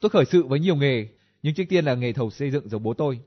Tôi 0.00 0.10
khởi 0.10 0.24
sự 0.24 0.46
với 0.46 0.60
nhiều 0.60 0.76
nghề, 0.76 1.08
nhưng 1.42 1.54
trước 1.54 1.64
tiên 1.68 1.84
là 1.84 1.94
nghề 1.94 2.12
thầu 2.12 2.30
xây 2.30 2.50
dựng 2.50 2.68
giống 2.68 2.82
bố 2.82 2.94
tôi. 2.94 3.20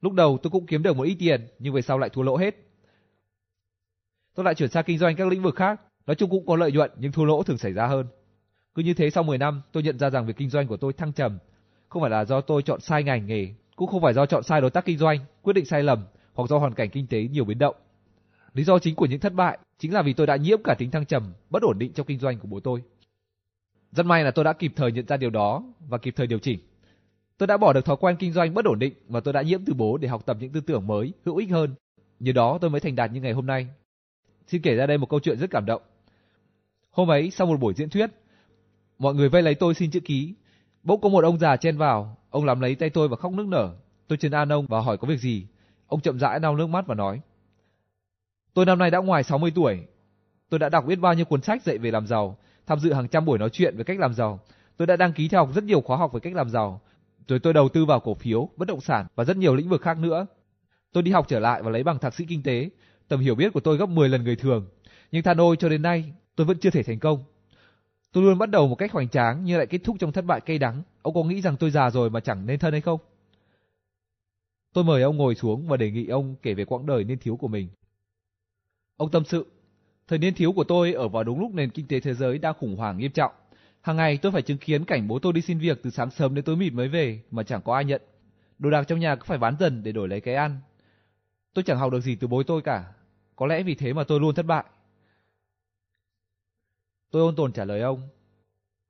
Lúc 0.00 0.12
đầu 0.12 0.38
tôi 0.42 0.50
cũng 0.50 0.66
kiếm 0.66 0.82
được 0.82 0.96
một 0.96 1.02
ít 1.02 1.16
tiền, 1.18 1.48
nhưng 1.58 1.74
về 1.74 1.82
sau 1.82 1.98
lại 1.98 2.10
thua 2.10 2.22
lỗ 2.22 2.36
hết. 2.36 2.54
Tôi 4.34 4.44
lại 4.44 4.54
chuyển 4.54 4.70
sang 4.70 4.84
kinh 4.84 4.98
doanh 4.98 5.16
các 5.16 5.28
lĩnh 5.28 5.42
vực 5.42 5.54
khác, 5.54 5.80
nói 6.06 6.14
chung 6.14 6.30
cũng 6.30 6.46
có 6.46 6.56
lợi 6.56 6.72
nhuận 6.72 6.90
nhưng 6.98 7.12
thua 7.12 7.24
lỗ 7.24 7.42
thường 7.42 7.58
xảy 7.58 7.72
ra 7.72 7.86
hơn. 7.86 8.06
Cứ 8.74 8.82
như 8.82 8.94
thế 8.94 9.10
sau 9.10 9.22
10 9.22 9.38
năm, 9.38 9.62
tôi 9.72 9.82
nhận 9.82 9.98
ra 9.98 10.10
rằng 10.10 10.26
việc 10.26 10.36
kinh 10.36 10.50
doanh 10.50 10.66
của 10.66 10.76
tôi 10.76 10.92
thăng 10.92 11.12
trầm, 11.12 11.38
không 11.88 12.02
phải 12.02 12.10
là 12.10 12.24
do 12.24 12.40
tôi 12.40 12.62
chọn 12.62 12.80
sai 12.80 13.02
ngành 13.02 13.26
nghề, 13.26 13.48
cũng 13.76 13.88
không 13.88 14.02
phải 14.02 14.14
do 14.14 14.26
chọn 14.26 14.42
sai 14.42 14.60
đối 14.60 14.70
tác 14.70 14.84
kinh 14.84 14.98
doanh, 14.98 15.18
quyết 15.42 15.52
định 15.52 15.64
sai 15.64 15.82
lầm 15.82 16.04
hoặc 16.34 16.48
do 16.48 16.58
hoàn 16.58 16.74
cảnh 16.74 16.90
kinh 16.90 17.06
tế 17.06 17.22
nhiều 17.22 17.44
biến 17.44 17.58
động. 17.58 17.76
Lý 18.54 18.64
do 18.64 18.78
chính 18.78 18.94
của 18.94 19.06
những 19.06 19.20
thất 19.20 19.32
bại 19.32 19.58
chính 19.78 19.94
là 19.94 20.02
vì 20.02 20.12
tôi 20.12 20.26
đã 20.26 20.36
nhiễm 20.36 20.62
cả 20.64 20.74
tính 20.78 20.90
thăng 20.90 21.06
trầm, 21.06 21.32
bất 21.50 21.62
ổn 21.62 21.78
định 21.78 21.92
trong 21.92 22.06
kinh 22.06 22.18
doanh 22.18 22.38
của 22.38 22.48
bố 22.48 22.60
tôi. 22.60 22.82
Rất 23.94 24.06
may 24.06 24.24
là 24.24 24.30
tôi 24.30 24.44
đã 24.44 24.52
kịp 24.52 24.72
thời 24.76 24.92
nhận 24.92 25.06
ra 25.06 25.16
điều 25.16 25.30
đó 25.30 25.62
và 25.88 25.98
kịp 25.98 26.14
thời 26.16 26.26
điều 26.26 26.38
chỉnh. 26.38 26.58
Tôi 27.38 27.46
đã 27.46 27.56
bỏ 27.56 27.72
được 27.72 27.84
thói 27.84 27.96
quen 27.96 28.16
kinh 28.18 28.32
doanh 28.32 28.54
bất 28.54 28.64
ổn 28.64 28.78
định 28.78 28.94
mà 29.08 29.20
tôi 29.20 29.32
đã 29.32 29.42
nhiễm 29.42 29.64
từ 29.64 29.74
bố 29.74 29.96
để 29.96 30.08
học 30.08 30.26
tập 30.26 30.36
những 30.40 30.52
tư 30.52 30.60
tưởng 30.60 30.86
mới, 30.86 31.12
hữu 31.24 31.36
ích 31.36 31.50
hơn. 31.50 31.74
Nhờ 32.20 32.32
đó 32.32 32.58
tôi 32.60 32.70
mới 32.70 32.80
thành 32.80 32.96
đạt 32.96 33.12
như 33.12 33.20
ngày 33.20 33.32
hôm 33.32 33.46
nay. 33.46 33.66
Xin 34.46 34.62
kể 34.62 34.76
ra 34.76 34.86
đây 34.86 34.98
một 34.98 35.10
câu 35.10 35.20
chuyện 35.20 35.38
rất 35.38 35.50
cảm 35.50 35.66
động. 35.66 35.82
Hôm 36.90 37.10
ấy 37.10 37.30
sau 37.30 37.46
một 37.46 37.60
buổi 37.60 37.74
diễn 37.74 37.90
thuyết, 37.90 38.10
mọi 38.98 39.14
người 39.14 39.28
vây 39.28 39.42
lấy 39.42 39.54
tôi 39.54 39.74
xin 39.74 39.90
chữ 39.90 40.00
ký. 40.00 40.34
Bỗng 40.82 41.00
có 41.00 41.08
một 41.08 41.24
ông 41.24 41.38
già 41.38 41.56
chen 41.56 41.76
vào, 41.76 42.16
ông 42.30 42.44
làm 42.44 42.60
lấy 42.60 42.74
tay 42.74 42.90
tôi 42.90 43.08
và 43.08 43.16
khóc 43.16 43.32
nức 43.32 43.46
nở. 43.46 43.74
Tôi 44.08 44.18
trấn 44.18 44.32
an 44.32 44.52
ông 44.52 44.66
và 44.66 44.80
hỏi 44.80 44.96
có 44.96 45.08
việc 45.08 45.20
gì. 45.20 45.46
Ông 45.86 46.00
chậm 46.00 46.18
rãi 46.18 46.40
lau 46.40 46.56
nước 46.56 46.66
mắt 46.66 46.86
và 46.86 46.94
nói: 46.94 47.20
Tôi 48.54 48.66
năm 48.66 48.78
nay 48.78 48.90
đã 48.90 48.98
ngoài 48.98 49.22
60 49.22 49.52
tuổi. 49.54 49.86
Tôi 50.48 50.58
đã 50.58 50.68
đọc 50.68 50.84
biết 50.86 50.96
bao 50.96 51.14
nhiêu 51.14 51.24
cuốn 51.24 51.42
sách 51.42 51.62
dạy 51.62 51.78
về 51.78 51.90
làm 51.90 52.06
giàu, 52.06 52.38
tham 52.66 52.78
dự 52.78 52.92
hàng 52.92 53.08
trăm 53.08 53.24
buổi 53.24 53.38
nói 53.38 53.50
chuyện 53.50 53.76
về 53.76 53.84
cách 53.84 53.98
làm 53.98 54.14
giàu. 54.14 54.40
Tôi 54.76 54.86
đã 54.86 54.96
đăng 54.96 55.12
ký 55.12 55.28
theo 55.28 55.46
học 55.46 55.54
rất 55.54 55.64
nhiều 55.64 55.80
khóa 55.80 55.96
học 55.96 56.12
về 56.12 56.20
cách 56.20 56.34
làm 56.34 56.50
giàu. 56.50 56.80
Rồi 57.28 57.38
tôi 57.38 57.52
đầu 57.52 57.68
tư 57.68 57.84
vào 57.84 58.00
cổ 58.00 58.14
phiếu, 58.14 58.48
bất 58.56 58.68
động 58.68 58.80
sản 58.80 59.06
và 59.14 59.24
rất 59.24 59.36
nhiều 59.36 59.54
lĩnh 59.54 59.68
vực 59.68 59.82
khác 59.82 59.98
nữa. 59.98 60.26
Tôi 60.92 61.02
đi 61.02 61.10
học 61.10 61.28
trở 61.28 61.38
lại 61.38 61.62
và 61.62 61.70
lấy 61.70 61.82
bằng 61.82 61.98
thạc 61.98 62.14
sĩ 62.14 62.24
kinh 62.28 62.42
tế. 62.42 62.70
Tầm 63.08 63.20
hiểu 63.20 63.34
biết 63.34 63.52
của 63.52 63.60
tôi 63.60 63.76
gấp 63.76 63.88
10 63.88 64.08
lần 64.08 64.24
người 64.24 64.36
thường. 64.36 64.66
Nhưng 65.12 65.22
than 65.22 65.36
ôi 65.38 65.56
cho 65.56 65.68
đến 65.68 65.82
nay, 65.82 66.12
tôi 66.36 66.46
vẫn 66.46 66.58
chưa 66.58 66.70
thể 66.70 66.82
thành 66.82 66.98
công. 66.98 67.24
Tôi 68.12 68.24
luôn 68.24 68.38
bắt 68.38 68.50
đầu 68.50 68.68
một 68.68 68.74
cách 68.74 68.92
hoành 68.92 69.08
tráng 69.08 69.44
nhưng 69.44 69.58
lại 69.58 69.66
kết 69.66 69.78
thúc 69.84 69.96
trong 69.98 70.12
thất 70.12 70.24
bại 70.24 70.40
cay 70.40 70.58
đắng. 70.58 70.82
Ông 71.02 71.14
có 71.14 71.22
nghĩ 71.22 71.40
rằng 71.40 71.56
tôi 71.56 71.70
già 71.70 71.90
rồi 71.90 72.10
mà 72.10 72.20
chẳng 72.20 72.46
nên 72.46 72.58
thân 72.58 72.72
hay 72.72 72.80
không? 72.80 73.00
Tôi 74.72 74.84
mời 74.84 75.02
ông 75.02 75.16
ngồi 75.16 75.34
xuống 75.34 75.68
và 75.68 75.76
đề 75.76 75.90
nghị 75.90 76.06
ông 76.06 76.34
kể 76.42 76.54
về 76.54 76.64
quãng 76.64 76.86
đời 76.86 77.04
niên 77.04 77.18
thiếu 77.18 77.36
của 77.36 77.48
mình. 77.48 77.68
Ông 78.96 79.10
tâm 79.10 79.24
sự, 79.24 79.46
thời 80.08 80.18
niên 80.18 80.34
thiếu 80.34 80.52
của 80.52 80.64
tôi 80.64 80.92
ở 80.92 81.08
vào 81.08 81.24
đúng 81.24 81.40
lúc 81.40 81.54
nền 81.54 81.70
kinh 81.70 81.86
tế 81.86 82.00
thế 82.00 82.14
giới 82.14 82.38
đang 82.38 82.54
khủng 82.54 82.76
hoảng 82.76 82.98
nghiêm 82.98 83.10
trọng. 83.10 83.32
Hàng 83.80 83.96
ngày 83.96 84.18
tôi 84.22 84.32
phải 84.32 84.42
chứng 84.42 84.58
kiến 84.58 84.84
cảnh 84.84 85.08
bố 85.08 85.18
tôi 85.18 85.32
đi 85.32 85.40
xin 85.40 85.58
việc 85.58 85.80
từ 85.82 85.90
sáng 85.90 86.10
sớm 86.10 86.34
đến 86.34 86.44
tối 86.44 86.56
mịt 86.56 86.72
mới 86.72 86.88
về 86.88 87.20
mà 87.30 87.42
chẳng 87.42 87.62
có 87.62 87.74
ai 87.74 87.84
nhận. 87.84 88.02
Đồ 88.58 88.70
đạc 88.70 88.84
trong 88.88 89.00
nhà 89.00 89.16
cứ 89.16 89.22
phải 89.26 89.38
bán 89.38 89.56
dần 89.60 89.82
để 89.82 89.92
đổi 89.92 90.08
lấy 90.08 90.20
cái 90.20 90.34
ăn. 90.34 90.60
Tôi 91.54 91.62
chẳng 91.62 91.78
học 91.78 91.92
được 91.92 92.00
gì 92.00 92.16
từ 92.16 92.26
bố 92.26 92.42
tôi 92.42 92.62
cả. 92.62 92.84
Có 93.36 93.46
lẽ 93.46 93.62
vì 93.62 93.74
thế 93.74 93.92
mà 93.92 94.04
tôi 94.04 94.20
luôn 94.20 94.34
thất 94.34 94.46
bại. 94.46 94.64
Tôi 97.10 97.22
ôn 97.22 97.36
tồn 97.36 97.52
trả 97.52 97.64
lời 97.64 97.80
ông. 97.80 98.08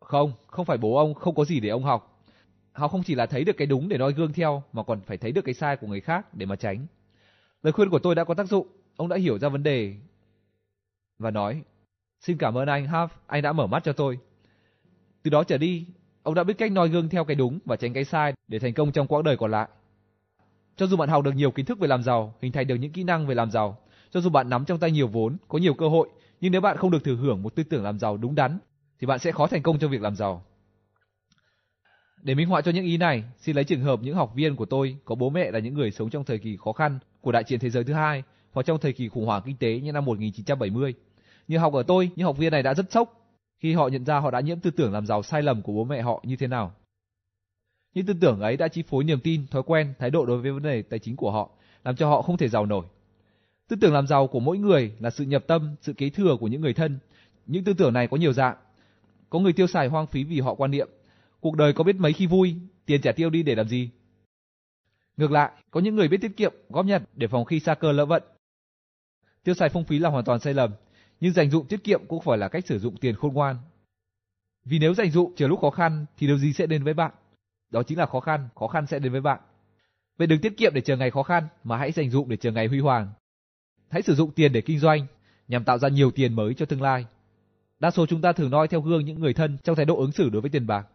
Không, 0.00 0.32
không 0.46 0.66
phải 0.66 0.78
bố 0.78 0.96
ông 0.96 1.14
không 1.14 1.34
có 1.34 1.44
gì 1.44 1.60
để 1.60 1.68
ông 1.68 1.82
học. 1.82 2.22
Họ 2.72 2.88
không 2.88 3.02
chỉ 3.02 3.14
là 3.14 3.26
thấy 3.26 3.44
được 3.44 3.56
cái 3.56 3.66
đúng 3.66 3.88
để 3.88 3.98
noi 3.98 4.12
gương 4.12 4.32
theo 4.32 4.62
mà 4.72 4.82
còn 4.82 5.00
phải 5.00 5.16
thấy 5.16 5.32
được 5.32 5.44
cái 5.44 5.54
sai 5.54 5.76
của 5.76 5.86
người 5.86 6.00
khác 6.00 6.34
để 6.34 6.46
mà 6.46 6.56
tránh. 6.56 6.86
Lời 7.62 7.72
khuyên 7.72 7.90
của 7.90 7.98
tôi 7.98 8.14
đã 8.14 8.24
có 8.24 8.34
tác 8.34 8.48
dụng 8.48 8.66
ông 8.96 9.08
đã 9.08 9.16
hiểu 9.16 9.38
ra 9.38 9.48
vấn 9.48 9.62
đề 9.62 9.94
và 11.18 11.30
nói, 11.30 11.62
xin 12.20 12.38
cảm 12.38 12.58
ơn 12.58 12.68
anh 12.68 12.86
Half, 12.86 13.08
anh 13.26 13.42
đã 13.42 13.52
mở 13.52 13.66
mắt 13.66 13.84
cho 13.84 13.92
tôi. 13.92 14.18
Từ 15.22 15.30
đó 15.30 15.44
trở 15.44 15.58
đi, 15.58 15.86
ông 16.22 16.34
đã 16.34 16.44
biết 16.44 16.58
cách 16.58 16.72
noi 16.72 16.88
gương 16.88 17.08
theo 17.08 17.24
cái 17.24 17.34
đúng 17.34 17.58
và 17.64 17.76
tránh 17.76 17.92
cái 17.92 18.04
sai 18.04 18.32
để 18.48 18.58
thành 18.58 18.74
công 18.74 18.92
trong 18.92 19.06
quãng 19.06 19.24
đời 19.24 19.36
còn 19.36 19.50
lại. 19.50 19.68
Cho 20.76 20.86
dù 20.86 20.96
bạn 20.96 21.08
học 21.08 21.24
được 21.24 21.34
nhiều 21.34 21.50
kiến 21.50 21.66
thức 21.66 21.78
về 21.78 21.88
làm 21.88 22.02
giàu, 22.02 22.34
hình 22.42 22.52
thành 22.52 22.66
được 22.66 22.74
những 22.74 22.92
kỹ 22.92 23.04
năng 23.04 23.26
về 23.26 23.34
làm 23.34 23.50
giàu, 23.50 23.78
cho 24.10 24.20
dù 24.20 24.30
bạn 24.30 24.50
nắm 24.50 24.64
trong 24.64 24.78
tay 24.78 24.90
nhiều 24.90 25.08
vốn, 25.08 25.36
có 25.48 25.58
nhiều 25.58 25.74
cơ 25.74 25.88
hội, 25.88 26.08
nhưng 26.40 26.52
nếu 26.52 26.60
bạn 26.60 26.76
không 26.76 26.90
được 26.90 27.04
thừa 27.04 27.16
hưởng 27.16 27.42
một 27.42 27.54
tư 27.54 27.62
tưởng 27.62 27.84
làm 27.84 27.98
giàu 27.98 28.16
đúng 28.16 28.34
đắn, 28.34 28.58
thì 29.00 29.06
bạn 29.06 29.18
sẽ 29.18 29.32
khó 29.32 29.46
thành 29.46 29.62
công 29.62 29.78
trong 29.78 29.90
việc 29.90 30.02
làm 30.02 30.16
giàu. 30.16 30.44
Để 32.22 32.34
minh 32.34 32.48
họa 32.48 32.60
cho 32.60 32.72
những 32.72 32.84
ý 32.84 32.96
này, 32.96 33.24
xin 33.38 33.56
lấy 33.56 33.64
trường 33.64 33.80
hợp 33.80 34.00
những 34.02 34.14
học 34.14 34.32
viên 34.34 34.56
của 34.56 34.64
tôi 34.64 34.96
có 35.04 35.14
bố 35.14 35.30
mẹ 35.30 35.50
là 35.50 35.58
những 35.58 35.74
người 35.74 35.90
sống 35.90 36.10
trong 36.10 36.24
thời 36.24 36.38
kỳ 36.38 36.56
khó 36.56 36.72
khăn 36.72 36.98
của 37.20 37.32
đại 37.32 37.44
chiến 37.44 37.60
thế 37.60 37.70
giới 37.70 37.84
thứ 37.84 37.92
hai 37.92 38.22
hoặc 38.54 38.66
trong 38.66 38.78
thời 38.78 38.92
kỳ 38.92 39.08
khủng 39.08 39.26
hoảng 39.26 39.42
kinh 39.46 39.56
tế 39.56 39.80
như 39.80 39.92
năm 39.92 40.04
1970. 40.04 40.94
Như 41.48 41.58
học 41.58 41.72
ở 41.72 41.82
tôi, 41.82 42.10
những 42.16 42.26
học 42.26 42.38
viên 42.38 42.52
này 42.52 42.62
đã 42.62 42.74
rất 42.74 42.92
sốc 42.92 43.24
khi 43.58 43.72
họ 43.72 43.88
nhận 43.88 44.04
ra 44.04 44.18
họ 44.18 44.30
đã 44.30 44.40
nhiễm 44.40 44.60
tư 44.60 44.70
tưởng 44.70 44.92
làm 44.92 45.06
giàu 45.06 45.22
sai 45.22 45.42
lầm 45.42 45.62
của 45.62 45.72
bố 45.72 45.84
mẹ 45.84 46.02
họ 46.02 46.22
như 46.26 46.36
thế 46.36 46.46
nào. 46.46 46.74
Những 47.94 48.06
tư 48.06 48.14
tưởng 48.20 48.40
ấy 48.40 48.56
đã 48.56 48.68
chi 48.68 48.82
phối 48.82 49.04
niềm 49.04 49.20
tin, 49.20 49.46
thói 49.46 49.62
quen, 49.62 49.94
thái 49.98 50.10
độ 50.10 50.26
đối 50.26 50.38
với 50.38 50.52
vấn 50.52 50.62
đề 50.62 50.82
tài 50.82 50.98
chính 50.98 51.16
của 51.16 51.30
họ, 51.30 51.50
làm 51.84 51.96
cho 51.96 52.08
họ 52.08 52.22
không 52.22 52.36
thể 52.36 52.48
giàu 52.48 52.66
nổi. 52.66 52.86
Tư 53.68 53.76
tưởng 53.80 53.92
làm 53.92 54.06
giàu 54.06 54.26
của 54.26 54.40
mỗi 54.40 54.58
người 54.58 54.92
là 54.98 55.10
sự 55.10 55.24
nhập 55.24 55.44
tâm, 55.46 55.74
sự 55.80 55.92
kế 55.92 56.10
thừa 56.10 56.36
của 56.40 56.48
những 56.48 56.60
người 56.60 56.74
thân. 56.74 56.98
Những 57.46 57.64
tư 57.64 57.74
tưởng 57.74 57.92
này 57.92 58.06
có 58.06 58.16
nhiều 58.16 58.32
dạng. 58.32 58.56
Có 59.30 59.38
người 59.38 59.52
tiêu 59.52 59.66
xài 59.66 59.88
hoang 59.88 60.06
phí 60.06 60.24
vì 60.24 60.40
họ 60.40 60.54
quan 60.54 60.70
niệm, 60.70 60.88
cuộc 61.40 61.56
đời 61.56 61.72
có 61.72 61.84
biết 61.84 61.96
mấy 61.96 62.12
khi 62.12 62.26
vui, 62.26 62.56
tiền 62.86 63.00
trả 63.00 63.12
tiêu 63.12 63.30
đi 63.30 63.42
để 63.42 63.54
làm 63.54 63.68
gì. 63.68 63.90
Ngược 65.16 65.30
lại, 65.30 65.50
có 65.70 65.80
những 65.80 65.96
người 65.96 66.08
biết 66.08 66.18
tiết 66.20 66.36
kiệm, 66.36 66.52
góp 66.68 66.86
nhặt 66.86 67.02
để 67.14 67.26
phòng 67.26 67.44
khi 67.44 67.60
xa 67.60 67.74
cơ 67.74 67.92
lỡ 67.92 68.04
vận, 68.04 68.22
Tiêu 69.44 69.54
xài 69.54 69.68
phung 69.68 69.84
phí 69.84 69.98
là 69.98 70.08
hoàn 70.10 70.24
toàn 70.24 70.40
sai 70.40 70.54
lầm, 70.54 70.70
nhưng 71.20 71.32
dành 71.32 71.50
dụm 71.50 71.66
tiết 71.66 71.84
kiệm 71.84 72.06
cũng 72.08 72.22
phải 72.22 72.38
là 72.38 72.48
cách 72.48 72.66
sử 72.66 72.78
dụng 72.78 72.96
tiền 72.96 73.16
khôn 73.16 73.34
ngoan. 73.34 73.56
Vì 74.64 74.78
nếu 74.78 74.94
dành 74.94 75.10
dụm 75.10 75.32
chờ 75.36 75.48
lúc 75.48 75.60
khó 75.60 75.70
khăn 75.70 76.06
thì 76.18 76.26
điều 76.26 76.38
gì 76.38 76.52
sẽ 76.52 76.66
đến 76.66 76.84
với 76.84 76.94
bạn? 76.94 77.10
Đó 77.70 77.82
chính 77.82 77.98
là 77.98 78.06
khó 78.06 78.20
khăn, 78.20 78.48
khó 78.54 78.66
khăn 78.66 78.86
sẽ 78.86 78.98
đến 78.98 79.12
với 79.12 79.20
bạn. 79.20 79.40
Vậy 80.18 80.26
đừng 80.26 80.40
tiết 80.40 80.56
kiệm 80.56 80.74
để 80.74 80.80
chờ 80.80 80.96
ngày 80.96 81.10
khó 81.10 81.22
khăn 81.22 81.48
mà 81.64 81.76
hãy 81.76 81.92
dành 81.92 82.10
dụm 82.10 82.28
để 82.28 82.36
chờ 82.36 82.52
ngày 82.52 82.66
huy 82.66 82.80
hoàng. 82.80 83.12
Hãy 83.88 84.02
sử 84.02 84.14
dụng 84.14 84.30
tiền 84.30 84.52
để 84.52 84.60
kinh 84.60 84.78
doanh 84.78 85.06
nhằm 85.48 85.64
tạo 85.64 85.78
ra 85.78 85.88
nhiều 85.88 86.10
tiền 86.10 86.34
mới 86.34 86.54
cho 86.54 86.66
tương 86.66 86.82
lai. 86.82 87.06
Đa 87.80 87.90
số 87.90 88.06
chúng 88.06 88.20
ta 88.20 88.32
thường 88.32 88.50
noi 88.50 88.68
theo 88.68 88.80
gương 88.80 89.04
những 89.04 89.20
người 89.20 89.34
thân 89.34 89.58
trong 89.64 89.76
thái 89.76 89.84
độ 89.84 89.96
ứng 89.96 90.12
xử 90.12 90.30
đối 90.30 90.42
với 90.42 90.50
tiền 90.50 90.66
bạc. 90.66 90.86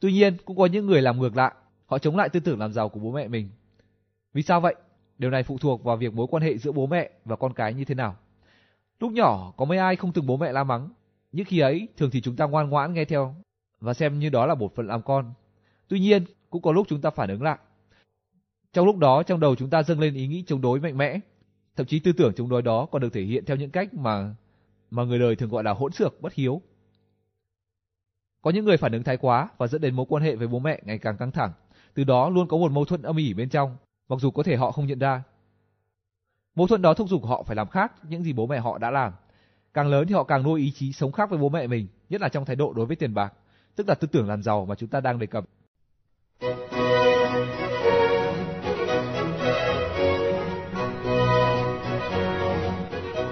Tuy 0.00 0.12
nhiên, 0.12 0.36
cũng 0.44 0.56
có 0.56 0.66
những 0.66 0.86
người 0.86 1.02
làm 1.02 1.20
ngược 1.20 1.36
lại, 1.36 1.54
họ 1.86 1.98
chống 1.98 2.16
lại 2.16 2.28
tư 2.28 2.40
tưởng 2.40 2.58
làm 2.58 2.72
giàu 2.72 2.88
của 2.88 3.00
bố 3.00 3.12
mẹ 3.12 3.28
mình. 3.28 3.50
Vì 4.32 4.42
sao 4.42 4.60
vậy? 4.60 4.74
Điều 5.18 5.30
này 5.30 5.42
phụ 5.42 5.58
thuộc 5.58 5.84
vào 5.84 5.96
việc 5.96 6.14
mối 6.14 6.26
quan 6.30 6.42
hệ 6.42 6.58
giữa 6.58 6.72
bố 6.72 6.86
mẹ 6.86 7.10
và 7.24 7.36
con 7.36 7.54
cái 7.54 7.74
như 7.74 7.84
thế 7.84 7.94
nào. 7.94 8.16
Lúc 9.00 9.12
nhỏ 9.12 9.52
có 9.56 9.64
mấy 9.64 9.78
ai 9.78 9.96
không 9.96 10.12
từng 10.12 10.26
bố 10.26 10.36
mẹ 10.36 10.52
la 10.52 10.64
mắng, 10.64 10.88
nhưng 11.32 11.46
khi 11.46 11.58
ấy 11.58 11.88
thường 11.96 12.10
thì 12.10 12.20
chúng 12.20 12.36
ta 12.36 12.46
ngoan 12.46 12.70
ngoãn 12.70 12.94
nghe 12.94 13.04
theo 13.04 13.34
và 13.80 13.94
xem 13.94 14.18
như 14.18 14.28
đó 14.28 14.46
là 14.46 14.54
một 14.54 14.74
phần 14.74 14.86
làm 14.86 15.02
con. 15.02 15.32
Tuy 15.88 16.00
nhiên, 16.00 16.24
cũng 16.50 16.62
có 16.62 16.72
lúc 16.72 16.86
chúng 16.88 17.00
ta 17.00 17.10
phản 17.10 17.28
ứng 17.28 17.42
lại. 17.42 17.58
Trong 18.72 18.86
lúc 18.86 18.98
đó 18.98 19.22
trong 19.22 19.40
đầu 19.40 19.56
chúng 19.56 19.70
ta 19.70 19.82
dâng 19.82 20.00
lên 20.00 20.14
ý 20.14 20.26
nghĩ 20.26 20.44
chống 20.46 20.60
đối 20.60 20.80
mạnh 20.80 20.98
mẽ, 20.98 21.20
thậm 21.76 21.86
chí 21.86 21.98
tư 21.98 22.12
tưởng 22.12 22.34
chống 22.34 22.48
đối 22.48 22.62
đó 22.62 22.86
còn 22.86 23.02
được 23.02 23.12
thể 23.12 23.22
hiện 23.22 23.44
theo 23.44 23.56
những 23.56 23.70
cách 23.70 23.94
mà 23.94 24.34
mà 24.90 25.04
người 25.04 25.18
đời 25.18 25.36
thường 25.36 25.50
gọi 25.50 25.64
là 25.64 25.72
hỗn 25.72 25.92
xược, 25.92 26.20
bất 26.20 26.34
hiếu. 26.34 26.60
Có 28.42 28.50
những 28.50 28.64
người 28.64 28.76
phản 28.76 28.92
ứng 28.92 29.02
thái 29.02 29.16
quá 29.16 29.48
và 29.58 29.66
dẫn 29.66 29.80
đến 29.80 29.94
mối 29.94 30.06
quan 30.08 30.22
hệ 30.22 30.36
với 30.36 30.48
bố 30.48 30.58
mẹ 30.58 30.80
ngày 30.84 30.98
càng 30.98 31.16
căng 31.16 31.30
thẳng, 31.30 31.52
từ 31.94 32.04
đó 32.04 32.30
luôn 32.30 32.48
có 32.48 32.56
một 32.56 32.72
mâu 32.72 32.84
thuẫn 32.84 33.02
âm 33.02 33.16
ỉ 33.16 33.34
bên 33.34 33.48
trong 33.48 33.76
mặc 34.08 34.20
dù 34.20 34.30
có 34.30 34.42
thể 34.42 34.56
họ 34.56 34.70
không 34.70 34.86
nhận 34.86 34.98
ra. 34.98 35.22
Mâu 36.54 36.66
thuẫn 36.66 36.82
đó 36.82 36.94
thúc 36.94 37.08
giục 37.08 37.24
họ 37.24 37.42
phải 37.42 37.56
làm 37.56 37.68
khác 37.68 37.92
những 38.08 38.22
gì 38.22 38.32
bố 38.32 38.46
mẹ 38.46 38.58
họ 38.58 38.78
đã 38.78 38.90
làm. 38.90 39.12
Càng 39.74 39.88
lớn 39.88 40.06
thì 40.08 40.14
họ 40.14 40.24
càng 40.24 40.42
nuôi 40.42 40.60
ý 40.60 40.70
chí 40.70 40.92
sống 40.92 41.12
khác 41.12 41.30
với 41.30 41.38
bố 41.38 41.48
mẹ 41.48 41.66
mình, 41.66 41.86
nhất 42.08 42.20
là 42.20 42.28
trong 42.28 42.44
thái 42.44 42.56
độ 42.56 42.72
đối 42.72 42.86
với 42.86 42.96
tiền 42.96 43.14
bạc, 43.14 43.32
tức 43.76 43.88
là 43.88 43.94
tư 43.94 44.08
tưởng 44.12 44.28
làm 44.28 44.42
giàu 44.42 44.66
mà 44.66 44.74
chúng 44.74 44.88
ta 44.88 45.00
đang 45.00 45.18
đề 45.18 45.26
cập. 45.26 45.44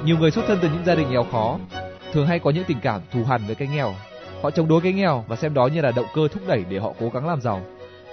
Nhiều 0.04 0.18
người 0.18 0.30
xuất 0.30 0.44
thân 0.46 0.58
từ 0.62 0.68
những 0.68 0.84
gia 0.84 0.94
đình 0.94 1.10
nghèo 1.10 1.24
khó, 1.24 1.58
thường 2.12 2.26
hay 2.26 2.38
có 2.38 2.50
những 2.50 2.64
tình 2.66 2.78
cảm 2.82 3.00
thù 3.10 3.24
hằn 3.24 3.46
với 3.46 3.54
cái 3.54 3.68
nghèo. 3.68 3.94
Họ 4.42 4.50
chống 4.50 4.68
đối 4.68 4.80
cái 4.80 4.92
nghèo 4.92 5.24
và 5.28 5.36
xem 5.36 5.54
đó 5.54 5.66
như 5.66 5.80
là 5.80 5.92
động 5.92 6.06
cơ 6.14 6.28
thúc 6.28 6.42
đẩy 6.46 6.64
để 6.68 6.78
họ 6.78 6.92
cố 7.00 7.10
gắng 7.10 7.26
làm 7.28 7.40
giàu. 7.40 7.62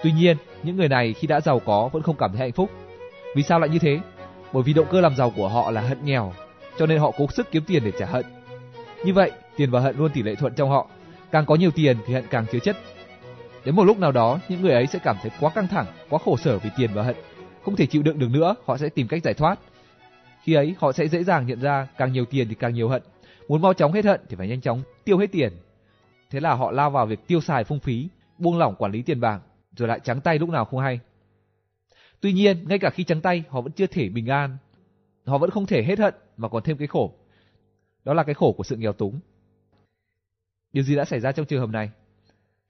Tuy 0.03 0.11
nhiên, 0.11 0.37
những 0.63 0.75
người 0.75 0.89
này 0.89 1.13
khi 1.13 1.27
đã 1.27 1.41
giàu 1.41 1.59
có 1.59 1.89
vẫn 1.93 2.03
không 2.03 2.17
cảm 2.17 2.31
thấy 2.31 2.39
hạnh 2.39 2.51
phúc. 2.51 2.71
Vì 3.35 3.43
sao 3.43 3.59
lại 3.59 3.69
như 3.69 3.79
thế? 3.79 3.99
Bởi 4.53 4.63
vì 4.63 4.73
động 4.73 4.87
cơ 4.91 5.01
làm 5.01 5.15
giàu 5.15 5.33
của 5.35 5.47
họ 5.47 5.71
là 5.71 5.81
hận 5.81 6.05
nghèo, 6.05 6.33
cho 6.77 6.85
nên 6.85 6.99
họ 6.99 7.11
cố 7.17 7.27
sức 7.27 7.51
kiếm 7.51 7.63
tiền 7.67 7.83
để 7.85 7.91
trả 7.99 8.05
hận. 8.05 8.25
Như 9.05 9.13
vậy, 9.13 9.31
tiền 9.57 9.71
và 9.71 9.79
hận 9.79 9.97
luôn 9.97 10.11
tỷ 10.13 10.23
lệ 10.23 10.35
thuận 10.35 10.53
trong 10.55 10.69
họ. 10.69 10.87
Càng 11.31 11.45
có 11.45 11.55
nhiều 11.55 11.71
tiền 11.71 11.97
thì 12.07 12.13
hận 12.13 12.23
càng 12.29 12.45
chứa 12.51 12.59
chất. 12.59 12.77
Đến 13.65 13.75
một 13.75 13.83
lúc 13.83 13.99
nào 13.99 14.11
đó, 14.11 14.39
những 14.49 14.61
người 14.61 14.73
ấy 14.73 14.87
sẽ 14.87 14.99
cảm 15.03 15.15
thấy 15.21 15.31
quá 15.39 15.51
căng 15.55 15.67
thẳng, 15.67 15.85
quá 16.09 16.19
khổ 16.25 16.37
sở 16.37 16.57
vì 16.57 16.69
tiền 16.77 16.89
và 16.93 17.03
hận, 17.03 17.15
không 17.65 17.75
thể 17.75 17.85
chịu 17.85 18.03
đựng 18.03 18.19
được 18.19 18.29
nữa, 18.31 18.55
họ 18.65 18.77
sẽ 18.77 18.89
tìm 18.89 19.07
cách 19.07 19.23
giải 19.23 19.33
thoát. 19.33 19.59
Khi 20.43 20.53
ấy, 20.53 20.75
họ 20.79 20.91
sẽ 20.91 21.07
dễ 21.07 21.23
dàng 21.23 21.47
nhận 21.47 21.59
ra 21.59 21.87
càng 21.97 22.13
nhiều 22.13 22.25
tiền 22.25 22.49
thì 22.49 22.55
càng 22.55 22.73
nhiều 22.73 22.89
hận. 22.89 23.01
Muốn 23.47 23.61
mau 23.61 23.73
chóng 23.73 23.93
hết 23.93 24.05
hận 24.05 24.21
thì 24.29 24.35
phải 24.35 24.47
nhanh 24.47 24.61
chóng 24.61 24.83
tiêu 25.03 25.17
hết 25.17 25.27
tiền. 25.31 25.53
Thế 26.29 26.39
là 26.39 26.53
họ 26.53 26.71
lao 26.71 26.89
vào 26.89 27.05
việc 27.05 27.27
tiêu 27.27 27.41
xài 27.41 27.63
phung 27.63 27.79
phí, 27.79 28.09
buông 28.37 28.57
lỏng 28.57 28.75
quản 28.75 28.91
lý 28.91 29.01
tiền 29.01 29.19
bạc, 29.19 29.39
rồi 29.77 29.87
lại 29.87 29.99
trắng 30.03 30.21
tay 30.21 30.39
lúc 30.39 30.49
nào 30.49 30.65
không 30.65 30.79
hay. 30.79 30.99
Tuy 32.21 32.33
nhiên, 32.33 32.67
ngay 32.67 32.79
cả 32.79 32.89
khi 32.89 33.03
trắng 33.03 33.21
tay, 33.21 33.43
họ 33.49 33.61
vẫn 33.61 33.71
chưa 33.71 33.87
thể 33.87 34.09
bình 34.09 34.27
an. 34.27 34.57
Họ 35.25 35.37
vẫn 35.37 35.49
không 35.49 35.65
thể 35.65 35.83
hết 35.83 35.99
hận 35.99 36.13
mà 36.37 36.49
còn 36.49 36.63
thêm 36.63 36.77
cái 36.77 36.87
khổ. 36.87 37.13
Đó 38.03 38.13
là 38.13 38.23
cái 38.23 38.35
khổ 38.35 38.51
của 38.57 38.63
sự 38.63 38.75
nghèo 38.75 38.93
túng. 38.93 39.19
Điều 40.73 40.83
gì 40.83 40.95
đã 40.95 41.05
xảy 41.05 41.19
ra 41.19 41.31
trong 41.31 41.45
trường 41.45 41.59
hợp 41.59 41.69
này? 41.69 41.89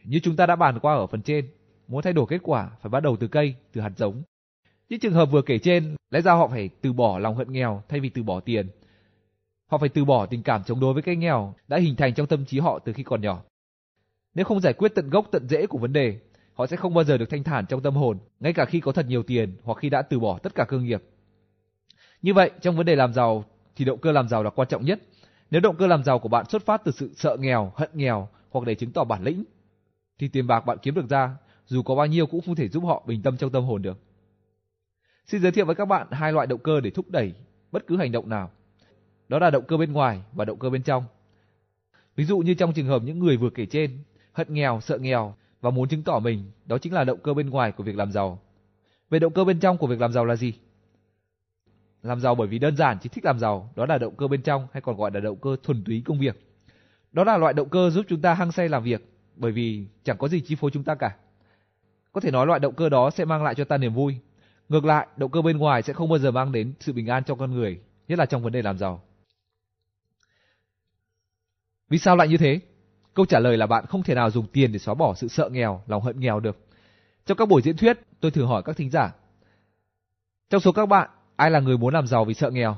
Như 0.03 0.19
chúng 0.23 0.35
ta 0.35 0.45
đã 0.45 0.55
bàn 0.55 0.79
qua 0.79 0.95
ở 0.95 1.07
phần 1.07 1.21
trên, 1.21 1.49
muốn 1.87 2.01
thay 2.01 2.13
đổi 2.13 2.25
kết 2.29 2.39
quả 2.43 2.71
phải 2.81 2.89
bắt 2.89 2.99
đầu 3.03 3.17
từ 3.19 3.27
cây, 3.27 3.55
từ 3.71 3.81
hạt 3.81 3.91
giống. 3.97 4.23
Những 4.89 4.99
trường 4.99 5.13
hợp 5.13 5.25
vừa 5.25 5.41
kể 5.41 5.59
trên, 5.59 5.95
lẽ 6.09 6.21
ra 6.21 6.33
họ 6.33 6.47
phải 6.47 6.69
từ 6.81 6.93
bỏ 6.93 7.19
lòng 7.19 7.35
hận 7.35 7.51
nghèo 7.51 7.83
thay 7.89 7.99
vì 7.99 8.09
từ 8.09 8.23
bỏ 8.23 8.39
tiền. 8.39 8.69
Họ 9.67 9.77
phải 9.77 9.89
từ 9.89 10.05
bỏ 10.05 10.25
tình 10.25 10.43
cảm 10.43 10.63
chống 10.63 10.79
đối 10.79 10.93
với 10.93 11.03
cái 11.03 11.15
nghèo 11.15 11.55
đã 11.67 11.77
hình 11.77 11.95
thành 11.95 12.13
trong 12.13 12.27
tâm 12.27 12.45
trí 12.45 12.59
họ 12.59 12.79
từ 12.79 12.93
khi 12.93 13.03
còn 13.03 13.21
nhỏ. 13.21 13.43
Nếu 14.33 14.45
không 14.45 14.59
giải 14.59 14.73
quyết 14.73 14.91
tận 14.95 15.09
gốc 15.09 15.27
tận 15.31 15.47
rễ 15.47 15.67
của 15.67 15.77
vấn 15.77 15.93
đề, 15.93 16.19
họ 16.57 16.67
sẽ 16.67 16.77
không 16.77 16.93
bao 16.93 17.03
giờ 17.03 17.17
được 17.17 17.29
thanh 17.29 17.43
thản 17.43 17.65
trong 17.65 17.81
tâm 17.81 17.95
hồn, 17.95 18.17
ngay 18.39 18.53
cả 18.53 18.65
khi 18.65 18.79
có 18.79 18.91
thật 18.91 19.05
nhiều 19.07 19.23
tiền 19.23 19.55
hoặc 19.63 19.77
khi 19.77 19.89
đã 19.89 20.01
từ 20.01 20.19
bỏ 20.19 20.37
tất 20.37 20.55
cả 20.55 20.65
cơ 20.67 20.79
nghiệp. 20.79 21.03
Như 22.21 22.33
vậy, 22.33 22.51
trong 22.61 22.75
vấn 22.77 22.85
đề 22.85 22.95
làm 22.95 23.13
giàu 23.13 23.45
thì 23.75 23.85
động 23.85 23.99
cơ 23.99 24.11
làm 24.11 24.27
giàu 24.27 24.43
là 24.43 24.49
quan 24.49 24.67
trọng 24.67 24.85
nhất. 24.85 25.01
Nếu 25.51 25.61
động 25.61 25.75
cơ 25.75 25.87
làm 25.87 26.03
giàu 26.03 26.19
của 26.19 26.29
bạn 26.29 26.45
xuất 26.49 26.65
phát 26.65 26.81
từ 26.83 26.91
sự 26.91 27.13
sợ 27.15 27.37
nghèo, 27.39 27.71
hận 27.75 27.89
nghèo 27.93 28.29
hoặc 28.49 28.65
để 28.65 28.75
chứng 28.75 28.91
tỏ 28.91 29.03
bản 29.03 29.23
lĩnh, 29.23 29.43
thì 30.19 30.27
tiền 30.27 30.47
bạc 30.47 30.65
bạn 30.65 30.77
kiếm 30.81 30.95
được 30.95 31.09
ra, 31.09 31.35
dù 31.65 31.83
có 31.83 31.95
bao 31.95 32.05
nhiêu 32.05 32.27
cũng 32.27 32.41
không 32.45 32.55
thể 32.55 32.67
giúp 32.67 32.83
họ 32.83 33.03
bình 33.07 33.21
tâm 33.21 33.37
trong 33.37 33.51
tâm 33.51 33.63
hồn 33.63 33.81
được. 33.81 33.97
Xin 35.25 35.41
giới 35.41 35.51
thiệu 35.51 35.65
với 35.65 35.75
các 35.75 35.85
bạn 35.85 36.07
hai 36.11 36.33
loại 36.33 36.47
động 36.47 36.59
cơ 36.59 36.79
để 36.79 36.89
thúc 36.89 37.05
đẩy 37.09 37.33
bất 37.71 37.87
cứ 37.87 37.97
hành 37.97 38.11
động 38.11 38.29
nào. 38.29 38.51
Đó 39.27 39.39
là 39.39 39.49
động 39.49 39.63
cơ 39.67 39.77
bên 39.77 39.93
ngoài 39.93 40.21
và 40.33 40.45
động 40.45 40.59
cơ 40.59 40.69
bên 40.69 40.83
trong. 40.83 41.03
Ví 42.15 42.25
dụ 42.25 42.39
như 42.39 42.53
trong 42.53 42.73
trường 42.73 42.87
hợp 42.87 43.01
những 43.03 43.19
người 43.19 43.37
vừa 43.37 43.49
kể 43.49 43.65
trên, 43.65 43.99
hận 44.33 44.53
nghèo, 44.53 44.79
sợ 44.81 44.97
nghèo 44.97 45.35
và 45.61 45.69
muốn 45.69 45.87
chứng 45.87 46.03
tỏ 46.03 46.19
mình, 46.19 46.51
đó 46.65 46.77
chính 46.77 46.93
là 46.93 47.03
động 47.03 47.19
cơ 47.23 47.33
bên 47.33 47.49
ngoài 47.49 47.71
của 47.71 47.83
việc 47.83 47.95
làm 47.95 48.11
giàu. 48.11 48.39
Về 49.09 49.19
động 49.19 49.33
cơ 49.33 49.43
bên 49.43 49.59
trong 49.59 49.77
của 49.77 49.87
việc 49.87 50.01
làm 50.01 50.13
giàu 50.13 50.25
là 50.25 50.35
gì? 50.35 50.53
Làm 52.01 52.19
giàu 52.19 52.35
bởi 52.35 52.47
vì 52.47 52.59
đơn 52.59 52.75
giản 52.75 52.97
chỉ 53.01 53.09
thích 53.09 53.25
làm 53.25 53.39
giàu, 53.39 53.73
đó 53.75 53.85
là 53.85 53.97
động 53.97 54.15
cơ 54.15 54.27
bên 54.27 54.41
trong 54.41 54.67
hay 54.73 54.81
còn 54.81 54.97
gọi 54.97 55.11
là 55.13 55.19
động 55.19 55.37
cơ 55.41 55.55
thuần 55.63 55.83
túy 55.83 56.01
công 56.05 56.19
việc. 56.19 56.47
Đó 57.11 57.23
là 57.23 57.37
loại 57.37 57.53
động 57.53 57.69
cơ 57.69 57.89
giúp 57.89 58.05
chúng 58.09 58.21
ta 58.21 58.33
hăng 58.33 58.51
say 58.51 58.69
làm 58.69 58.83
việc, 58.83 59.13
bởi 59.35 59.51
vì 59.51 59.87
chẳng 60.03 60.17
có 60.17 60.27
gì 60.27 60.41
chi 60.41 60.55
phối 60.55 60.71
chúng 60.71 60.83
ta 60.83 60.95
cả. 60.95 61.15
Có 62.11 62.21
thể 62.21 62.31
nói 62.31 62.47
loại 62.47 62.59
động 62.59 62.75
cơ 62.75 62.89
đó 62.89 63.09
sẽ 63.09 63.25
mang 63.25 63.43
lại 63.43 63.55
cho 63.55 63.63
ta 63.63 63.77
niềm 63.77 63.93
vui. 63.93 64.17
Ngược 64.69 64.85
lại, 64.85 65.07
động 65.17 65.31
cơ 65.31 65.41
bên 65.41 65.57
ngoài 65.57 65.81
sẽ 65.81 65.93
không 65.93 66.09
bao 66.09 66.19
giờ 66.19 66.31
mang 66.31 66.51
đến 66.51 66.73
sự 66.79 66.93
bình 66.93 67.07
an 67.07 67.23
cho 67.23 67.35
con 67.35 67.51
người, 67.51 67.81
nhất 68.07 68.19
là 68.19 68.25
trong 68.25 68.43
vấn 68.43 68.53
đề 68.53 68.61
làm 68.61 68.77
giàu. 68.77 69.01
Vì 71.89 71.97
sao 71.97 72.15
lại 72.15 72.27
như 72.27 72.37
thế? 72.37 72.59
Câu 73.17 73.25
trả 73.25 73.39
lời 73.39 73.57
là 73.57 73.67
bạn 73.67 73.85
không 73.85 74.03
thể 74.03 74.15
nào 74.15 74.31
dùng 74.31 74.47
tiền 74.47 74.71
để 74.71 74.79
xóa 74.79 74.95
bỏ 74.95 75.13
sự 75.13 75.27
sợ 75.27 75.49
nghèo, 75.49 75.81
lòng 75.87 76.01
hận 76.01 76.19
nghèo 76.19 76.39
được. 76.39 76.57
Trong 77.25 77.37
các 77.37 77.47
buổi 77.47 77.61
diễn 77.61 77.77
thuyết, 77.77 77.99
tôi 78.19 78.31
thường 78.31 78.47
hỏi 78.47 78.63
các 78.65 78.77
thính 78.77 78.89
giả. 78.89 79.13
Trong 80.49 80.61
số 80.61 80.71
các 80.71 80.85
bạn, 80.85 81.09
ai 81.35 81.51
là 81.51 81.59
người 81.59 81.77
muốn 81.77 81.93
làm 81.93 82.07
giàu 82.07 82.25
vì 82.25 82.33
sợ 82.33 82.49
nghèo? 82.49 82.77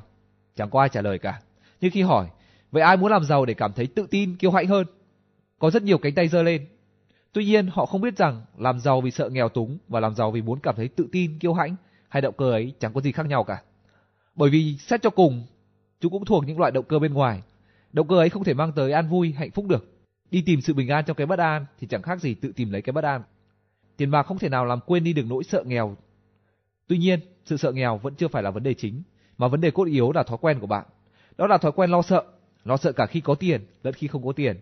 Chẳng 0.56 0.70
có 0.70 0.80
ai 0.80 0.90
trả 0.90 1.02
lời 1.02 1.20
cả. 1.20 1.42
Nhưng 1.82 1.92
khi 1.92 2.02
hỏi, 2.02 2.28
vậy 2.72 2.84
ai 2.84 2.98
muốn 2.98 3.12
làm 3.12 3.24
giàu 3.24 3.46
để 3.46 3.54
cảm 3.54 3.74
thấy 3.74 3.88
tự 3.88 4.08
tin, 4.12 4.36
kiêu 4.36 4.52
hãnh 4.52 4.68
hơn? 4.68 4.88
Có 5.60 5.70
rất 5.70 5.84
nhiều 5.84 5.98
cánh 5.98 6.16
tay 6.16 6.28
giơ 6.28 6.44
lên. 6.44 6.68
Tuy 7.34 7.46
nhiên, 7.46 7.68
họ 7.68 7.86
không 7.86 8.02
biết 8.02 8.18
rằng 8.18 8.42
làm 8.58 8.80
giàu 8.80 9.02
vì 9.02 9.12
sợ 9.12 9.30
nghèo 9.30 9.50
túng 9.50 9.78
và 9.88 10.00
làm 10.00 10.16
giàu 10.16 10.32
vì 10.32 10.42
muốn 10.42 10.60
cảm 10.60 10.76
thấy 10.76 10.88
tự 10.88 11.08
tin, 11.12 11.40
kiêu 11.40 11.54
hãnh, 11.54 11.76
hay 12.10 12.22
động 12.22 12.36
cơ 12.38 12.52
ấy 12.52 12.74
chẳng 12.80 12.94
có 12.94 13.02
gì 13.02 13.12
khác 13.12 13.26
nhau 13.26 13.44
cả. 13.44 13.62
Bởi 14.36 14.50
vì 14.50 14.78
xét 14.78 15.02
cho 15.02 15.10
cùng, 15.10 15.44
chúng 16.00 16.12
cũng 16.12 16.26
thuộc 16.26 16.44
những 16.48 16.60
loại 16.60 16.72
động 16.72 16.86
cơ 16.86 17.00
bên 17.00 17.14
ngoài. 17.14 17.42
Động 17.94 18.08
cơ 18.08 18.18
ấy 18.18 18.30
không 18.30 18.44
thể 18.44 18.54
mang 18.54 18.72
tới 18.72 18.92
an 18.92 19.10
vui, 19.10 19.32
hạnh 19.38 19.52
phúc 19.52 19.66
được. 19.68 19.99
Đi 20.32 20.44
tìm 20.46 20.62
sự 20.62 20.74
bình 20.74 20.88
an 20.88 21.06
trong 21.06 21.18
cái 21.18 21.28
bất 21.28 21.40
an 21.40 21.66
thì 21.80 21.88
chẳng 21.88 22.02
khác 22.02 22.22
gì 22.22 22.34
tự 22.34 22.52
tìm 22.56 22.72
lấy 22.72 22.82
cái 22.82 22.94
bất 22.94 23.04
an. 23.04 23.24
Tiền 23.98 24.12
bạc 24.12 24.24
không 24.24 24.40
thể 24.40 24.50
nào 24.50 24.66
làm 24.66 24.80
quên 24.86 25.04
đi 25.04 25.14
được 25.14 25.26
nỗi 25.30 25.44
sợ 25.44 25.64
nghèo. 25.66 25.98
Tuy 26.88 26.98
nhiên, 26.98 27.20
sự 27.46 27.58
sợ 27.58 27.72
nghèo 27.72 27.98
vẫn 27.98 28.16
chưa 28.16 28.28
phải 28.28 28.44
là 28.44 28.52
vấn 28.52 28.64
đề 28.64 28.74
chính, 28.74 29.04
mà 29.38 29.48
vấn 29.48 29.62
đề 29.62 29.72
cốt 29.72 29.84
yếu 29.84 30.12
là 30.12 30.24
thói 30.24 30.38
quen 30.42 30.60
của 30.60 30.68
bạn. 30.68 30.86
Đó 31.38 31.48
là 31.48 31.58
thói 31.58 31.72
quen 31.72 31.90
lo 31.90 32.02
sợ, 32.02 32.24
lo 32.64 32.78
sợ 32.78 32.92
cả 32.92 33.06
khi 33.06 33.22
có 33.22 33.36
tiền 33.36 33.66
lẫn 33.84 33.94
khi 33.94 34.08
không 34.08 34.26
có 34.26 34.32
tiền. 34.32 34.58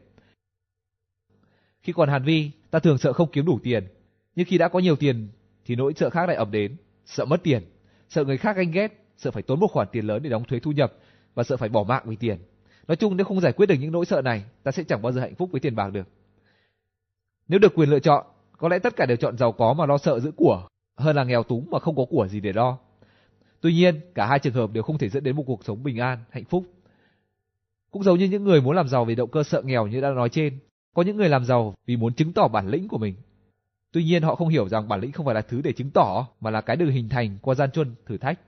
Khi 1.81 1.93
còn 1.93 2.09
Hàn 2.09 2.23
Vi, 2.23 2.51
ta 2.71 2.79
thường 2.79 2.97
sợ 2.97 3.13
không 3.13 3.31
kiếm 3.31 3.45
đủ 3.45 3.59
tiền, 3.63 3.87
nhưng 4.35 4.45
khi 4.45 4.57
đã 4.57 4.67
có 4.67 4.79
nhiều 4.79 4.95
tiền 4.95 5.27
thì 5.65 5.75
nỗi 5.75 5.93
sợ 5.95 6.09
khác 6.09 6.27
lại 6.27 6.35
ập 6.35 6.51
đến, 6.51 6.77
sợ 7.05 7.25
mất 7.25 7.43
tiền, 7.43 7.63
sợ 8.09 8.23
người 8.23 8.37
khác 8.37 8.55
ganh 8.57 8.71
ghét, 8.71 9.03
sợ 9.17 9.31
phải 9.31 9.43
tốn 9.43 9.59
một 9.59 9.67
khoản 9.71 9.87
tiền 9.91 10.05
lớn 10.05 10.23
để 10.23 10.29
đóng 10.29 10.43
thuế 10.43 10.59
thu 10.59 10.71
nhập 10.71 10.93
và 11.33 11.43
sợ 11.43 11.57
phải 11.57 11.69
bỏ 11.69 11.83
mạng 11.83 12.03
vì 12.05 12.15
tiền. 12.15 12.37
Nói 12.87 12.95
chung 12.95 13.17
nếu 13.17 13.25
không 13.25 13.41
giải 13.41 13.53
quyết 13.53 13.65
được 13.65 13.75
những 13.79 13.91
nỗi 13.91 14.05
sợ 14.05 14.21
này, 14.21 14.43
ta 14.63 14.71
sẽ 14.71 14.83
chẳng 14.83 15.01
bao 15.01 15.11
giờ 15.11 15.21
hạnh 15.21 15.35
phúc 15.35 15.49
với 15.51 15.61
tiền 15.61 15.75
bạc 15.75 15.89
được. 15.89 16.07
Nếu 17.47 17.59
được 17.59 17.73
quyền 17.75 17.89
lựa 17.89 17.99
chọn, 17.99 18.25
có 18.57 18.69
lẽ 18.69 18.79
tất 18.79 18.95
cả 18.95 19.05
đều 19.05 19.17
chọn 19.17 19.37
giàu 19.37 19.51
có 19.51 19.73
mà 19.73 19.85
lo 19.85 19.97
sợ 19.97 20.19
giữ 20.19 20.31
của, 20.31 20.67
hơn 20.97 21.15
là 21.15 21.23
nghèo 21.23 21.43
túng 21.43 21.67
mà 21.71 21.79
không 21.79 21.95
có 21.95 22.05
của 22.09 22.27
gì 22.27 22.39
để 22.39 22.53
lo. 22.53 22.77
Tuy 23.61 23.73
nhiên, 23.73 23.99
cả 24.15 24.25
hai 24.25 24.39
trường 24.39 24.53
hợp 24.53 24.71
đều 24.71 24.83
không 24.83 24.97
thể 24.97 25.09
dẫn 25.09 25.23
đến 25.23 25.35
một 25.35 25.43
cuộc 25.47 25.65
sống 25.65 25.83
bình 25.83 25.97
an, 25.97 26.19
hạnh 26.29 26.45
phúc. 26.45 26.63
Cũng 27.91 28.03
giống 28.03 28.19
như 28.19 28.25
những 28.25 28.43
người 28.43 28.61
muốn 28.61 28.75
làm 28.75 28.87
giàu 28.87 29.05
vì 29.05 29.15
động 29.15 29.31
cơ 29.31 29.43
sợ 29.43 29.61
nghèo 29.61 29.87
như 29.87 30.01
đã 30.01 30.09
nói 30.09 30.29
trên, 30.29 30.59
có 30.93 31.01
những 31.01 31.17
người 31.17 31.29
làm 31.29 31.45
giàu 31.45 31.75
vì 31.85 31.97
muốn 31.97 32.13
chứng 32.13 32.33
tỏ 32.33 32.47
bản 32.47 32.67
lĩnh 32.67 32.87
của 32.87 32.97
mình. 32.97 33.15
Tuy 33.91 34.03
nhiên 34.03 34.23
họ 34.23 34.35
không 34.35 34.47
hiểu 34.47 34.69
rằng 34.69 34.87
bản 34.87 34.99
lĩnh 34.99 35.11
không 35.11 35.25
phải 35.25 35.35
là 35.35 35.41
thứ 35.41 35.61
để 35.61 35.73
chứng 35.73 35.91
tỏ, 35.91 36.27
mà 36.39 36.51
là 36.51 36.61
cái 36.61 36.75
được 36.75 36.89
hình 36.89 37.09
thành 37.09 37.37
qua 37.41 37.55
gian 37.55 37.71
truân, 37.71 37.95
thử 38.05 38.17
thách. 38.17 38.39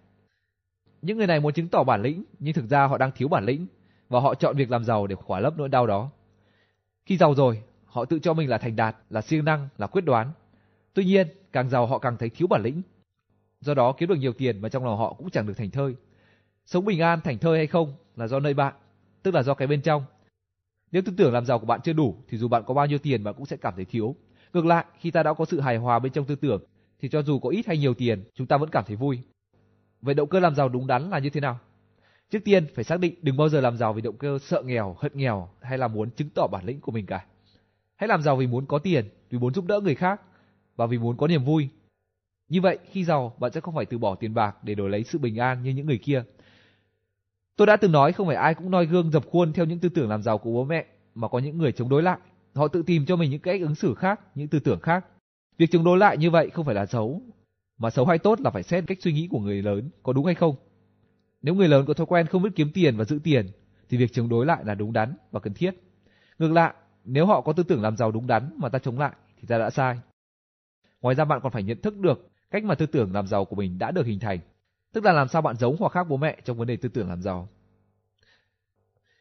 Những 1.02 1.18
người 1.18 1.28
này 1.28 1.40
muốn 1.40 1.54
chứng 1.54 1.68
tỏ 1.68 1.84
bản 1.84 2.02
lĩnh, 2.02 2.24
nhưng 2.40 2.54
thực 2.54 2.70
ra 2.70 2.86
họ 2.86 2.98
đang 2.98 3.12
thiếu 3.16 3.28
bản 3.28 3.46
lĩnh, 3.46 3.68
và 4.10 4.20
họ 4.20 4.36
chọn 4.36 4.56
việc 4.56 4.72
làm 4.72 4.84
giàu 4.84 5.08
để 5.08 5.16
khỏa 5.16 5.40
lấp 5.40 5.54
nỗi 5.58 5.70
đau 5.70 5.88
đó. 5.88 6.10
Khi 7.06 7.18
giàu 7.18 7.36
rồi, 7.36 7.62
họ 7.86 8.06
tự 8.06 8.20
cho 8.20 8.34
mình 8.34 8.50
là 8.50 8.58
thành 8.58 8.76
đạt, 8.76 8.96
là 9.10 9.22
siêng 9.22 9.46
năng, 9.46 9.68
là 9.78 9.88
quyết 9.88 10.06
đoán. 10.06 10.32
Tuy 10.94 11.06
nhiên, 11.06 11.28
càng 11.52 11.70
giàu 11.70 11.86
họ 11.86 12.00
càng 12.00 12.18
thấy 12.18 12.30
thiếu 12.30 12.48
bản 12.48 12.62
lĩnh. 12.64 12.82
Do 13.62 13.74
đó 13.74 13.92
kiếm 13.92 14.10
được 14.10 14.16
nhiều 14.16 14.34
tiền 14.34 14.62
mà 14.62 14.70
trong 14.70 14.86
lòng 14.86 14.98
họ 14.98 15.14
cũng 15.14 15.30
chẳng 15.30 15.48
được 15.48 15.58
thành 15.58 15.72
thơi. 15.72 15.96
Sống 16.66 16.86
bình 16.86 17.00
an, 17.00 17.22
thành 17.24 17.38
thơi 17.38 17.58
hay 17.58 17.68
không 17.68 17.94
là 18.16 18.28
do 18.28 18.40
nơi 18.40 18.54
bạn, 18.54 18.74
tức 19.24 19.34
là 19.34 19.44
do 19.44 19.54
cái 19.54 19.68
bên 19.68 19.82
trong. 19.82 20.04
Nếu 20.92 21.02
tư 21.06 21.14
tưởng 21.18 21.34
làm 21.34 21.46
giàu 21.46 21.60
của 21.60 21.66
bạn 21.66 21.80
chưa 21.84 21.94
đủ 21.94 22.16
thì 22.28 22.38
dù 22.38 22.48
bạn 22.48 22.64
có 22.66 22.74
bao 22.74 22.86
nhiêu 22.86 22.98
tiền 22.98 23.24
bạn 23.24 23.34
cũng 23.34 23.46
sẽ 23.46 23.58
cảm 23.58 23.74
thấy 23.76 23.86
thiếu. 23.86 24.16
Ngược 24.54 24.66
lại, 24.66 24.86
khi 25.00 25.12
ta 25.12 25.24
đã 25.24 25.34
có 25.34 25.46
sự 25.46 25.60
hài 25.60 25.78
hòa 25.78 26.00
bên 26.00 26.12
trong 26.12 26.26
tư 26.26 26.36
tưởng 26.36 26.64
thì 27.00 27.10
cho 27.10 27.22
dù 27.22 27.40
có 27.40 27.50
ít 27.50 27.68
hay 27.68 27.78
nhiều 27.78 27.94
tiền, 27.94 28.24
chúng 28.36 28.48
ta 28.48 28.58
vẫn 28.58 28.70
cảm 28.70 28.84
thấy 28.88 28.96
vui. 28.96 29.20
Vậy 30.02 30.16
động 30.16 30.30
cơ 30.30 30.40
làm 30.40 30.56
giàu 30.56 30.70
đúng 30.70 30.88
đắn 30.88 31.10
là 31.10 31.20
như 31.20 31.30
thế 31.30 31.42
nào? 31.42 31.60
Trước 32.30 32.40
tiên 32.46 32.68
phải 32.76 32.84
xác 32.84 33.00
định 33.00 33.16
đừng 33.22 33.38
bao 33.38 33.50
giờ 33.50 33.62
làm 33.62 33.78
giàu 33.78 33.94
vì 33.94 34.02
động 34.02 34.18
cơ 34.18 34.40
sợ 34.42 34.62
nghèo, 34.66 34.96
hận 35.00 35.12
nghèo 35.16 35.50
hay 35.62 35.78
là 35.78 35.88
muốn 35.88 36.12
chứng 36.12 36.30
tỏ 36.30 36.48
bản 36.48 36.66
lĩnh 36.66 36.80
của 36.80 36.92
mình 36.92 37.06
cả. 37.06 37.26
Hãy 37.96 38.08
làm 38.08 38.22
giàu 38.22 38.36
vì 38.36 38.48
muốn 38.48 38.66
có 38.66 38.80
tiền, 38.80 39.10
vì 39.30 39.40
muốn 39.40 39.54
giúp 39.54 39.66
đỡ 39.66 39.80
người 39.80 39.96
khác 39.96 40.22
và 40.76 40.86
vì 40.86 40.98
muốn 40.98 41.18
có 41.18 41.28
niềm 41.28 41.44
vui. 41.44 41.70
Như 42.50 42.62
vậy, 42.62 42.78
khi 42.92 43.04
giàu, 43.04 43.36
bạn 43.40 43.52
sẽ 43.52 43.62
không 43.62 43.76
phải 43.76 43.86
từ 43.86 43.98
bỏ 43.98 44.16
tiền 44.16 44.34
bạc 44.34 44.64
để 44.64 44.76
đổi 44.76 44.90
lấy 44.90 45.04
sự 45.04 45.18
bình 45.18 45.40
an 45.40 45.64
như 45.64 45.72
những 45.72 45.86
người 45.86 45.98
kia. 45.98 46.24
Tôi 47.56 47.68
đã 47.68 47.78
từng 47.78 47.92
nói 47.92 48.14
không 48.14 48.28
phải 48.28 48.36
ai 48.36 48.54
cũng 48.54 48.72
noi 48.72 48.86
gương 48.86 49.12
dập 49.12 49.26
khuôn 49.32 49.54
theo 49.54 49.66
những 49.66 49.80
tư 49.80 49.90
tưởng 49.90 50.10
làm 50.10 50.24
giàu 50.24 50.38
của 50.38 50.52
bố 50.52 50.64
mẹ, 50.64 50.86
mà 51.16 51.28
có 51.28 51.40
những 51.40 51.58
người 51.58 51.72
chống 51.72 51.90
đối 51.90 52.04
lại. 52.04 52.18
Họ 52.56 52.68
tự 52.68 52.84
tìm 52.84 53.06
cho 53.06 53.16
mình 53.16 53.32
những 53.32 53.42
cách 53.42 53.62
ứng 53.62 53.76
xử 53.76 53.96
khác, 53.96 54.20
những 54.36 54.48
tư 54.48 54.60
tưởng 54.60 54.80
khác. 54.80 55.06
Việc 55.58 55.72
chống 55.72 55.84
đối 55.84 55.98
lại 55.98 56.18
như 56.18 56.32
vậy 56.32 56.50
không 56.50 56.66
phải 56.66 56.76
là 56.76 56.86
xấu, 56.86 57.22
mà 57.78 57.90
xấu 57.90 58.06
hay 58.06 58.18
tốt 58.18 58.42
là 58.42 58.52
phải 58.52 58.64
xét 58.64 58.84
cách 58.88 58.98
suy 59.02 59.14
nghĩ 59.14 59.28
của 59.32 59.40
người 59.40 59.62
lớn 59.62 59.90
có 60.04 60.14
đúng 60.14 60.26
hay 60.26 60.36
không. 60.36 60.56
Nếu 61.42 61.56
người 61.56 61.68
lớn 61.68 61.86
có 61.86 61.94
thói 61.94 62.06
quen 62.06 62.28
không 62.28 62.44
biết 62.44 62.50
kiếm 62.56 62.72
tiền 62.74 62.98
và 62.98 63.06
giữ 63.06 63.20
tiền, 63.24 63.48
thì 63.90 63.98
việc 63.98 64.14
chống 64.14 64.30
đối 64.30 64.46
lại 64.46 64.66
là 64.66 64.76
đúng 64.76 64.94
đắn 64.94 65.14
và 65.32 65.40
cần 65.40 65.54
thiết. 65.54 65.72
Ngược 66.40 66.52
lại, 66.52 66.74
nếu 67.04 67.26
họ 67.26 67.42
có 67.42 67.54
tư 67.54 67.64
tưởng 67.64 67.82
làm 67.82 67.98
giàu 67.98 68.12
đúng 68.12 68.28
đắn 68.28 68.50
mà 68.58 68.70
ta 68.70 68.80
chống 68.80 69.00
lại 69.00 69.12
thì 69.38 69.48
ta 69.48 69.58
đã 69.58 69.70
sai. 69.70 70.00
Ngoài 71.02 71.16
ra 71.16 71.26
bạn 71.26 71.40
còn 71.44 71.52
phải 71.52 71.64
nhận 71.64 71.82
thức 71.82 71.98
được 71.98 72.30
cách 72.52 72.64
mà 72.64 72.76
tư 72.76 72.86
tưởng 72.86 73.14
làm 73.14 73.28
giàu 73.28 73.46
của 73.46 73.56
mình 73.56 73.78
đã 73.78 73.92
được 73.92 74.06
hình 74.06 74.20
thành, 74.20 74.40
tức 74.94 75.06
là 75.06 75.14
làm 75.14 75.28
sao 75.28 75.42
bạn 75.42 75.56
giống 75.56 75.76
hoặc 75.80 75.92
khác 75.92 76.08
bố 76.10 76.18
mẹ 76.18 76.38
trong 76.44 76.58
vấn 76.58 76.68
đề 76.68 76.76
tư 76.76 76.90
tưởng 76.90 77.10
làm 77.10 77.22
giàu. 77.22 77.50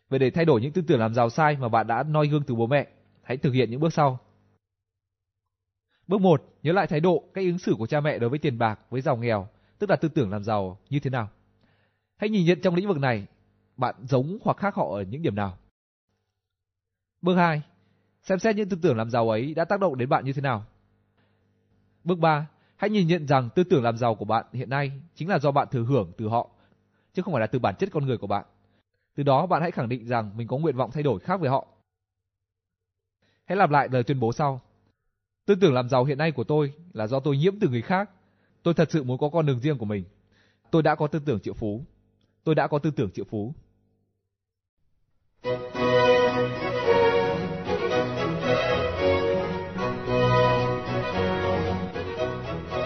Vậy 0.09 0.19
để 0.19 0.31
thay 0.31 0.45
đổi 0.45 0.61
những 0.61 0.73
tư 0.73 0.83
tưởng 0.87 1.01
làm 1.01 1.15
giàu 1.15 1.31
sai 1.31 1.57
mà 1.57 1.69
bạn 1.69 1.87
đã 1.87 2.03
noi 2.03 2.29
gương 2.29 2.43
từ 2.43 2.55
bố 2.55 2.67
mẹ, 2.67 2.87
hãy 3.23 3.37
thực 3.37 3.53
hiện 3.53 3.71
những 3.71 3.81
bước 3.81 3.93
sau. 3.93 4.19
Bước 6.07 6.21
1, 6.21 6.43
nhớ 6.63 6.73
lại 6.73 6.87
thái 6.87 7.01
độ, 7.01 7.25
cách 7.35 7.45
ứng 7.45 7.59
xử 7.59 7.75
của 7.79 7.87
cha 7.87 8.01
mẹ 8.01 8.19
đối 8.19 8.31
với 8.31 8.39
tiền 8.39 8.59
bạc, 8.59 8.81
với 8.91 9.01
giàu 9.01 9.17
nghèo, 9.17 9.49
tức 9.79 9.91
là 9.91 9.97
tư 9.97 10.09
tưởng 10.09 10.31
làm 10.31 10.45
giàu 10.45 10.79
như 10.91 11.01
thế 11.01 11.11
nào. 11.11 11.29
Hãy 12.19 12.31
nhìn 12.31 12.47
nhận 12.47 12.61
trong 12.61 12.75
lĩnh 12.75 12.89
vực 12.89 12.99
này, 12.99 13.27
bạn 13.77 13.95
giống 14.09 14.39
hoặc 14.43 14.57
khác 14.57 14.75
họ 14.75 14.95
ở 14.95 15.03
những 15.03 15.23
điểm 15.23 15.35
nào. 15.35 15.59
Bước 17.23 17.35
2. 17.35 17.63
Xem 18.23 18.39
xét 18.39 18.57
những 18.57 18.69
tư 18.69 18.79
tưởng 18.83 18.97
làm 18.97 19.11
giàu 19.11 19.31
ấy 19.31 19.55
đã 19.55 19.65
tác 19.65 19.81
động 19.81 19.99
đến 19.99 20.09
bạn 20.09 20.25
như 20.25 20.33
thế 20.33 20.41
nào. 20.41 20.65
Bước 22.05 22.19
3. 22.19 22.47
Hãy 22.77 22.91
nhìn 22.91 23.07
nhận 23.07 23.27
rằng 23.27 23.49
tư 23.55 23.65
tưởng 23.65 23.83
làm 23.83 23.97
giàu 23.97 24.15
của 24.15 24.25
bạn 24.25 24.47
hiện 24.53 24.71
nay 24.71 24.93
chính 25.15 25.29
là 25.29 25.39
do 25.39 25.51
bạn 25.51 25.69
thừa 25.71 25.85
hưởng 25.85 26.13
từ 26.17 26.29
họ, 26.29 26.51
chứ 27.15 27.23
không 27.23 27.35
phải 27.35 27.41
là 27.41 27.47
từ 27.47 27.59
bản 27.59 27.75
chất 27.79 27.89
con 27.93 28.07
người 28.07 28.19
của 28.19 28.27
bạn. 28.27 28.45
Từ 29.15 29.23
đó 29.23 29.47
bạn 29.47 29.63
hãy 29.63 29.71
khẳng 29.71 29.89
định 29.89 30.07
rằng 30.07 30.37
mình 30.37 30.47
có 30.47 30.57
nguyện 30.59 30.77
vọng 30.77 30.91
thay 30.93 31.03
đổi 31.03 31.21
khác 31.21 31.41
với 31.41 31.51
họ. 31.51 31.67
Hãy 33.45 33.57
lặp 33.57 33.71
lại 33.71 33.89
lời 33.93 34.03
tuyên 34.03 34.21
bố 34.21 34.33
sau. 34.33 34.61
Tư 35.47 35.55
tưởng 35.61 35.75
làm 35.75 35.89
giàu 35.89 36.05
hiện 36.05 36.19
nay 36.19 36.33
của 36.33 36.45
tôi 36.45 36.73
là 36.93 37.07
do 37.07 37.21
tôi 37.21 37.37
nhiễm 37.37 37.61
từ 37.61 37.69
người 37.69 37.83
khác. 37.83 38.11
Tôi 38.63 38.75
thật 38.75 38.91
sự 38.91 39.03
muốn 39.03 39.19
có 39.19 39.29
con 39.29 39.47
đường 39.47 39.61
riêng 39.61 39.79
của 39.79 39.85
mình. 39.85 40.05
Tôi 40.71 40.83
đã 40.83 40.95
có 40.95 41.07
tư 41.07 41.19
tưởng 41.25 41.41
triệu 41.41 41.55
phú. 41.55 41.85
Tôi 42.49 42.55
đã 42.55 42.67
có 42.67 42.79
tư 42.79 42.91
tưởng 42.91 43.11
triệu 43.11 43.25
phú. 43.31 43.55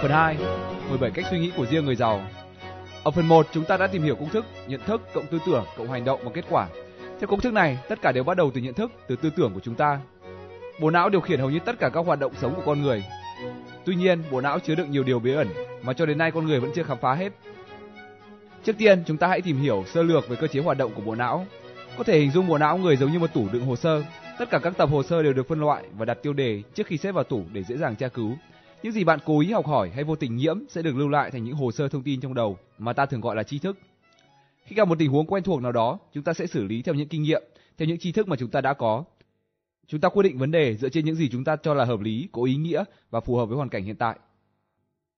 Phần 0.02 0.10
2. 0.10 0.36
17 0.88 1.10
cách 1.10 1.24
suy 1.30 1.38
nghĩ 1.38 1.52
của 1.56 1.66
riêng 1.66 1.84
người 1.84 1.96
giàu. 1.96 2.20
Ở 3.04 3.10
phần 3.10 3.28
1 3.28 3.46
chúng 3.52 3.64
ta 3.64 3.76
đã 3.76 3.86
tìm 3.86 4.02
hiểu 4.02 4.16
công 4.16 4.28
thức 4.28 4.44
nhận 4.66 4.80
thức 4.86 5.00
cộng 5.14 5.26
tư 5.26 5.38
tưởng 5.46 5.64
cộng 5.76 5.90
hành 5.90 6.04
động 6.04 6.20
và 6.24 6.30
kết 6.34 6.44
quả. 6.50 6.68
Theo 7.20 7.28
công 7.28 7.40
thức 7.40 7.52
này, 7.52 7.78
tất 7.88 8.02
cả 8.02 8.12
đều 8.12 8.24
bắt 8.24 8.36
đầu 8.36 8.50
từ 8.54 8.60
nhận 8.60 8.74
thức, 8.74 8.92
từ 9.08 9.16
tư 9.16 9.30
tưởng 9.36 9.54
của 9.54 9.60
chúng 9.60 9.74
ta. 9.74 10.00
Bộ 10.80 10.90
não 10.90 11.08
điều 11.08 11.20
khiển 11.20 11.40
hầu 11.40 11.50
như 11.50 11.58
tất 11.58 11.78
cả 11.78 11.88
các 11.88 12.06
hoạt 12.06 12.20
động 12.20 12.32
sống 12.40 12.54
của 12.54 12.62
con 12.66 12.82
người. 12.82 13.04
Tuy 13.84 13.94
nhiên, 13.94 14.22
bộ 14.30 14.40
não 14.40 14.58
chứa 14.58 14.74
đựng 14.74 14.90
nhiều 14.90 15.02
điều 15.02 15.18
bí 15.18 15.32
ẩn 15.34 15.48
mà 15.82 15.92
cho 15.92 16.06
đến 16.06 16.18
nay 16.18 16.30
con 16.30 16.46
người 16.46 16.60
vẫn 16.60 16.70
chưa 16.74 16.82
khám 16.82 16.98
phá 16.98 17.14
hết. 17.14 17.32
Trước 18.64 18.78
tiên, 18.78 19.02
chúng 19.06 19.16
ta 19.16 19.28
hãy 19.28 19.40
tìm 19.40 19.56
hiểu 19.56 19.84
sơ 19.86 20.02
lược 20.02 20.28
về 20.28 20.36
cơ 20.36 20.46
chế 20.46 20.60
hoạt 20.60 20.78
động 20.78 20.92
của 20.94 21.02
bộ 21.02 21.14
não. 21.14 21.46
Có 21.98 22.04
thể 22.04 22.20
hình 22.20 22.30
dung 22.30 22.48
bộ 22.48 22.58
não 22.58 22.78
người 22.78 22.96
giống 22.96 23.12
như 23.12 23.18
một 23.18 23.34
tủ 23.34 23.48
đựng 23.52 23.64
hồ 23.64 23.76
sơ. 23.76 24.04
Tất 24.38 24.50
cả 24.50 24.58
các 24.58 24.76
tập 24.76 24.88
hồ 24.90 25.02
sơ 25.02 25.22
đều 25.22 25.32
được 25.32 25.48
phân 25.48 25.60
loại 25.60 25.84
và 25.98 26.04
đặt 26.04 26.18
tiêu 26.22 26.32
đề 26.32 26.62
trước 26.74 26.86
khi 26.86 26.96
xếp 26.96 27.12
vào 27.12 27.24
tủ 27.24 27.42
để 27.52 27.62
dễ 27.62 27.76
dàng 27.76 27.96
tra 27.96 28.08
cứu. 28.08 28.36
Những 28.82 28.92
gì 28.92 29.04
bạn 29.04 29.18
cố 29.24 29.40
ý 29.40 29.52
học 29.52 29.66
hỏi 29.66 29.90
hay 29.94 30.04
vô 30.04 30.16
tình 30.16 30.36
nhiễm 30.36 30.58
sẽ 30.68 30.82
được 30.82 30.96
lưu 30.96 31.08
lại 31.08 31.30
thành 31.30 31.44
những 31.44 31.54
hồ 31.54 31.72
sơ 31.72 31.88
thông 31.88 32.02
tin 32.02 32.20
trong 32.20 32.34
đầu 32.34 32.58
mà 32.78 32.92
ta 32.92 33.06
thường 33.06 33.20
gọi 33.20 33.36
là 33.36 33.42
tri 33.42 33.58
thức. 33.58 33.78
Khi 34.64 34.76
gặp 34.76 34.88
một 34.88 34.98
tình 34.98 35.10
huống 35.10 35.26
quen 35.26 35.42
thuộc 35.42 35.62
nào 35.62 35.72
đó, 35.72 35.98
chúng 36.12 36.24
ta 36.24 36.32
sẽ 36.32 36.46
xử 36.46 36.64
lý 36.64 36.82
theo 36.82 36.94
những 36.94 37.08
kinh 37.08 37.22
nghiệm, 37.22 37.42
theo 37.78 37.88
những 37.88 37.98
tri 37.98 38.12
thức 38.12 38.28
mà 38.28 38.36
chúng 38.36 38.50
ta 38.50 38.60
đã 38.60 38.74
có. 38.74 39.04
Chúng 39.86 40.00
ta 40.00 40.08
quyết 40.08 40.22
định 40.22 40.38
vấn 40.38 40.50
đề 40.50 40.76
dựa 40.76 40.88
trên 40.88 41.04
những 41.04 41.14
gì 41.14 41.28
chúng 41.32 41.44
ta 41.44 41.56
cho 41.56 41.74
là 41.74 41.84
hợp 41.84 42.00
lý, 42.00 42.28
có 42.32 42.42
ý 42.42 42.56
nghĩa 42.56 42.84
và 43.10 43.20
phù 43.20 43.36
hợp 43.36 43.46
với 43.46 43.56
hoàn 43.56 43.68
cảnh 43.68 43.84
hiện 43.84 43.96
tại. 43.96 44.18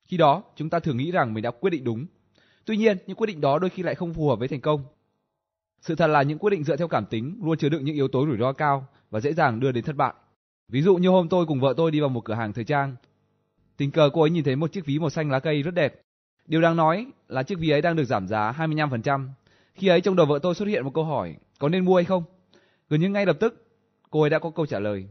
Khi 0.05 0.17
đó, 0.17 0.43
chúng 0.57 0.71
ta 0.71 0.79
thường 0.79 0.97
nghĩ 0.97 1.11
rằng 1.11 1.35
mình 1.35 1.43
đã 1.43 1.51
quyết 1.51 1.71
định 1.71 1.85
đúng. 1.85 2.07
Tuy 2.67 2.77
nhiên, 2.77 2.99
những 3.07 3.17
quyết 3.17 3.27
định 3.27 3.41
đó 3.41 3.59
đôi 3.59 3.71
khi 3.71 3.83
lại 3.83 3.95
không 3.95 4.15
phù 4.15 4.29
hợp 4.29 4.39
với 4.39 4.49
thành 4.49 4.61
công. 4.61 4.85
Sự 5.81 5.95
thật 5.95 6.07
là 6.07 6.23
những 6.23 6.39
quyết 6.39 6.51
định 6.51 6.65
dựa 6.65 6.77
theo 6.77 6.89
cảm 6.89 7.07
tính 7.07 7.41
luôn 7.43 7.59
chứa 7.59 7.69
đựng 7.69 7.85
những 7.85 7.95
yếu 7.95 8.09
tố 8.09 8.27
rủi 8.27 8.37
ro 8.37 8.53
cao 8.53 8.87
và 9.11 9.21
dễ 9.21 9.33
dàng 9.33 9.61
đưa 9.61 9.73
đến 9.73 9.85
thất 9.85 9.97
bại. 9.97 10.15
Ví 10.69 10.83
dụ 10.83 10.97
như 10.97 11.09
hôm 11.09 11.29
tôi 11.29 11.47
cùng 11.47 11.61
vợ 11.61 11.75
tôi 11.77 11.91
đi 11.91 12.01
vào 12.01 12.09
một 12.09 12.25
cửa 12.25 12.35
hàng 12.35 12.53
thời 12.53 12.65
trang. 12.65 12.97
Tình 13.77 13.91
cờ 13.91 14.11
cô 14.13 14.21
ấy 14.21 14.31
nhìn 14.31 14.45
thấy 14.45 14.57
một 14.57 14.73
chiếc 14.73 14.87
ví 14.87 14.99
màu 14.99 15.11
xanh 15.11 15.31
lá 15.31 15.39
cây 15.39 15.63
rất 15.63 15.75
đẹp. 15.75 16.01
Điều 16.47 16.61
đáng 16.61 16.77
nói 16.77 17.07
là 17.29 17.43
chiếc 17.43 17.59
ví 17.59 17.71
ấy 17.71 17.83
đang 17.83 17.97
được 17.97 18.05
giảm 18.05 18.29
giá 18.29 18.53
25%. 18.59 19.29
Khi 19.75 19.89
ấy 19.89 20.01
trong 20.01 20.17
đầu 20.17 20.27
vợ 20.27 20.39
tôi 20.43 20.55
xuất 20.55 20.69
hiện 20.69 20.85
một 20.85 20.95
câu 20.95 21.05
hỏi, 21.05 21.37
có 21.59 21.69
nên 21.69 21.85
mua 21.85 21.95
hay 21.95 22.05
không? 22.05 22.25
Gần 22.89 23.01
như 23.01 23.09
ngay 23.09 23.27
lập 23.27 23.37
tức, 23.41 23.67
cô 24.11 24.21
ấy 24.21 24.31
đã 24.31 24.39
có 24.39 24.51
câu 24.51 24.67
trả 24.67 24.79
lời. 24.79 25.09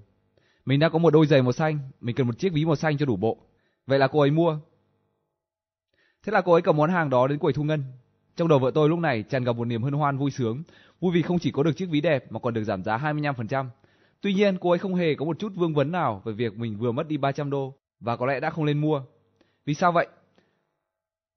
Mình 0.66 0.80
đã 0.80 0.90
có 0.90 1.00
một 1.00 1.14
đôi 1.14 1.28
giày 1.28 1.42
màu 1.42 1.52
xanh, 1.52 1.80
mình 2.02 2.16
cần 2.16 2.28
một 2.28 2.40
chiếc 2.40 2.54
ví 2.54 2.66
màu 2.66 2.76
xanh 2.76 2.98
cho 2.98 3.06
đủ 3.06 3.16
bộ. 3.16 3.38
Vậy 3.88 4.00
là 4.00 4.08
cô 4.08 4.20
ấy 4.20 4.32
mua. 4.32 4.60
Thế 6.24 6.32
là 6.32 6.42
cô 6.42 6.54
ấy 6.54 6.62
cầm 6.62 6.78
món 6.78 6.90
hàng 6.90 7.10
đó 7.10 7.28
đến 7.28 7.40
quầy 7.40 7.54
thu 7.54 7.64
ngân. 7.64 7.84
Trong 8.36 8.48
đầu 8.48 8.60
vợ 8.60 8.72
tôi 8.74 8.90
lúc 8.90 9.00
này 9.00 9.24
tràn 9.24 9.44
ngập 9.44 9.56
một 9.56 9.66
niềm 9.66 9.84
hân 9.84 9.94
hoan 9.94 10.18
vui 10.18 10.32
sướng, 10.32 10.64
vui 11.00 11.12
vì 11.14 11.22
không 11.22 11.40
chỉ 11.40 11.52
có 11.52 11.64
được 11.64 11.78
chiếc 11.78 11.90
ví 11.90 12.02
đẹp 12.02 12.32
mà 12.32 12.40
còn 12.40 12.54
được 12.54 12.64
giảm 12.64 12.84
giá 12.84 12.98
25%. 12.98 13.66
Tuy 14.22 14.34
nhiên, 14.34 14.58
cô 14.62 14.70
ấy 14.70 14.80
không 14.80 14.96
hề 14.96 15.16
có 15.16 15.26
một 15.26 15.40
chút 15.40 15.52
vương 15.56 15.74
vấn 15.74 15.92
nào 15.92 16.22
về 16.26 16.34
việc 16.34 16.58
mình 16.58 16.78
vừa 16.78 16.92
mất 16.92 17.08
đi 17.08 17.18
300 17.18 17.50
đô 17.50 17.74
và 18.00 18.18
có 18.18 18.26
lẽ 18.26 18.40
đã 18.40 18.50
không 18.50 18.66
lên 18.66 18.82
mua. 18.82 19.02
Vì 19.66 19.74
sao 19.74 19.92
vậy? 19.92 20.08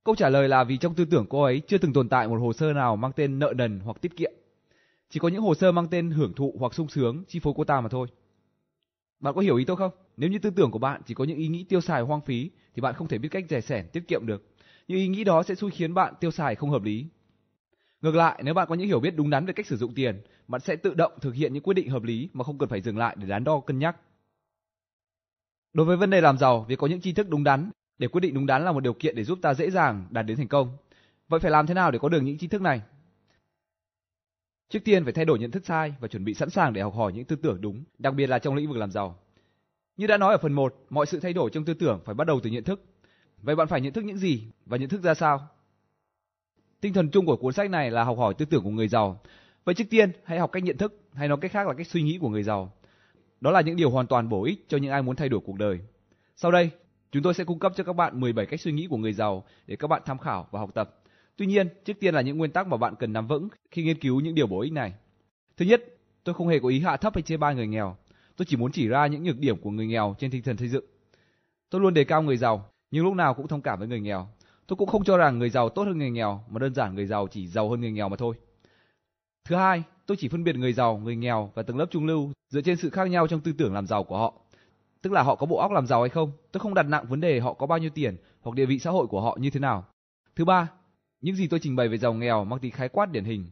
Câu 0.04 0.14
trả 0.14 0.28
lời 0.28 0.48
là 0.48 0.64
vì 0.64 0.76
trong 0.76 0.94
tư 0.94 1.04
tưởng 1.04 1.26
cô 1.28 1.42
ấy 1.42 1.62
chưa 1.68 1.78
từng 1.78 1.92
tồn 1.92 2.08
tại 2.08 2.28
một 2.28 2.36
hồ 2.36 2.52
sơ 2.52 2.72
nào 2.72 2.96
mang 2.96 3.12
tên 3.16 3.38
nợ 3.38 3.52
nần 3.56 3.80
hoặc 3.80 3.96
tiết 4.00 4.16
kiệm. 4.16 4.32
Chỉ 5.10 5.20
có 5.20 5.28
những 5.28 5.42
hồ 5.42 5.54
sơ 5.54 5.72
mang 5.72 5.86
tên 5.90 6.10
hưởng 6.10 6.32
thụ 6.32 6.54
hoặc 6.58 6.74
sung 6.74 6.88
sướng 6.88 7.24
chi 7.28 7.38
phối 7.38 7.54
cô 7.56 7.64
ta 7.64 7.80
mà 7.80 7.88
thôi. 7.88 8.08
Bạn 9.20 9.34
có 9.34 9.40
hiểu 9.40 9.56
ý 9.56 9.64
tôi 9.64 9.76
không? 9.76 9.90
Nếu 10.16 10.30
như 10.30 10.38
tư 10.38 10.50
tưởng 10.50 10.70
của 10.70 10.78
bạn 10.78 11.00
chỉ 11.06 11.14
có 11.14 11.24
những 11.24 11.38
ý 11.38 11.48
nghĩ 11.48 11.64
tiêu 11.64 11.80
xài 11.80 12.02
hoang 12.02 12.20
phí 12.20 12.50
thì 12.74 12.80
bạn 12.82 12.94
không 12.94 13.08
thể 13.08 13.18
biết 13.18 13.28
cách 13.28 13.44
rẻ 13.48 13.60
sẻn 13.60 13.88
tiết 13.92 14.08
kiệm 14.08 14.26
được. 14.26 14.55
Những 14.88 14.98
ý 14.98 15.08
nghĩ 15.08 15.24
đó 15.24 15.42
sẽ 15.42 15.54
xui 15.54 15.70
khiến 15.70 15.94
bạn 15.94 16.14
tiêu 16.20 16.30
xài 16.30 16.54
không 16.54 16.70
hợp 16.70 16.82
lý. 16.82 17.06
Ngược 18.00 18.14
lại, 18.14 18.40
nếu 18.44 18.54
bạn 18.54 18.68
có 18.68 18.74
những 18.74 18.86
hiểu 18.86 19.00
biết 19.00 19.16
đúng 19.16 19.30
đắn 19.30 19.46
về 19.46 19.52
cách 19.52 19.66
sử 19.66 19.76
dụng 19.76 19.94
tiền, 19.94 20.22
bạn 20.48 20.60
sẽ 20.60 20.76
tự 20.76 20.94
động 20.94 21.12
thực 21.20 21.34
hiện 21.34 21.52
những 21.52 21.62
quyết 21.62 21.74
định 21.74 21.90
hợp 21.90 22.02
lý 22.02 22.28
mà 22.32 22.44
không 22.44 22.58
cần 22.58 22.68
phải 22.68 22.80
dừng 22.80 22.98
lại 22.98 23.16
để 23.18 23.28
đắn 23.28 23.44
đo 23.44 23.60
cân 23.60 23.78
nhắc. 23.78 23.96
Đối 25.72 25.86
với 25.86 25.96
vấn 25.96 26.10
đề 26.10 26.20
làm 26.20 26.38
giàu, 26.38 26.64
việc 26.68 26.78
có 26.78 26.86
những 26.86 27.00
tri 27.00 27.12
thức 27.12 27.28
đúng 27.28 27.44
đắn 27.44 27.70
để 27.98 28.08
quyết 28.08 28.20
định 28.20 28.34
đúng 28.34 28.46
đắn 28.46 28.64
là 28.64 28.72
một 28.72 28.80
điều 28.80 28.92
kiện 28.92 29.16
để 29.16 29.24
giúp 29.24 29.38
ta 29.42 29.54
dễ 29.54 29.70
dàng 29.70 30.06
đạt 30.10 30.26
đến 30.26 30.36
thành 30.36 30.48
công. 30.48 30.76
Vậy 31.28 31.40
phải 31.40 31.50
làm 31.50 31.66
thế 31.66 31.74
nào 31.74 31.90
để 31.90 31.98
có 31.98 32.08
được 32.08 32.20
những 32.20 32.38
tri 32.38 32.48
thức 32.48 32.62
này? 32.62 32.82
Trước 34.68 34.78
tiên 34.84 35.04
phải 35.04 35.12
thay 35.12 35.24
đổi 35.24 35.38
nhận 35.38 35.50
thức 35.50 35.66
sai 35.66 35.94
và 36.00 36.08
chuẩn 36.08 36.24
bị 36.24 36.34
sẵn 36.34 36.50
sàng 36.50 36.72
để 36.72 36.82
học 36.82 36.94
hỏi 36.94 37.12
những 37.12 37.24
tư 37.24 37.36
tưởng 37.36 37.60
đúng, 37.60 37.84
đặc 37.98 38.14
biệt 38.14 38.26
là 38.26 38.38
trong 38.38 38.54
lĩnh 38.54 38.68
vực 38.68 38.76
làm 38.76 38.90
giàu. 38.90 39.18
Như 39.96 40.06
đã 40.06 40.16
nói 40.16 40.32
ở 40.32 40.38
phần 40.38 40.52
1, 40.52 40.74
mọi 40.90 41.06
sự 41.06 41.20
thay 41.20 41.32
đổi 41.32 41.50
trong 41.50 41.64
tư 41.64 41.74
tưởng 41.74 42.00
phải 42.04 42.14
bắt 42.14 42.26
đầu 42.26 42.40
từ 42.42 42.50
nhận 42.50 42.64
thức. 42.64 42.84
Vậy 43.42 43.56
bạn 43.56 43.68
phải 43.68 43.80
nhận 43.80 43.92
thức 43.92 44.04
những 44.04 44.16
gì 44.16 44.48
và 44.66 44.76
nhận 44.76 44.88
thức 44.88 45.02
ra 45.02 45.14
sao? 45.14 45.48
Tinh 46.80 46.92
thần 46.92 47.10
chung 47.10 47.26
của 47.26 47.36
cuốn 47.36 47.52
sách 47.52 47.70
này 47.70 47.90
là 47.90 48.04
học 48.04 48.18
hỏi 48.18 48.34
tư 48.34 48.44
tưởng 48.44 48.64
của 48.64 48.70
người 48.70 48.88
giàu. 48.88 49.20
Vậy 49.64 49.74
trước 49.74 49.84
tiên, 49.90 50.12
hãy 50.24 50.38
học 50.38 50.52
cách 50.52 50.62
nhận 50.62 50.76
thức, 50.76 51.00
hay 51.12 51.28
nói 51.28 51.38
cách 51.40 51.52
khác 51.52 51.66
là 51.66 51.74
cách 51.74 51.86
suy 51.86 52.02
nghĩ 52.02 52.18
của 52.20 52.28
người 52.28 52.42
giàu. 52.42 52.72
Đó 53.40 53.50
là 53.50 53.60
những 53.60 53.76
điều 53.76 53.90
hoàn 53.90 54.06
toàn 54.06 54.28
bổ 54.28 54.44
ích 54.44 54.64
cho 54.68 54.78
những 54.78 54.90
ai 54.90 55.02
muốn 55.02 55.16
thay 55.16 55.28
đổi 55.28 55.40
cuộc 55.44 55.58
đời. 55.58 55.80
Sau 56.36 56.50
đây, 56.50 56.70
chúng 57.12 57.22
tôi 57.22 57.34
sẽ 57.34 57.44
cung 57.44 57.58
cấp 57.58 57.72
cho 57.76 57.84
các 57.84 57.92
bạn 57.92 58.20
17 58.20 58.46
cách 58.46 58.60
suy 58.60 58.72
nghĩ 58.72 58.86
của 58.90 58.96
người 58.96 59.12
giàu 59.12 59.44
để 59.66 59.76
các 59.76 59.88
bạn 59.88 60.02
tham 60.04 60.18
khảo 60.18 60.48
và 60.50 60.60
học 60.60 60.70
tập. 60.74 61.02
Tuy 61.36 61.46
nhiên, 61.46 61.68
trước 61.84 62.00
tiên 62.00 62.14
là 62.14 62.20
những 62.20 62.38
nguyên 62.38 62.50
tắc 62.50 62.66
mà 62.66 62.76
bạn 62.76 62.94
cần 62.98 63.12
nắm 63.12 63.26
vững 63.26 63.48
khi 63.70 63.82
nghiên 63.82 63.98
cứu 63.98 64.20
những 64.20 64.34
điều 64.34 64.46
bổ 64.46 64.60
ích 64.60 64.72
này. 64.72 64.94
Thứ 65.56 65.64
nhất, 65.64 65.84
tôi 66.24 66.34
không 66.34 66.48
hề 66.48 66.58
có 66.58 66.68
ý 66.68 66.80
hạ 66.80 66.96
thấp 66.96 67.14
hay 67.14 67.22
chê 67.22 67.36
bai 67.36 67.54
người 67.54 67.66
nghèo. 67.66 67.96
Tôi 68.36 68.46
chỉ 68.46 68.56
muốn 68.56 68.72
chỉ 68.72 68.88
ra 68.88 69.06
những 69.06 69.22
nhược 69.22 69.38
điểm 69.38 69.56
của 69.60 69.70
người 69.70 69.86
nghèo 69.86 70.14
trên 70.18 70.30
tinh 70.30 70.42
thần 70.42 70.56
xây 70.56 70.68
dựng. 70.68 70.84
Tôi 71.70 71.80
luôn 71.80 71.94
đề 71.94 72.04
cao 72.04 72.22
người 72.22 72.36
giàu, 72.36 72.70
nhưng 72.90 73.04
lúc 73.04 73.14
nào 73.14 73.34
cũng 73.34 73.48
thông 73.48 73.62
cảm 73.62 73.78
với 73.78 73.88
người 73.88 74.00
nghèo. 74.00 74.28
Tôi 74.66 74.76
cũng 74.76 74.88
không 74.88 75.04
cho 75.04 75.16
rằng 75.16 75.38
người 75.38 75.50
giàu 75.50 75.68
tốt 75.68 75.84
hơn 75.84 75.98
người 75.98 76.10
nghèo, 76.10 76.44
mà 76.50 76.58
đơn 76.58 76.74
giản 76.74 76.94
người 76.94 77.06
giàu 77.06 77.28
chỉ 77.30 77.48
giàu 77.48 77.70
hơn 77.70 77.80
người 77.80 77.92
nghèo 77.92 78.08
mà 78.08 78.16
thôi. 78.16 78.34
Thứ 79.48 79.56
hai, 79.56 79.82
tôi 80.06 80.16
chỉ 80.20 80.28
phân 80.28 80.44
biệt 80.44 80.56
người 80.56 80.72
giàu, 80.72 80.98
người 80.98 81.16
nghèo 81.16 81.50
và 81.54 81.62
tầng 81.62 81.78
lớp 81.78 81.86
trung 81.90 82.06
lưu 82.06 82.32
dựa 82.48 82.60
trên 82.60 82.76
sự 82.76 82.90
khác 82.90 83.04
nhau 83.04 83.26
trong 83.26 83.40
tư 83.40 83.52
tưởng 83.58 83.74
làm 83.74 83.86
giàu 83.86 84.04
của 84.04 84.18
họ. 84.18 84.34
Tức 85.02 85.12
là 85.12 85.22
họ 85.22 85.34
có 85.34 85.46
bộ 85.46 85.58
óc 85.58 85.72
làm 85.72 85.86
giàu 85.86 86.02
hay 86.02 86.08
không. 86.08 86.32
Tôi 86.52 86.60
không 86.60 86.74
đặt 86.74 86.82
nặng 86.82 87.06
vấn 87.08 87.20
đề 87.20 87.40
họ 87.40 87.54
có 87.54 87.66
bao 87.66 87.78
nhiêu 87.78 87.90
tiền 87.90 88.16
hoặc 88.40 88.54
địa 88.54 88.66
vị 88.66 88.78
xã 88.78 88.90
hội 88.90 89.06
của 89.06 89.20
họ 89.20 89.36
như 89.40 89.50
thế 89.50 89.60
nào. 89.60 89.84
Thứ 90.36 90.44
ba, 90.44 90.68
những 91.20 91.34
gì 91.34 91.46
tôi 91.48 91.60
trình 91.60 91.76
bày 91.76 91.88
về 91.88 91.98
giàu 91.98 92.14
nghèo 92.14 92.44
mang 92.44 92.58
tính 92.58 92.72
khái 92.72 92.88
quát 92.88 93.10
điển 93.10 93.24
hình, 93.24 93.46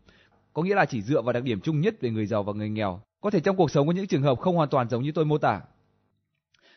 có 0.53 0.63
nghĩa 0.63 0.75
là 0.75 0.87
chỉ 0.87 1.03
dựa 1.03 1.23
vào 1.23 1.33
đặc 1.33 1.43
điểm 1.43 1.61
chung 1.61 1.81
nhất 1.81 1.95
về 2.01 2.11
người 2.11 2.27
giàu 2.27 2.43
và 2.43 2.53
người 2.53 2.69
nghèo. 2.69 3.01
Có 3.21 3.31
thể 3.31 3.41
trong 3.41 3.57
cuộc 3.57 3.71
sống 3.71 3.87
có 3.87 3.93
những 3.93 4.07
trường 4.07 4.23
hợp 4.23 4.39
không 4.39 4.57
hoàn 4.57 4.69
toàn 4.69 4.89
giống 4.89 5.03
như 5.03 5.13
tôi 5.13 5.25
mô 5.25 5.39
tả. 5.39 5.61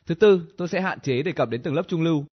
Thứ 0.06 0.16
tư, 0.16 0.42
tôi 0.58 0.68
sẽ 0.68 0.82
hạn 0.82 1.00
chế 1.00 1.22
đề 1.22 1.32
cập 1.32 1.50
đến 1.50 1.62
tầng 1.62 1.74
lớp 1.74 1.84
trung 1.88 2.02
lưu, 2.02 2.26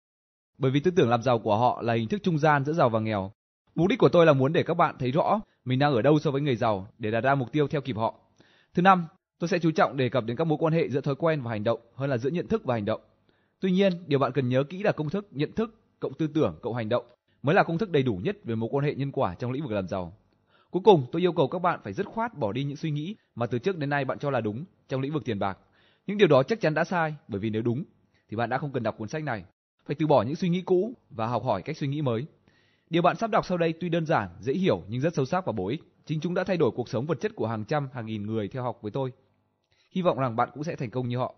bởi 0.58 0.70
vì 0.70 0.80
tư 0.80 0.90
tưởng 0.90 1.08
làm 1.08 1.22
giàu 1.22 1.38
của 1.38 1.56
họ 1.56 1.82
là 1.82 1.94
hình 1.94 2.08
thức 2.08 2.22
trung 2.22 2.38
gian 2.38 2.64
giữa 2.64 2.72
giàu 2.72 2.88
và 2.88 3.00
nghèo. 3.00 3.32
Mục 3.74 3.88
đích 3.88 3.98
của 3.98 4.08
tôi 4.08 4.26
là 4.26 4.32
muốn 4.32 4.52
để 4.52 4.62
các 4.62 4.74
bạn 4.74 4.96
thấy 4.98 5.10
rõ 5.10 5.40
mình 5.64 5.78
đang 5.78 5.94
ở 5.94 6.02
đâu 6.02 6.18
so 6.18 6.30
với 6.30 6.40
người 6.40 6.56
giàu 6.56 6.88
để 6.98 7.10
đạt 7.10 7.24
ra 7.24 7.34
mục 7.34 7.52
tiêu 7.52 7.68
theo 7.68 7.80
kịp 7.80 7.96
họ. 7.96 8.14
Thứ 8.74 8.82
năm, 8.82 9.06
tôi 9.38 9.48
sẽ 9.48 9.58
chú 9.58 9.70
trọng 9.70 9.96
đề 9.96 10.08
cập 10.08 10.24
đến 10.24 10.36
các 10.36 10.44
mối 10.44 10.58
quan 10.60 10.72
hệ 10.72 10.88
giữa 10.88 11.00
thói 11.00 11.14
quen 11.14 11.42
và 11.42 11.50
hành 11.50 11.64
động 11.64 11.80
hơn 11.94 12.10
là 12.10 12.18
giữa 12.18 12.30
nhận 12.30 12.48
thức 12.48 12.64
và 12.64 12.74
hành 12.74 12.84
động. 12.84 13.00
Tuy 13.60 13.72
nhiên, 13.72 13.92
điều 14.06 14.18
bạn 14.18 14.32
cần 14.32 14.48
nhớ 14.48 14.64
kỹ 14.64 14.82
là 14.82 14.92
công 14.92 15.10
thức 15.10 15.26
nhận 15.30 15.52
thức 15.52 15.74
cộng 16.00 16.14
tư 16.14 16.26
tưởng 16.26 16.58
cộng 16.62 16.74
hành 16.74 16.88
động 16.88 17.04
mới 17.42 17.54
là 17.54 17.62
công 17.62 17.78
thức 17.78 17.90
đầy 17.90 18.02
đủ 18.02 18.20
nhất 18.24 18.36
về 18.44 18.54
mối 18.54 18.68
quan 18.72 18.84
hệ 18.84 18.94
nhân 18.94 19.12
quả 19.12 19.34
trong 19.34 19.52
lĩnh 19.52 19.62
vực 19.62 19.72
làm 19.72 19.88
giàu. 19.88 20.12
Cuối 20.70 20.82
cùng, 20.84 21.06
tôi 21.12 21.22
yêu 21.22 21.32
cầu 21.32 21.48
các 21.48 21.58
bạn 21.58 21.80
phải 21.84 21.92
dứt 21.92 22.06
khoát 22.06 22.38
bỏ 22.38 22.52
đi 22.52 22.64
những 22.64 22.76
suy 22.76 22.90
nghĩ 22.90 23.16
mà 23.34 23.46
từ 23.46 23.58
trước 23.58 23.78
đến 23.78 23.90
nay 23.90 24.04
bạn 24.04 24.18
cho 24.18 24.30
là 24.30 24.40
đúng 24.40 24.64
trong 24.88 25.00
lĩnh 25.00 25.12
vực 25.12 25.24
tiền 25.24 25.38
bạc. 25.38 25.58
Những 26.06 26.18
điều 26.18 26.28
đó 26.28 26.42
chắc 26.42 26.60
chắn 26.60 26.74
đã 26.74 26.84
sai, 26.84 27.14
bởi 27.28 27.40
vì 27.40 27.50
nếu 27.50 27.62
đúng 27.62 27.84
thì 28.28 28.36
bạn 28.36 28.50
đã 28.50 28.58
không 28.58 28.72
cần 28.72 28.82
đọc 28.82 28.94
cuốn 28.98 29.08
sách 29.08 29.24
này. 29.24 29.44
Phải 29.86 29.96
từ 29.98 30.06
bỏ 30.06 30.22
những 30.22 30.36
suy 30.36 30.48
nghĩ 30.48 30.62
cũ 30.62 30.92
và 31.10 31.26
học 31.26 31.44
hỏi 31.44 31.62
cách 31.62 31.76
suy 31.76 31.86
nghĩ 31.86 32.02
mới. 32.02 32.26
Điều 32.90 33.02
bạn 33.02 33.16
sắp 33.16 33.30
đọc 33.30 33.46
sau 33.46 33.58
đây 33.58 33.74
tuy 33.80 33.88
đơn 33.88 34.06
giản, 34.06 34.28
dễ 34.40 34.52
hiểu 34.52 34.82
nhưng 34.88 35.00
rất 35.00 35.14
sâu 35.14 35.24
sắc 35.24 35.46
và 35.46 35.52
bổ 35.52 35.68
ích. 35.68 35.82
Chính 36.06 36.20
chúng 36.20 36.34
đã 36.34 36.44
thay 36.44 36.56
đổi 36.56 36.70
cuộc 36.70 36.88
sống 36.88 37.06
vật 37.06 37.20
chất 37.20 37.32
của 37.34 37.46
hàng 37.46 37.64
trăm, 37.64 37.88
hàng 37.92 38.06
nghìn 38.06 38.26
người 38.26 38.48
theo 38.48 38.62
học 38.62 38.78
với 38.82 38.90
tôi. 38.90 39.12
Hy 39.90 40.02
vọng 40.02 40.18
rằng 40.18 40.36
bạn 40.36 40.48
cũng 40.54 40.64
sẽ 40.64 40.76
thành 40.76 40.90
công 40.90 41.08
như 41.08 41.18
họ. 41.18 41.34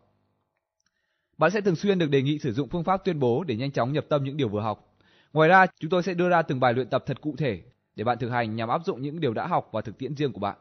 Bạn 1.38 1.50
sẽ 1.50 1.60
thường 1.60 1.76
xuyên 1.76 1.98
được 1.98 2.10
đề 2.10 2.22
nghị 2.22 2.38
sử 2.38 2.52
dụng 2.52 2.68
phương 2.68 2.84
pháp 2.84 3.04
tuyên 3.04 3.20
bố 3.20 3.44
để 3.44 3.56
nhanh 3.56 3.70
chóng 3.70 3.92
nhập 3.92 4.06
tâm 4.08 4.24
những 4.24 4.36
điều 4.36 4.48
vừa 4.48 4.60
học. 4.60 4.96
Ngoài 5.32 5.48
ra, 5.48 5.66
chúng 5.80 5.90
tôi 5.90 6.02
sẽ 6.02 6.14
đưa 6.14 6.28
ra 6.28 6.42
từng 6.42 6.60
bài 6.60 6.74
luyện 6.74 6.88
tập 6.88 7.04
thật 7.06 7.20
cụ 7.20 7.34
thể 7.38 7.62
để 7.96 8.04
bạn 8.04 8.18
thực 8.18 8.28
hành 8.28 8.56
nhằm 8.56 8.68
áp 8.68 8.84
dụng 8.84 9.02
những 9.02 9.20
điều 9.20 9.34
đã 9.34 9.46
học 9.46 9.68
vào 9.72 9.82
thực 9.82 9.98
tiễn 9.98 10.14
riêng 10.14 10.32
của 10.32 10.40
bạn. 10.40 10.56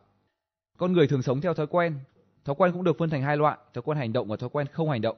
Con 0.77 0.93
người 0.93 1.07
thường 1.07 1.21
sống 1.21 1.41
theo 1.41 1.53
thói 1.53 1.67
quen. 1.67 1.99
Thói 2.45 2.55
quen 2.55 2.71
cũng 2.71 2.83
được 2.83 2.97
phân 2.97 3.09
thành 3.09 3.21
hai 3.21 3.37
loại, 3.37 3.57
thói 3.73 3.81
quen 3.81 3.97
hành 3.97 4.13
động 4.13 4.27
và 4.27 4.35
thói 4.35 4.49
quen 4.49 4.67
không 4.71 4.89
hành 4.89 5.01
động. 5.01 5.17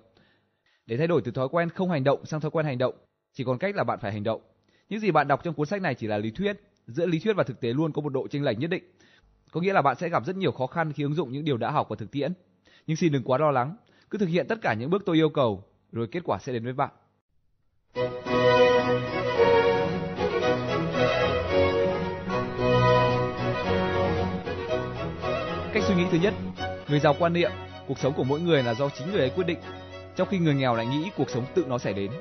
Để 0.88 0.98
thay 0.98 1.08
đổi 1.08 1.22
từ 1.22 1.32
thói 1.32 1.48
quen 1.50 1.70
không 1.70 1.90
hành 1.90 2.04
động 2.04 2.26
sang 2.26 2.42
thói 2.42 2.52
quen 2.52 2.66
hành 2.66 2.78
động, 2.78 2.96
chỉ 3.34 3.44
còn 3.44 3.58
cách 3.58 3.76
là 3.76 3.84
bạn 3.84 4.00
phải 4.02 4.12
hành 4.12 4.24
động. 4.24 4.42
Những 4.90 5.00
gì 5.00 5.12
bạn 5.12 5.28
đọc 5.28 5.42
trong 5.44 5.54
cuốn 5.54 5.68
sách 5.68 5.82
này 5.82 5.96
chỉ 5.96 6.08
là 6.08 6.18
lý 6.18 6.32
thuyết, 6.32 6.62
giữa 6.88 7.06
lý 7.06 7.20
thuyết 7.20 7.34
và 7.34 7.44
thực 7.44 7.60
tế 7.60 7.74
luôn 7.74 7.92
có 7.94 8.02
một 8.02 8.10
độ 8.10 8.28
chênh 8.28 8.44
lệch 8.44 8.60
nhất 8.60 8.70
định. 8.70 8.84
Có 9.52 9.62
nghĩa 9.62 9.74
là 9.74 9.82
bạn 9.82 9.96
sẽ 9.96 10.10
gặp 10.10 10.26
rất 10.26 10.36
nhiều 10.36 10.52
khó 10.52 10.68
khăn 10.68 10.94
khi 10.94 11.04
ứng 11.04 11.14
dụng 11.14 11.32
những 11.32 11.46
điều 11.46 11.58
đã 11.58 11.72
học 11.72 11.90
vào 11.90 11.96
thực 11.96 12.12
tiễn. 12.12 12.34
Nhưng 12.88 12.98
xin 12.98 13.12
đừng 13.12 13.24
quá 13.24 13.38
lo 13.38 13.52
lắng, 13.52 13.76
cứ 14.10 14.18
thực 14.18 14.30
hiện 14.30 14.46
tất 14.48 14.60
cả 14.62 14.74
những 14.74 14.90
bước 14.90 15.04
tôi 15.06 15.16
yêu 15.16 15.30
cầu, 15.30 15.64
rồi 15.92 16.08
kết 16.12 16.24
quả 16.24 16.40
sẽ 16.40 16.54
đến 16.54 16.64
với 16.64 16.74
bạn. 16.74 16.92
Cách 25.74 25.84
suy 25.88 25.96
nghĩ 25.96 26.04
thứ 26.12 26.18
nhất, 26.18 26.34
người 26.90 27.00
giàu 27.00 27.16
quan 27.20 27.34
niệm 27.34 27.52
cuộc 27.88 28.00
sống 28.00 28.14
của 28.18 28.24
mỗi 28.24 28.40
người 28.40 28.64
là 28.64 28.74
do 28.74 28.90
chính 28.90 29.12
người 29.12 29.22
ấy 29.22 29.32
quyết 29.36 29.48
định, 29.48 29.60
trong 30.18 30.28
khi 30.28 30.40
người 30.40 30.56
nghèo 30.56 30.76
lại 30.76 30.86
nghĩ 30.86 31.10
cuộc 31.18 31.30
sống 31.30 31.46
tự 31.54 31.66
nó 31.68 31.78
sẽ 31.78 31.94
đến. 31.94 32.12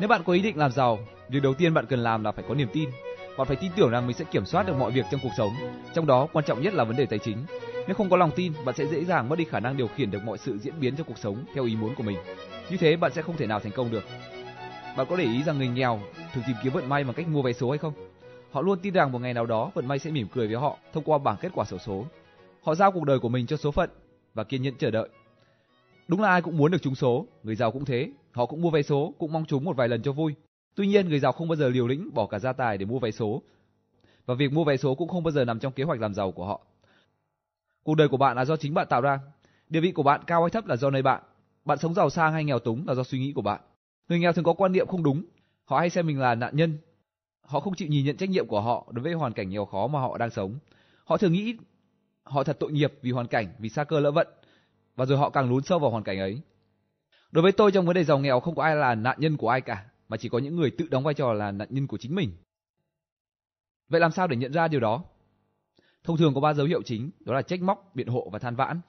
Nếu 0.00 0.08
bạn 0.08 0.22
có 0.24 0.32
ý 0.32 0.42
định 0.42 0.58
làm 0.58 0.72
giàu, 0.72 0.98
việc 1.28 1.42
đầu 1.42 1.54
tiên 1.54 1.74
bạn 1.74 1.86
cần 1.86 2.00
làm 2.00 2.24
là 2.24 2.32
phải 2.32 2.44
có 2.48 2.54
niềm 2.54 2.68
tin. 2.72 2.90
Bạn 3.38 3.46
phải 3.46 3.56
tin 3.56 3.72
tưởng 3.76 3.90
rằng 3.90 4.06
mình 4.06 4.16
sẽ 4.16 4.24
kiểm 4.24 4.44
soát 4.44 4.66
được 4.66 4.76
mọi 4.78 4.90
việc 4.90 5.04
trong 5.10 5.20
cuộc 5.22 5.32
sống, 5.36 5.52
trong 5.94 6.06
đó 6.06 6.28
quan 6.32 6.44
trọng 6.44 6.62
nhất 6.62 6.74
là 6.74 6.84
vấn 6.84 6.96
đề 6.96 7.06
tài 7.06 7.18
chính. 7.18 7.38
Nếu 7.86 7.94
không 7.94 8.10
có 8.10 8.16
lòng 8.16 8.30
tin, 8.36 8.52
bạn 8.64 8.74
sẽ 8.74 8.86
dễ 8.86 9.04
dàng 9.04 9.28
mất 9.28 9.38
đi 9.38 9.44
khả 9.44 9.60
năng 9.60 9.76
điều 9.76 9.88
khiển 9.88 10.10
được 10.10 10.22
mọi 10.24 10.38
sự 10.38 10.58
diễn 10.58 10.80
biến 10.80 10.96
trong 10.96 11.06
cuộc 11.06 11.18
sống 11.18 11.44
theo 11.54 11.64
ý 11.64 11.76
muốn 11.76 11.94
của 11.94 12.02
mình. 12.02 12.18
Như 12.70 12.76
thế 12.76 12.96
bạn 12.96 13.12
sẽ 13.12 13.22
không 13.22 13.36
thể 13.36 13.46
nào 13.46 13.60
thành 13.60 13.72
công 13.72 13.90
được. 13.90 14.04
Bạn 14.96 15.06
có 15.10 15.16
để 15.16 15.24
ý 15.24 15.42
rằng 15.42 15.58
người 15.58 15.68
nghèo 15.68 16.00
thường 16.34 16.44
tìm 16.46 16.56
kiếm 16.62 16.72
vận 16.72 16.88
may 16.88 17.04
bằng 17.04 17.14
cách 17.14 17.28
mua 17.28 17.42
vé 17.42 17.52
số 17.52 17.70
hay 17.70 17.78
không? 17.78 17.92
Họ 18.50 18.62
luôn 18.62 18.78
tin 18.78 18.94
rằng 18.94 19.12
một 19.12 19.18
ngày 19.18 19.34
nào 19.34 19.46
đó 19.46 19.70
vận 19.74 19.88
may 19.88 19.98
sẽ 19.98 20.10
mỉm 20.10 20.26
cười 20.34 20.46
với 20.46 20.56
họ 20.56 20.76
thông 20.92 21.04
qua 21.04 21.18
bảng 21.18 21.36
kết 21.40 21.52
quả 21.54 21.64
xổ 21.64 21.78
số. 21.78 22.04
Họ 22.62 22.74
giao 22.74 22.92
cuộc 22.92 23.04
đời 23.04 23.18
của 23.18 23.28
mình 23.28 23.46
cho 23.46 23.56
số 23.56 23.70
phận 23.70 23.90
và 24.34 24.44
kiên 24.44 24.62
nhẫn 24.62 24.74
chờ 24.78 24.90
đợi. 24.90 25.08
Đúng 26.08 26.20
là 26.20 26.28
ai 26.28 26.42
cũng 26.42 26.56
muốn 26.56 26.70
được 26.70 26.82
trúng 26.82 26.94
số, 26.94 27.26
người 27.42 27.54
giàu 27.54 27.72
cũng 27.72 27.84
thế, 27.84 28.10
họ 28.32 28.46
cũng 28.46 28.60
mua 28.60 28.70
vé 28.70 28.82
số, 28.82 29.14
cũng 29.18 29.32
mong 29.32 29.44
trúng 29.44 29.64
một 29.64 29.76
vài 29.76 29.88
lần 29.88 30.02
cho 30.02 30.12
vui. 30.12 30.34
Tuy 30.74 30.86
nhiên, 30.86 31.08
người 31.08 31.18
giàu 31.18 31.32
không 31.32 31.48
bao 31.48 31.56
giờ 31.56 31.68
liều 31.68 31.86
lĩnh 31.86 32.10
bỏ 32.14 32.26
cả 32.26 32.38
gia 32.38 32.52
tài 32.52 32.78
để 32.78 32.86
mua 32.86 32.98
vé 32.98 33.10
số. 33.10 33.42
Và 34.26 34.34
việc 34.34 34.52
mua 34.52 34.64
vé 34.64 34.76
số 34.76 34.94
cũng 34.94 35.08
không 35.08 35.22
bao 35.22 35.30
giờ 35.32 35.44
nằm 35.44 35.58
trong 35.58 35.72
kế 35.72 35.84
hoạch 35.84 36.00
làm 36.00 36.14
giàu 36.14 36.32
của 36.32 36.46
họ. 36.46 36.60
Cuộc 37.84 37.94
đời 37.94 38.08
của 38.08 38.16
bạn 38.16 38.36
là 38.36 38.44
do 38.44 38.56
chính 38.56 38.74
bạn 38.74 38.86
tạo 38.90 39.00
ra. 39.00 39.20
Địa 39.68 39.80
vị 39.80 39.92
của 39.92 40.02
bạn 40.02 40.20
cao 40.26 40.42
hay 40.42 40.50
thấp 40.50 40.66
là 40.66 40.76
do 40.76 40.90
nơi 40.90 41.02
bạn. 41.02 41.22
Bạn 41.64 41.78
sống 41.78 41.94
giàu 41.94 42.10
sang 42.10 42.32
hay 42.32 42.44
nghèo 42.44 42.58
túng 42.58 42.88
là 42.88 42.94
do 42.94 43.02
suy 43.02 43.18
nghĩ 43.18 43.32
của 43.32 43.42
bạn. 43.42 43.60
Người 44.08 44.18
nghèo 44.18 44.32
thường 44.32 44.44
có 44.44 44.52
quan 44.52 44.72
niệm 44.72 44.86
không 44.86 45.02
đúng. 45.02 45.24
Họ 45.64 45.78
hay 45.78 45.90
xem 45.90 46.06
mình 46.06 46.20
là 46.20 46.34
nạn 46.34 46.56
nhân. 46.56 46.78
Họ 47.42 47.60
không 47.60 47.74
chịu 47.74 47.88
nhìn 47.88 48.04
nhận 48.04 48.16
trách 48.16 48.30
nhiệm 48.30 48.46
của 48.46 48.60
họ 48.60 48.88
đối 48.90 49.02
với 49.02 49.12
hoàn 49.12 49.32
cảnh 49.32 49.50
nghèo 49.50 49.64
khó 49.64 49.86
mà 49.86 50.00
họ 50.00 50.18
đang 50.18 50.30
sống. 50.30 50.58
Họ 51.04 51.16
thường 51.16 51.32
nghĩ 51.32 51.56
họ 52.24 52.44
thật 52.44 52.56
tội 52.60 52.72
nghiệp 52.72 52.92
vì 53.02 53.10
hoàn 53.10 53.26
cảnh, 53.26 53.46
vì 53.58 53.68
xa 53.68 53.84
cơ 53.84 54.00
lỡ 54.00 54.10
vận. 54.10 54.28
Và 54.98 55.06
rồi 55.06 55.18
họ 55.18 55.30
càng 55.30 55.48
lún 55.50 55.62
sâu 55.62 55.78
vào 55.78 55.90
hoàn 55.90 56.04
cảnh 56.04 56.18
ấy. 56.18 56.40
Đối 57.30 57.42
với 57.42 57.52
tôi 57.52 57.72
trong 57.72 57.86
vấn 57.86 57.94
đề 57.94 58.04
giàu 58.04 58.18
nghèo 58.18 58.40
không 58.40 58.54
có 58.54 58.62
ai 58.62 58.76
là 58.76 58.94
nạn 58.94 59.16
nhân 59.20 59.36
của 59.36 59.48
ai 59.48 59.60
cả, 59.60 59.84
mà 60.08 60.16
chỉ 60.16 60.28
có 60.28 60.38
những 60.38 60.56
người 60.56 60.70
tự 60.70 60.88
đóng 60.90 61.04
vai 61.04 61.14
trò 61.14 61.32
là 61.32 61.52
nạn 61.52 61.68
nhân 61.70 61.86
của 61.86 61.98
chính 61.98 62.14
mình. 62.14 62.30
Vậy 63.88 64.00
làm 64.00 64.12
sao 64.12 64.26
để 64.26 64.36
nhận 64.36 64.52
ra 64.52 64.68
điều 64.68 64.80
đó? 64.80 65.04
Thông 66.04 66.16
thường 66.16 66.34
có 66.34 66.40
ba 66.40 66.54
dấu 66.54 66.66
hiệu 66.66 66.82
chính, 66.82 67.10
đó 67.20 67.34
là 67.34 67.42
trách 67.42 67.62
móc, 67.62 67.94
biện 67.94 68.06
hộ 68.06 68.30
và 68.32 68.38
than 68.38 68.56
vãn. 68.56 68.80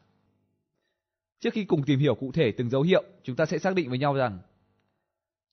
Trước 1.40 1.54
khi 1.54 1.66
cùng 1.66 1.84
tìm 1.84 2.00
hiểu 2.00 2.16
cụ 2.16 2.32
thể 2.32 2.52
từng 2.52 2.70
dấu 2.70 2.82
hiệu, 2.82 3.04
chúng 3.24 3.36
ta 3.36 3.46
sẽ 3.46 3.58
xác 3.58 3.76
định 3.76 3.90
với 3.90 3.98
nhau 3.98 4.14
rằng 4.14 4.40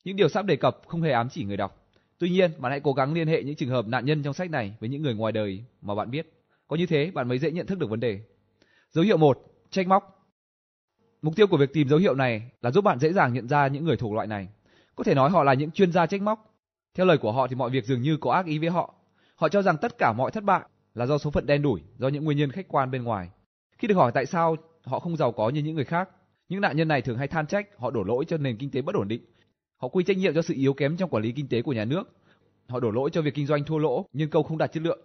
những 0.04 0.16
điều 0.16 0.28
sắp 0.28 0.46
đề 0.46 0.56
cập 0.56 0.80
không 0.86 1.02
hề 1.02 1.10
ám 1.10 1.28
chỉ 1.28 1.44
người 1.44 1.56
đọc. 1.56 1.88
Tuy 2.18 2.30
nhiên, 2.30 2.50
bạn 2.58 2.72
hãy 2.72 2.80
cố 2.80 2.92
gắng 2.92 3.14
liên 3.14 3.28
hệ 3.28 3.42
những 3.42 3.56
trường 3.56 3.70
hợp 3.70 3.86
nạn 3.86 4.04
nhân 4.04 4.22
trong 4.22 4.34
sách 4.34 4.50
này 4.50 4.76
với 4.80 4.88
những 4.88 5.02
người 5.02 5.14
ngoài 5.14 5.32
đời 5.32 5.64
mà 5.82 5.94
bạn 5.94 6.10
biết. 6.10 6.32
Có 6.68 6.76
như 6.76 6.86
thế, 6.86 7.10
bạn 7.10 7.28
mới 7.28 7.38
dễ 7.38 7.50
nhận 7.50 7.66
thức 7.66 7.78
được 7.78 7.90
vấn 7.90 8.00
đề. 8.00 8.20
Dấu 8.90 9.04
hiệu 9.04 9.16
1, 9.16 9.38
trách 9.70 9.86
móc. 9.86 10.15
Mục 11.26 11.36
tiêu 11.36 11.46
của 11.46 11.56
việc 11.56 11.72
tìm 11.72 11.88
dấu 11.88 11.98
hiệu 11.98 12.14
này 12.14 12.42
là 12.62 12.70
giúp 12.70 12.84
bạn 12.84 12.98
dễ 12.98 13.12
dàng 13.12 13.32
nhận 13.32 13.48
ra 13.48 13.66
những 13.66 13.84
người 13.84 13.96
thuộc 13.96 14.12
loại 14.12 14.26
này. 14.26 14.48
Có 14.94 15.04
thể 15.04 15.14
nói 15.14 15.30
họ 15.30 15.44
là 15.44 15.54
những 15.54 15.70
chuyên 15.70 15.92
gia 15.92 16.06
trách 16.06 16.22
móc. 16.22 16.54
Theo 16.94 17.06
lời 17.06 17.18
của 17.18 17.32
họ 17.32 17.46
thì 17.46 17.54
mọi 17.56 17.70
việc 17.70 17.84
dường 17.84 18.02
như 18.02 18.16
có 18.16 18.32
ác 18.32 18.46
ý 18.46 18.58
với 18.58 18.68
họ. 18.68 18.94
Họ 19.36 19.48
cho 19.48 19.62
rằng 19.62 19.76
tất 19.76 19.98
cả 19.98 20.12
mọi 20.12 20.30
thất 20.30 20.44
bại 20.44 20.60
là 20.94 21.06
do 21.06 21.18
số 21.18 21.30
phận 21.30 21.46
đen 21.46 21.62
đủi, 21.62 21.80
do 21.98 22.08
những 22.08 22.24
nguyên 22.24 22.38
nhân 22.38 22.50
khách 22.50 22.68
quan 22.68 22.90
bên 22.90 23.04
ngoài. 23.04 23.28
Khi 23.78 23.88
được 23.88 23.94
hỏi 23.94 24.12
tại 24.14 24.26
sao 24.26 24.56
họ 24.84 24.98
không 24.98 25.16
giàu 25.16 25.32
có 25.32 25.48
như 25.48 25.62
những 25.62 25.74
người 25.74 25.84
khác, 25.84 26.08
những 26.48 26.60
nạn 26.60 26.76
nhân 26.76 26.88
này 26.88 27.02
thường 27.02 27.18
hay 27.18 27.28
than 27.28 27.46
trách 27.46 27.78
họ 27.78 27.90
đổ 27.90 28.02
lỗi 28.02 28.24
cho 28.28 28.36
nền 28.36 28.56
kinh 28.56 28.70
tế 28.70 28.82
bất 28.82 28.94
ổn 28.94 29.08
định. 29.08 29.24
Họ 29.76 29.88
quy 29.88 30.04
trách 30.04 30.16
nhiệm 30.16 30.34
cho 30.34 30.42
sự 30.42 30.54
yếu 30.54 30.74
kém 30.74 30.96
trong 30.96 31.10
quản 31.10 31.22
lý 31.22 31.32
kinh 31.32 31.48
tế 31.48 31.62
của 31.62 31.72
nhà 31.72 31.84
nước. 31.84 32.16
Họ 32.68 32.80
đổ 32.80 32.90
lỗi 32.90 33.10
cho 33.12 33.22
việc 33.22 33.34
kinh 33.34 33.46
doanh 33.46 33.64
thua 33.64 33.78
lỗ, 33.78 34.06
nhân 34.12 34.30
công 34.30 34.44
không 34.44 34.58
đạt 34.58 34.72
chất 34.72 34.82
lượng. 34.82 35.00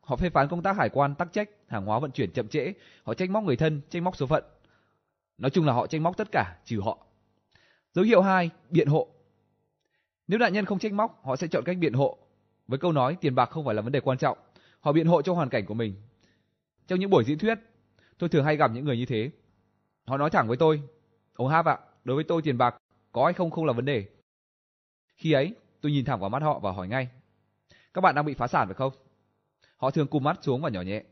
Họ 0.00 0.16
phê 0.16 0.30
phán 0.30 0.48
công 0.48 0.62
tác 0.62 0.76
hải 0.76 0.88
quan 0.88 1.14
tắc 1.14 1.32
trách, 1.32 1.50
hàng 1.68 1.86
hóa 1.86 1.98
vận 1.98 2.10
chuyển 2.10 2.30
chậm 2.30 2.48
trễ, 2.48 2.72
họ 3.02 3.14
trách 3.14 3.30
móc 3.30 3.44
người 3.44 3.56
thân, 3.56 3.80
trách 3.90 4.02
móc 4.02 4.16
số 4.16 4.26
phận. 4.26 4.44
Nói 5.38 5.50
chung 5.50 5.66
là 5.66 5.72
họ 5.72 5.86
trách 5.86 6.00
móc 6.00 6.16
tất 6.16 6.28
cả 6.32 6.58
trừ 6.64 6.80
họ. 6.80 7.06
Dấu 7.92 8.04
hiệu 8.04 8.22
2, 8.22 8.50
biện 8.70 8.88
hộ. 8.88 9.08
Nếu 10.28 10.38
nạn 10.38 10.52
nhân 10.52 10.64
không 10.64 10.78
trách 10.78 10.92
móc, 10.92 11.24
họ 11.24 11.36
sẽ 11.36 11.46
chọn 11.46 11.64
cách 11.64 11.76
biện 11.80 11.92
hộ 11.92 12.18
với 12.68 12.78
câu 12.78 12.92
nói 12.92 13.16
tiền 13.20 13.34
bạc 13.34 13.50
không 13.50 13.64
phải 13.64 13.74
là 13.74 13.82
vấn 13.82 13.92
đề 13.92 14.00
quan 14.00 14.18
trọng. 14.18 14.38
Họ 14.80 14.92
biện 14.92 15.06
hộ 15.06 15.22
cho 15.22 15.34
hoàn 15.34 15.48
cảnh 15.48 15.66
của 15.66 15.74
mình. 15.74 15.94
Trong 16.86 17.00
những 17.00 17.10
buổi 17.10 17.24
diễn 17.24 17.38
thuyết, 17.38 17.58
tôi 18.18 18.28
thường 18.28 18.44
hay 18.44 18.56
gặp 18.56 18.70
những 18.74 18.84
người 18.84 18.96
như 18.96 19.06
thế. 19.06 19.30
Họ 20.06 20.16
nói 20.16 20.30
thẳng 20.30 20.48
với 20.48 20.56
tôi, 20.56 20.82
ông 21.34 21.48
Hap 21.48 21.66
ạ, 21.66 21.78
đối 22.04 22.14
với 22.14 22.24
tôi 22.24 22.42
tiền 22.42 22.58
bạc 22.58 22.76
có 23.12 23.24
hay 23.24 23.32
không 23.32 23.50
không 23.50 23.64
là 23.64 23.72
vấn 23.72 23.84
đề. 23.84 24.06
Khi 25.16 25.32
ấy, 25.32 25.54
tôi 25.80 25.92
nhìn 25.92 26.04
thẳng 26.04 26.20
vào 26.20 26.30
mắt 26.30 26.42
họ 26.42 26.58
và 26.58 26.72
hỏi 26.72 26.88
ngay, 26.88 27.08
các 27.94 28.00
bạn 28.00 28.14
đang 28.14 28.24
bị 28.24 28.34
phá 28.34 28.46
sản 28.46 28.68
phải 28.68 28.74
không? 28.74 28.92
Họ 29.76 29.90
thường 29.90 30.06
cụm 30.06 30.24
mắt 30.24 30.38
xuống 30.42 30.62
và 30.62 30.70
nhỏ 30.70 30.82
nhẹ. 30.82 31.02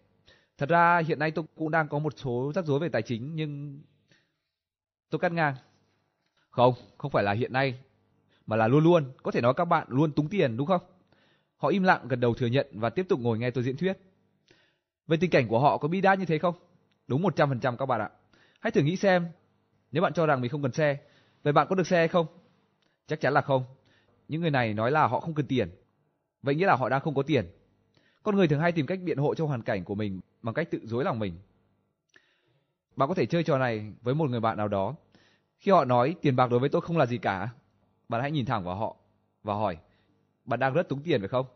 Thật 0.58 0.68
ra 0.68 1.02
hiện 1.06 1.18
nay 1.18 1.30
tôi 1.30 1.44
cũng 1.54 1.70
đang 1.70 1.88
có 1.88 1.98
một 1.98 2.12
số 2.16 2.52
rắc 2.54 2.64
rối 2.64 2.80
về 2.80 2.88
tài 2.88 3.02
chính 3.02 3.34
nhưng 3.34 3.80
tôi 5.10 5.18
cắt 5.18 5.32
ngang. 5.32 5.54
Không, 6.50 6.74
không 6.98 7.10
phải 7.10 7.24
là 7.24 7.32
hiện 7.32 7.52
nay, 7.52 7.78
mà 8.46 8.56
là 8.56 8.68
luôn 8.68 8.84
luôn, 8.84 9.12
có 9.22 9.30
thể 9.30 9.40
nói 9.40 9.54
các 9.54 9.64
bạn 9.64 9.86
luôn 9.90 10.12
túng 10.12 10.28
tiền 10.28 10.56
đúng 10.56 10.66
không? 10.66 10.82
Họ 11.56 11.68
im 11.68 11.82
lặng 11.82 12.08
gật 12.08 12.16
đầu 12.16 12.34
thừa 12.34 12.46
nhận 12.46 12.66
và 12.72 12.90
tiếp 12.90 13.06
tục 13.08 13.20
ngồi 13.20 13.38
nghe 13.38 13.50
tôi 13.50 13.64
diễn 13.64 13.76
thuyết. 13.76 13.98
Về 15.06 15.16
tình 15.16 15.30
cảnh 15.30 15.48
của 15.48 15.60
họ 15.60 15.78
có 15.78 15.88
bi 15.88 16.00
đát 16.00 16.18
như 16.18 16.24
thế 16.24 16.38
không? 16.38 16.54
Đúng 17.06 17.22
100% 17.22 17.76
các 17.76 17.86
bạn 17.86 18.00
ạ. 18.00 18.10
Hãy 18.60 18.70
thử 18.70 18.80
nghĩ 18.80 18.96
xem, 18.96 19.28
nếu 19.92 20.02
bạn 20.02 20.12
cho 20.12 20.26
rằng 20.26 20.40
mình 20.40 20.50
không 20.50 20.62
cần 20.62 20.72
xe, 20.72 20.98
vậy 21.42 21.52
bạn 21.52 21.66
có 21.70 21.74
được 21.74 21.86
xe 21.86 21.98
hay 21.98 22.08
không? 22.08 22.26
Chắc 23.06 23.20
chắn 23.20 23.32
là 23.32 23.40
không. 23.40 23.64
Những 24.28 24.40
người 24.40 24.50
này 24.50 24.74
nói 24.74 24.90
là 24.90 25.06
họ 25.06 25.20
không 25.20 25.34
cần 25.34 25.46
tiền. 25.46 25.70
Vậy 26.42 26.54
nghĩa 26.54 26.66
là 26.66 26.76
họ 26.76 26.88
đang 26.88 27.00
không 27.00 27.14
có 27.14 27.22
tiền. 27.22 27.46
Con 28.22 28.36
người 28.36 28.48
thường 28.48 28.60
hay 28.60 28.72
tìm 28.72 28.86
cách 28.86 29.00
biện 29.02 29.18
hộ 29.18 29.34
cho 29.34 29.46
hoàn 29.46 29.62
cảnh 29.62 29.84
của 29.84 29.94
mình 29.94 30.20
bằng 30.42 30.54
cách 30.54 30.70
tự 30.70 30.80
dối 30.84 31.04
lòng 31.04 31.18
mình. 31.18 31.34
Bạn 32.96 33.08
có 33.08 33.14
thể 33.14 33.26
chơi 33.26 33.44
trò 33.44 33.58
này 33.58 33.92
với 34.02 34.14
một 34.14 34.30
người 34.30 34.40
bạn 34.40 34.56
nào 34.56 34.68
đó. 34.68 34.94
Khi 35.64 35.72
họ 35.72 35.84
nói 35.84 36.14
tiền 36.22 36.36
bạc 36.36 36.50
đối 36.50 36.60
với 36.60 36.68
tôi 36.68 36.80
không 36.82 36.96
là 36.96 37.06
gì 37.06 37.18
cả, 37.18 37.48
bạn 38.08 38.20
hãy 38.20 38.30
nhìn 38.30 38.46
thẳng 38.46 38.64
vào 38.64 38.76
họ 38.76 38.96
và 39.42 39.54
hỏi, 39.54 39.76
bạn 40.44 40.60
đang 40.60 40.74
rất 40.74 40.88
túng 40.88 41.02
tiền 41.02 41.20
phải 41.20 41.28
không? 41.28 41.46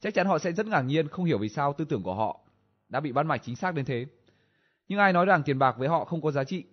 Chắc 0.00 0.14
chắn 0.14 0.26
họ 0.26 0.38
sẽ 0.38 0.52
rất 0.52 0.66
ngạc 0.66 0.80
nhiên 0.80 1.08
không 1.08 1.24
hiểu 1.24 1.38
vì 1.38 1.48
sao 1.48 1.72
tư 1.72 1.84
tưởng 1.84 2.02
của 2.02 2.14
họ 2.14 2.40
đã 2.88 3.00
bị 3.00 3.12
bắt 3.12 3.26
mạch 3.26 3.42
chính 3.44 3.56
xác 3.56 3.74
đến 3.74 3.84
thế. 3.84 4.06
Nhưng 4.88 4.98
ai 4.98 5.12
nói 5.12 5.26
rằng 5.26 5.42
tiền 5.42 5.58
bạc 5.58 5.76
với 5.78 5.88
họ 5.88 6.04
không 6.04 6.22
có 6.22 6.30
giá 6.30 6.44
trị 6.44 6.64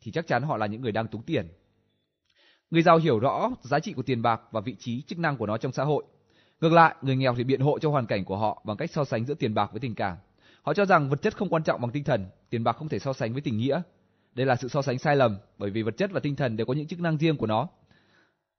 thì 0.00 0.12
chắc 0.12 0.26
chắn 0.26 0.42
họ 0.42 0.56
là 0.56 0.66
những 0.66 0.80
người 0.80 0.92
đang 0.92 1.08
túng 1.08 1.22
tiền. 1.22 1.48
Người 2.70 2.82
giàu 2.82 2.98
hiểu 2.98 3.18
rõ 3.18 3.50
giá 3.62 3.80
trị 3.80 3.92
của 3.92 4.02
tiền 4.02 4.22
bạc 4.22 4.40
và 4.50 4.60
vị 4.60 4.76
trí 4.78 5.02
chức 5.02 5.18
năng 5.18 5.36
của 5.36 5.46
nó 5.46 5.58
trong 5.58 5.72
xã 5.72 5.84
hội. 5.84 6.04
Ngược 6.60 6.72
lại, 6.72 6.94
người 7.02 7.16
nghèo 7.16 7.34
thì 7.34 7.44
biện 7.44 7.60
hộ 7.60 7.78
cho 7.78 7.90
hoàn 7.90 8.06
cảnh 8.06 8.24
của 8.24 8.36
họ 8.36 8.62
bằng 8.66 8.76
cách 8.76 8.90
so 8.90 9.04
sánh 9.04 9.24
giữa 9.24 9.34
tiền 9.34 9.54
bạc 9.54 9.70
với 9.72 9.80
tình 9.80 9.94
cảm. 9.94 10.16
Họ 10.62 10.74
cho 10.74 10.84
rằng 10.84 11.08
vật 11.08 11.22
chất 11.22 11.36
không 11.36 11.48
quan 11.48 11.62
trọng 11.62 11.80
bằng 11.80 11.90
tinh 11.90 12.04
thần, 12.04 12.26
tiền 12.50 12.64
bạc 12.64 12.72
không 12.72 12.88
thể 12.88 12.98
so 12.98 13.12
sánh 13.12 13.32
với 13.32 13.40
tình 13.40 13.58
nghĩa. 13.58 13.82
Đây 14.38 14.46
là 14.46 14.56
sự 14.56 14.68
so 14.68 14.82
sánh 14.82 14.98
sai 14.98 15.16
lầm, 15.16 15.38
bởi 15.58 15.70
vì 15.70 15.82
vật 15.82 15.96
chất 15.96 16.10
và 16.12 16.20
tinh 16.20 16.36
thần 16.36 16.56
đều 16.56 16.66
có 16.66 16.74
những 16.74 16.86
chức 16.86 17.00
năng 17.00 17.18
riêng 17.18 17.36
của 17.36 17.46
nó. 17.46 17.68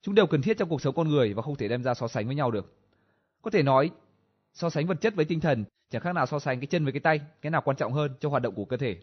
Chúng 0.02 0.16
đều 0.16 0.28
cần 0.28 0.42
thiết 0.42 0.58
trong 0.58 0.70
cuộc 0.70 0.82
sống 0.82 0.96
con 0.96 1.10
người 1.10 1.34
và 1.34 1.42
không 1.42 1.56
thể 1.56 1.68
đem 1.68 1.84
ra 1.84 1.94
so 1.94 2.08
sánh 2.08 2.26
với 2.26 2.36
nhau 2.36 2.52
được. 2.52 2.74
Có 3.42 3.52
thể 3.52 3.64
nói, 3.64 3.90
so 4.54 4.70
sánh 4.70 4.88
vật 4.88 5.02
chất 5.02 5.16
với 5.16 5.26
tinh 5.26 5.40
thần 5.40 5.66
chẳng 5.90 6.02
khác 6.02 6.16
nào 6.16 6.26
so 6.26 6.40
sánh 6.40 6.60
cái 6.60 6.68
chân 6.68 6.84
với 6.84 6.94
cái 6.94 7.00
tay, 7.00 7.20
cái 7.42 7.52
nào 7.52 7.62
quan 7.66 7.78
trọng 7.78 7.94
hơn 7.94 8.12
cho 8.20 8.30
hoạt 8.30 8.42
động 8.42 8.56
của 8.56 8.66
cơ 8.66 8.78
thể. 8.78 8.98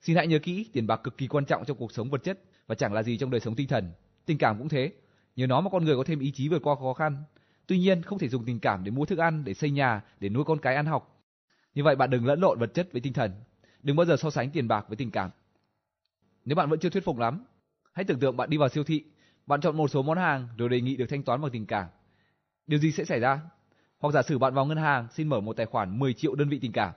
Xin 0.00 0.16
hãy 0.16 0.26
nhớ 0.26 0.38
kỹ, 0.38 0.66
tiền 0.72 0.86
bạc 0.86 1.00
cực 1.04 1.18
kỳ 1.18 1.26
quan 1.26 1.44
trọng 1.44 1.64
trong 1.64 1.76
cuộc 1.76 1.92
sống 1.92 2.10
vật 2.10 2.24
chất 2.24 2.38
và 2.66 2.74
chẳng 2.74 2.92
là 2.92 3.02
gì 3.02 3.16
trong 3.16 3.30
đời 3.30 3.40
sống 3.40 3.54
tinh 3.54 3.68
thần. 3.68 3.92
Tình 4.26 4.38
cảm 4.38 4.58
cũng 4.58 4.68
thế, 4.68 4.92
nhờ 5.36 5.46
nó 5.46 5.60
mà 5.60 5.70
con 5.70 5.84
người 5.84 5.96
có 5.96 6.04
thêm 6.06 6.18
ý 6.18 6.30
chí 6.30 6.48
vượt 6.48 6.62
qua 6.62 6.74
khó 6.74 6.92
khăn. 6.92 7.22
Tuy 7.66 7.78
nhiên, 7.78 8.02
không 8.02 8.18
thể 8.18 8.28
dùng 8.28 8.44
tình 8.44 8.60
cảm 8.60 8.84
để 8.84 8.90
mua 8.90 9.04
thức 9.04 9.18
ăn, 9.18 9.44
để 9.44 9.54
xây 9.54 9.70
nhà, 9.70 10.02
để 10.20 10.28
nuôi 10.28 10.44
con 10.44 10.58
cái 10.58 10.76
ăn 10.76 10.86
học. 10.86 11.20
Như 11.74 11.84
vậy 11.84 11.96
bạn 11.96 12.10
đừng 12.10 12.26
lẫn 12.26 12.40
lộn 12.40 12.58
vật 12.58 12.74
chất 12.74 12.92
với 12.92 13.00
tinh 13.00 13.12
thần. 13.12 13.32
Đừng 13.82 13.96
bao 13.96 14.06
giờ 14.06 14.16
so 14.16 14.30
sánh 14.30 14.50
tiền 14.50 14.68
bạc 14.68 14.84
với 14.88 14.96
tình 14.96 15.10
cảm. 15.10 15.30
Nếu 16.44 16.56
bạn 16.56 16.70
vẫn 16.70 16.80
chưa 16.80 16.90
thuyết 16.90 17.04
phục 17.04 17.18
lắm, 17.18 17.44
hãy 17.92 18.04
tưởng 18.04 18.18
tượng 18.18 18.36
bạn 18.36 18.50
đi 18.50 18.56
vào 18.56 18.68
siêu 18.68 18.84
thị, 18.84 19.04
bạn 19.46 19.60
chọn 19.60 19.76
một 19.76 19.88
số 19.88 20.02
món 20.02 20.18
hàng 20.18 20.48
rồi 20.56 20.68
đề 20.68 20.80
nghị 20.80 20.96
được 20.96 21.06
thanh 21.08 21.22
toán 21.22 21.42
bằng 21.42 21.50
tình 21.50 21.66
cảm. 21.66 21.86
Điều 22.66 22.78
gì 22.78 22.92
sẽ 22.92 23.04
xảy 23.04 23.20
ra? 23.20 23.40
Hoặc 23.98 24.10
giả 24.10 24.22
sử 24.22 24.38
bạn 24.38 24.54
vào 24.54 24.64
ngân 24.64 24.78
hàng 24.78 25.08
xin 25.10 25.28
mở 25.28 25.40
một 25.40 25.56
tài 25.56 25.66
khoản 25.66 25.98
10 25.98 26.14
triệu 26.14 26.34
đơn 26.34 26.48
vị 26.48 26.58
tình 26.62 26.72
cảm, 26.72 26.92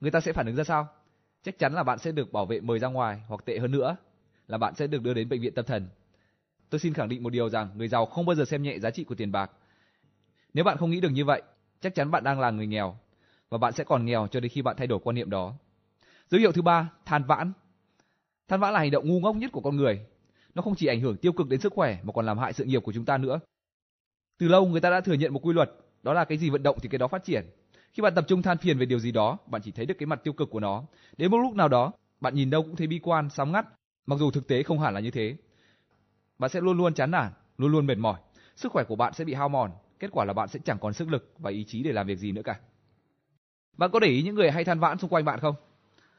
người 0.00 0.10
ta 0.10 0.20
sẽ 0.20 0.32
phản 0.32 0.46
ứng 0.46 0.56
ra 0.56 0.64
sao? 0.64 0.88
Chắc 1.42 1.58
chắn 1.58 1.74
là 1.74 1.82
bạn 1.82 1.98
sẽ 1.98 2.12
được 2.12 2.32
bảo 2.32 2.46
vệ 2.46 2.60
mời 2.60 2.78
ra 2.78 2.88
ngoài 2.88 3.22
hoặc 3.28 3.44
tệ 3.44 3.58
hơn 3.58 3.70
nữa 3.70 3.96
là 4.48 4.58
bạn 4.58 4.74
sẽ 4.74 4.86
được 4.86 5.02
đưa 5.02 5.14
đến 5.14 5.28
bệnh 5.28 5.40
viện 5.40 5.54
tâm 5.54 5.64
thần. 5.64 5.88
Tôi 6.70 6.78
xin 6.78 6.94
khẳng 6.94 7.08
định 7.08 7.22
một 7.22 7.30
điều 7.30 7.48
rằng 7.48 7.70
người 7.74 7.88
giàu 7.88 8.06
không 8.06 8.26
bao 8.26 8.34
giờ 8.34 8.44
xem 8.44 8.62
nhẹ 8.62 8.78
giá 8.78 8.90
trị 8.90 9.04
của 9.04 9.14
tiền 9.14 9.32
bạc. 9.32 9.50
Nếu 10.54 10.64
bạn 10.64 10.76
không 10.76 10.90
nghĩ 10.90 11.00
được 11.00 11.08
như 11.08 11.24
vậy, 11.24 11.42
chắc 11.80 11.94
chắn 11.94 12.10
bạn 12.10 12.24
đang 12.24 12.40
là 12.40 12.50
người 12.50 12.66
nghèo 12.66 12.98
và 13.48 13.58
bạn 13.58 13.72
sẽ 13.72 13.84
còn 13.84 14.06
nghèo 14.06 14.26
cho 14.26 14.40
đến 14.40 14.50
khi 14.52 14.62
bạn 14.62 14.76
thay 14.76 14.86
đổi 14.86 14.98
quan 15.02 15.16
niệm 15.16 15.30
đó. 15.30 15.54
Dấu 16.28 16.38
hiệu 16.38 16.52
thứ 16.52 16.62
ba, 16.62 16.90
than 17.04 17.24
vãn. 17.24 17.52
Than 18.48 18.60
vãn 18.60 18.72
là 18.72 18.78
hành 18.78 18.90
động 18.90 19.08
ngu 19.08 19.20
ngốc 19.20 19.36
nhất 19.36 19.52
của 19.52 19.60
con 19.60 19.76
người. 19.76 20.00
Nó 20.54 20.62
không 20.62 20.74
chỉ 20.74 20.86
ảnh 20.86 21.00
hưởng 21.00 21.16
tiêu 21.16 21.32
cực 21.32 21.48
đến 21.48 21.60
sức 21.60 21.72
khỏe 21.72 21.98
mà 22.02 22.12
còn 22.12 22.26
làm 22.26 22.38
hại 22.38 22.52
sự 22.52 22.64
nghiệp 22.64 22.82
của 22.82 22.92
chúng 22.92 23.04
ta 23.04 23.18
nữa. 23.18 23.40
Từ 24.38 24.48
lâu 24.48 24.66
người 24.66 24.80
ta 24.80 24.90
đã 24.90 25.00
thừa 25.00 25.14
nhận 25.14 25.32
một 25.32 25.40
quy 25.42 25.52
luật, 25.52 25.70
đó 26.02 26.12
là 26.12 26.24
cái 26.24 26.38
gì 26.38 26.50
vận 26.50 26.62
động 26.62 26.78
thì 26.82 26.88
cái 26.88 26.98
đó 26.98 27.08
phát 27.08 27.24
triển. 27.24 27.46
Khi 27.92 28.02
bạn 28.02 28.14
tập 28.14 28.24
trung 28.28 28.42
than 28.42 28.58
phiền 28.58 28.78
về 28.78 28.86
điều 28.86 28.98
gì 28.98 29.12
đó, 29.12 29.38
bạn 29.46 29.62
chỉ 29.64 29.70
thấy 29.70 29.86
được 29.86 29.94
cái 29.98 30.06
mặt 30.06 30.20
tiêu 30.24 30.32
cực 30.32 30.50
của 30.50 30.60
nó. 30.60 30.84
Đến 31.16 31.30
một 31.30 31.38
lúc 31.38 31.54
nào 31.54 31.68
đó, 31.68 31.92
bạn 32.20 32.34
nhìn 32.34 32.50
đâu 32.50 32.62
cũng 32.62 32.76
thấy 32.76 32.86
bi 32.86 33.00
quan, 33.02 33.30
sám 33.30 33.52
ngắt, 33.52 33.66
mặc 34.06 34.18
dù 34.18 34.30
thực 34.30 34.48
tế 34.48 34.62
không 34.62 34.80
hẳn 34.80 34.94
là 34.94 35.00
như 35.00 35.10
thế. 35.10 35.36
Bạn 36.38 36.50
sẽ 36.50 36.60
luôn 36.60 36.78
luôn 36.78 36.94
chán 36.94 37.10
nản, 37.10 37.32
luôn 37.58 37.72
luôn 37.72 37.86
mệt 37.86 37.98
mỏi. 37.98 38.20
Sức 38.56 38.72
khỏe 38.72 38.84
của 38.84 38.96
bạn 38.96 39.12
sẽ 39.12 39.24
bị 39.24 39.34
hao 39.34 39.48
mòn, 39.48 39.70
kết 39.98 40.10
quả 40.12 40.24
là 40.24 40.32
bạn 40.32 40.48
sẽ 40.48 40.60
chẳng 40.64 40.78
còn 40.78 40.92
sức 40.92 41.08
lực 41.08 41.34
và 41.38 41.50
ý 41.50 41.64
chí 41.64 41.82
để 41.82 41.92
làm 41.92 42.06
việc 42.06 42.18
gì 42.18 42.32
nữa 42.32 42.42
cả. 42.44 42.60
Bạn 43.76 43.90
có 43.90 44.00
để 44.00 44.08
ý 44.08 44.22
những 44.22 44.34
người 44.34 44.50
hay 44.50 44.64
than 44.64 44.80
vãn 44.80 44.98
xung 44.98 45.10
quanh 45.10 45.24
bạn 45.24 45.40
không? 45.40 45.54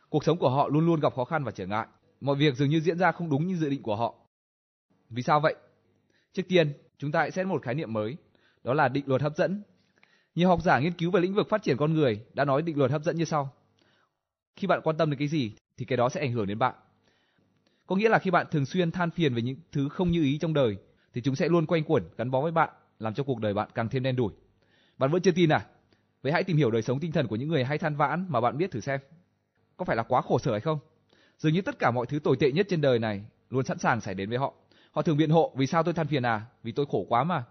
Cuộc 0.09 0.23
sống 0.23 0.37
của 0.37 0.49
họ 0.49 0.67
luôn 0.67 0.85
luôn 0.85 0.99
gặp 0.99 1.15
khó 1.15 1.25
khăn 1.25 1.43
và 1.43 1.51
trở 1.51 1.65
ngại. 1.65 1.87
Mọi 2.21 2.35
việc 2.35 2.55
dường 2.55 2.69
như 2.69 2.79
diễn 2.79 2.97
ra 2.97 3.11
không 3.11 3.29
đúng 3.29 3.47
như 3.47 3.55
dự 3.55 3.69
định 3.69 3.81
của 3.81 3.95
họ. 3.95 4.15
Vì 5.09 5.23
sao 5.23 5.39
vậy? 5.39 5.55
Trước 6.33 6.43
tiên, 6.47 6.73
chúng 6.97 7.11
ta 7.11 7.19
hãy 7.19 7.31
xét 7.31 7.47
một 7.47 7.63
khái 7.63 7.75
niệm 7.75 7.93
mới, 7.93 8.17
đó 8.63 8.73
là 8.73 8.87
định 8.87 9.03
luật 9.07 9.21
hấp 9.21 9.35
dẫn. 9.35 9.61
Nhiều 10.35 10.47
học 10.47 10.59
giả 10.63 10.79
nghiên 10.79 10.93
cứu 10.93 11.11
về 11.11 11.21
lĩnh 11.21 11.33
vực 11.33 11.49
phát 11.49 11.63
triển 11.63 11.77
con 11.77 11.93
người 11.93 12.21
đã 12.33 12.45
nói 12.45 12.61
định 12.61 12.77
luật 12.77 12.91
hấp 12.91 13.03
dẫn 13.03 13.17
như 13.17 13.25
sau. 13.25 13.53
Khi 14.55 14.67
bạn 14.67 14.81
quan 14.83 14.97
tâm 14.97 15.09
đến 15.09 15.19
cái 15.19 15.27
gì 15.27 15.51
thì 15.77 15.85
cái 15.85 15.97
đó 15.97 16.09
sẽ 16.09 16.21
ảnh 16.21 16.31
hưởng 16.31 16.47
đến 16.47 16.59
bạn. 16.59 16.75
Có 17.87 17.95
nghĩa 17.95 18.09
là 18.09 18.19
khi 18.19 18.31
bạn 18.31 18.47
thường 18.51 18.65
xuyên 18.65 18.91
than 18.91 19.11
phiền 19.11 19.33
về 19.33 19.41
những 19.41 19.55
thứ 19.71 19.89
không 19.89 20.11
như 20.11 20.23
ý 20.23 20.37
trong 20.37 20.53
đời 20.53 20.77
thì 21.13 21.21
chúng 21.21 21.35
sẽ 21.35 21.49
luôn 21.49 21.65
quanh 21.65 21.83
quẩn 21.83 22.03
gắn 22.17 22.31
bó 22.31 22.41
với 22.41 22.51
bạn, 22.51 22.69
làm 22.99 23.13
cho 23.13 23.23
cuộc 23.23 23.39
đời 23.39 23.53
bạn 23.53 23.69
càng 23.75 23.89
thêm 23.89 24.03
đen 24.03 24.15
đủi. 24.15 24.31
Bạn 24.97 25.11
vẫn 25.11 25.21
chưa 25.21 25.31
tin 25.31 25.49
à? 25.49 25.65
Vậy 26.21 26.31
hãy 26.31 26.43
tìm 26.43 26.57
hiểu 26.57 26.71
đời 26.71 26.81
sống 26.81 26.99
tinh 26.99 27.11
thần 27.11 27.27
của 27.27 27.35
những 27.35 27.49
người 27.49 27.63
hay 27.63 27.77
than 27.77 27.95
vãn 27.95 28.25
mà 28.29 28.41
bạn 28.41 28.57
biết 28.57 28.71
thử 28.71 28.79
xem. 28.79 28.99
Có 29.77 29.85
phải 29.85 29.95
là 29.95 30.03
quá 30.03 30.21
khổ 30.21 30.39
sở 30.39 30.51
hay 30.51 30.61
không? 30.61 30.79
Dường 31.37 31.53
như 31.53 31.61
tất 31.61 31.79
cả 31.79 31.91
mọi 31.91 32.05
thứ 32.05 32.19
tồi 32.19 32.35
tệ 32.39 32.51
nhất 32.51 32.65
trên 32.69 32.81
đời 32.81 32.99
này 32.99 33.25
luôn 33.49 33.65
sẵn 33.65 33.77
sàng 33.77 34.01
xảy 34.01 34.13
đến 34.13 34.29
với 34.29 34.37
họ. 34.37 34.53
Họ 34.91 35.01
thường 35.01 35.17
biện 35.17 35.29
hộ, 35.29 35.53
vì 35.55 35.67
sao 35.67 35.83
tôi 35.83 35.93
than 35.93 36.07
phiền 36.07 36.25
à? 36.25 36.45
Vì 36.63 36.71
tôi 36.71 36.85
khổ 36.89 37.05
quá 37.09 37.23
mà. 37.23 37.43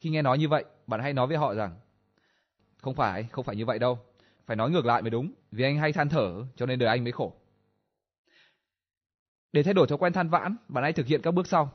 Khi 0.00 0.10
nghe 0.10 0.22
nói 0.22 0.38
như 0.38 0.48
vậy, 0.48 0.64
bạn 0.86 1.00
hãy 1.00 1.12
nói 1.12 1.26
với 1.26 1.36
họ 1.36 1.54
rằng, 1.54 1.76
không 2.82 2.94
phải, 2.94 3.28
không 3.32 3.44
phải 3.44 3.56
như 3.56 3.64
vậy 3.64 3.78
đâu. 3.78 3.98
Phải 4.46 4.56
nói 4.56 4.70
ngược 4.70 4.86
lại 4.86 5.02
mới 5.02 5.10
đúng, 5.10 5.32
vì 5.52 5.64
anh 5.64 5.78
hay 5.78 5.92
than 5.92 6.08
thở, 6.08 6.44
cho 6.56 6.66
nên 6.66 6.78
đời 6.78 6.88
anh 6.88 7.04
mới 7.04 7.12
khổ. 7.12 7.32
Để 9.52 9.62
thay 9.62 9.74
đổi 9.74 9.86
thói 9.86 9.98
quen 9.98 10.12
than 10.12 10.28
vãn, 10.28 10.56
bạn 10.68 10.84
hãy 10.84 10.92
thực 10.92 11.06
hiện 11.06 11.22
các 11.22 11.30
bước 11.30 11.46
sau. 11.46 11.72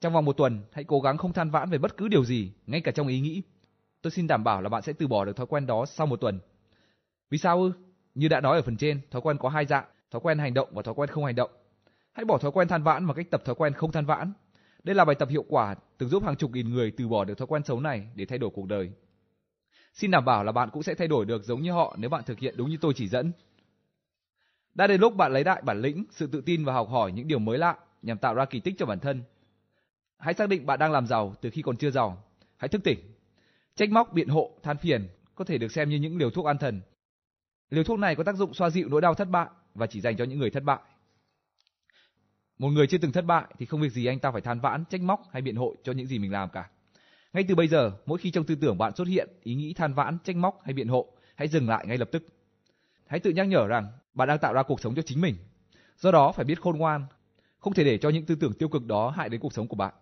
Trong 0.00 0.12
vòng 0.12 0.24
một 0.24 0.36
tuần, 0.36 0.62
hãy 0.72 0.84
cố 0.84 1.00
gắng 1.00 1.16
không 1.16 1.32
than 1.32 1.50
vãn 1.50 1.70
về 1.70 1.78
bất 1.78 1.96
cứ 1.96 2.08
điều 2.08 2.24
gì, 2.24 2.52
ngay 2.66 2.80
cả 2.80 2.92
trong 2.92 3.06
ý 3.06 3.20
nghĩ. 3.20 3.42
Tôi 4.02 4.10
xin 4.10 4.26
đảm 4.26 4.44
bảo 4.44 4.62
là 4.62 4.68
bạn 4.68 4.82
sẽ 4.82 4.92
từ 4.92 5.06
bỏ 5.06 5.24
được 5.24 5.36
thói 5.36 5.46
quen 5.46 5.66
đó 5.66 5.86
sau 5.86 6.06
một 6.06 6.20
tuần. 6.20 6.40
Vì 7.30 7.38
sao 7.38 7.62
ư? 7.62 7.72
Như 8.14 8.28
đã 8.28 8.40
nói 8.40 8.56
ở 8.56 8.62
phần 8.62 8.76
trên, 8.76 9.00
thói 9.10 9.22
quen 9.22 9.38
có 9.38 9.48
hai 9.48 9.66
dạng, 9.66 9.84
thói 10.14 10.20
quen 10.20 10.38
hành 10.38 10.54
động 10.54 10.68
và 10.72 10.82
thói 10.82 10.94
quen 10.94 11.10
không 11.10 11.24
hành 11.24 11.34
động. 11.34 11.50
Hãy 12.12 12.24
bỏ 12.24 12.38
thói 12.38 12.50
quen 12.50 12.68
than 12.68 12.82
vãn 12.82 13.06
bằng 13.06 13.16
cách 13.16 13.30
tập 13.30 13.42
thói 13.44 13.54
quen 13.54 13.72
không 13.72 13.92
than 13.92 14.06
vãn. 14.06 14.32
Đây 14.82 14.94
là 14.94 15.04
bài 15.04 15.16
tập 15.18 15.28
hiệu 15.28 15.44
quả 15.48 15.74
từng 15.98 16.08
giúp 16.08 16.24
hàng 16.24 16.36
chục 16.36 16.50
nghìn 16.50 16.70
người 16.70 16.90
từ 16.90 17.08
bỏ 17.08 17.24
được 17.24 17.38
thói 17.38 17.46
quen 17.46 17.62
xấu 17.64 17.80
này 17.80 18.06
để 18.14 18.26
thay 18.26 18.38
đổi 18.38 18.50
cuộc 18.54 18.66
đời. 18.66 18.90
Xin 19.94 20.10
đảm 20.10 20.24
bảo 20.24 20.44
là 20.44 20.52
bạn 20.52 20.70
cũng 20.72 20.82
sẽ 20.82 20.94
thay 20.94 21.08
đổi 21.08 21.24
được 21.24 21.44
giống 21.44 21.62
như 21.62 21.72
họ 21.72 21.96
nếu 21.98 22.10
bạn 22.10 22.22
thực 22.26 22.38
hiện 22.38 22.54
đúng 22.56 22.70
như 22.70 22.76
tôi 22.80 22.92
chỉ 22.96 23.08
dẫn. 23.08 23.32
Đã 24.74 24.86
đến 24.86 25.00
lúc 25.00 25.16
bạn 25.16 25.32
lấy 25.32 25.44
lại 25.44 25.62
bản 25.62 25.80
lĩnh, 25.80 26.04
sự 26.10 26.26
tự 26.26 26.40
tin 26.40 26.64
và 26.64 26.72
học 26.72 26.88
hỏi 26.90 27.12
những 27.12 27.28
điều 27.28 27.38
mới 27.38 27.58
lạ 27.58 27.76
nhằm 28.02 28.18
tạo 28.18 28.34
ra 28.34 28.44
kỳ 28.44 28.60
tích 28.60 28.74
cho 28.78 28.86
bản 28.86 28.98
thân. 28.98 29.22
Hãy 30.18 30.34
xác 30.34 30.48
định 30.48 30.66
bạn 30.66 30.78
đang 30.78 30.92
làm 30.92 31.06
giàu 31.06 31.34
từ 31.40 31.50
khi 31.50 31.62
còn 31.62 31.76
chưa 31.76 31.90
giàu. 31.90 32.22
Hãy 32.56 32.68
thức 32.68 32.84
tỉnh. 32.84 32.98
Trách 33.76 33.90
móc, 33.90 34.12
biện 34.12 34.28
hộ, 34.28 34.58
than 34.62 34.76
phiền 34.76 35.08
có 35.34 35.44
thể 35.44 35.58
được 35.58 35.72
xem 35.72 35.88
như 35.88 35.96
những 35.96 36.16
liều 36.16 36.30
thuốc 36.30 36.46
an 36.46 36.58
thần. 36.58 36.80
Liều 37.70 37.84
thuốc 37.84 37.98
này 37.98 38.16
có 38.16 38.24
tác 38.24 38.36
dụng 38.36 38.54
xoa 38.54 38.70
dịu 38.70 38.88
nỗi 38.88 39.00
đau 39.00 39.14
thất 39.14 39.28
bại 39.28 39.48
và 39.74 39.86
chỉ 39.86 40.00
dành 40.00 40.16
cho 40.16 40.24
những 40.24 40.38
người 40.38 40.50
thất 40.50 40.62
bại. 40.64 40.78
Một 42.58 42.70
người 42.70 42.86
chưa 42.86 42.98
từng 42.98 43.12
thất 43.12 43.24
bại 43.24 43.44
thì 43.58 43.66
không 43.66 43.80
việc 43.80 43.92
gì 43.92 44.06
anh 44.06 44.18
ta 44.18 44.30
phải 44.30 44.40
than 44.40 44.60
vãn, 44.60 44.84
trách 44.84 45.00
móc 45.00 45.22
hay 45.32 45.42
biện 45.42 45.56
hộ 45.56 45.74
cho 45.82 45.92
những 45.92 46.06
gì 46.06 46.18
mình 46.18 46.32
làm 46.32 46.48
cả. 46.48 46.68
Ngay 47.32 47.44
từ 47.48 47.54
bây 47.54 47.68
giờ, 47.68 47.92
mỗi 48.06 48.18
khi 48.18 48.30
trong 48.30 48.44
tư 48.44 48.54
tưởng 48.54 48.78
bạn 48.78 48.94
xuất 48.94 49.08
hiện 49.08 49.28
ý 49.42 49.54
nghĩ 49.54 49.74
than 49.74 49.94
vãn, 49.94 50.18
trách 50.24 50.36
móc 50.36 50.60
hay 50.64 50.74
biện 50.74 50.88
hộ, 50.88 51.06
hãy 51.34 51.48
dừng 51.48 51.68
lại 51.68 51.86
ngay 51.86 51.98
lập 51.98 52.08
tức. 52.12 52.26
Hãy 53.06 53.20
tự 53.20 53.30
nhắc 53.30 53.48
nhở 53.48 53.66
rằng 53.66 53.88
bạn 54.14 54.28
đang 54.28 54.38
tạo 54.38 54.52
ra 54.52 54.62
cuộc 54.62 54.80
sống 54.80 54.94
cho 54.94 55.02
chính 55.02 55.20
mình. 55.20 55.36
Do 55.98 56.10
đó 56.10 56.32
phải 56.32 56.44
biết 56.44 56.60
khôn 56.60 56.78
ngoan, 56.78 57.06
không 57.58 57.74
thể 57.74 57.84
để 57.84 57.98
cho 57.98 58.08
những 58.08 58.24
tư 58.24 58.34
tưởng 58.34 58.52
tiêu 58.52 58.68
cực 58.68 58.86
đó 58.86 59.10
hại 59.10 59.28
đến 59.28 59.40
cuộc 59.40 59.52
sống 59.52 59.68
của 59.68 59.76
bạn. 59.76 59.94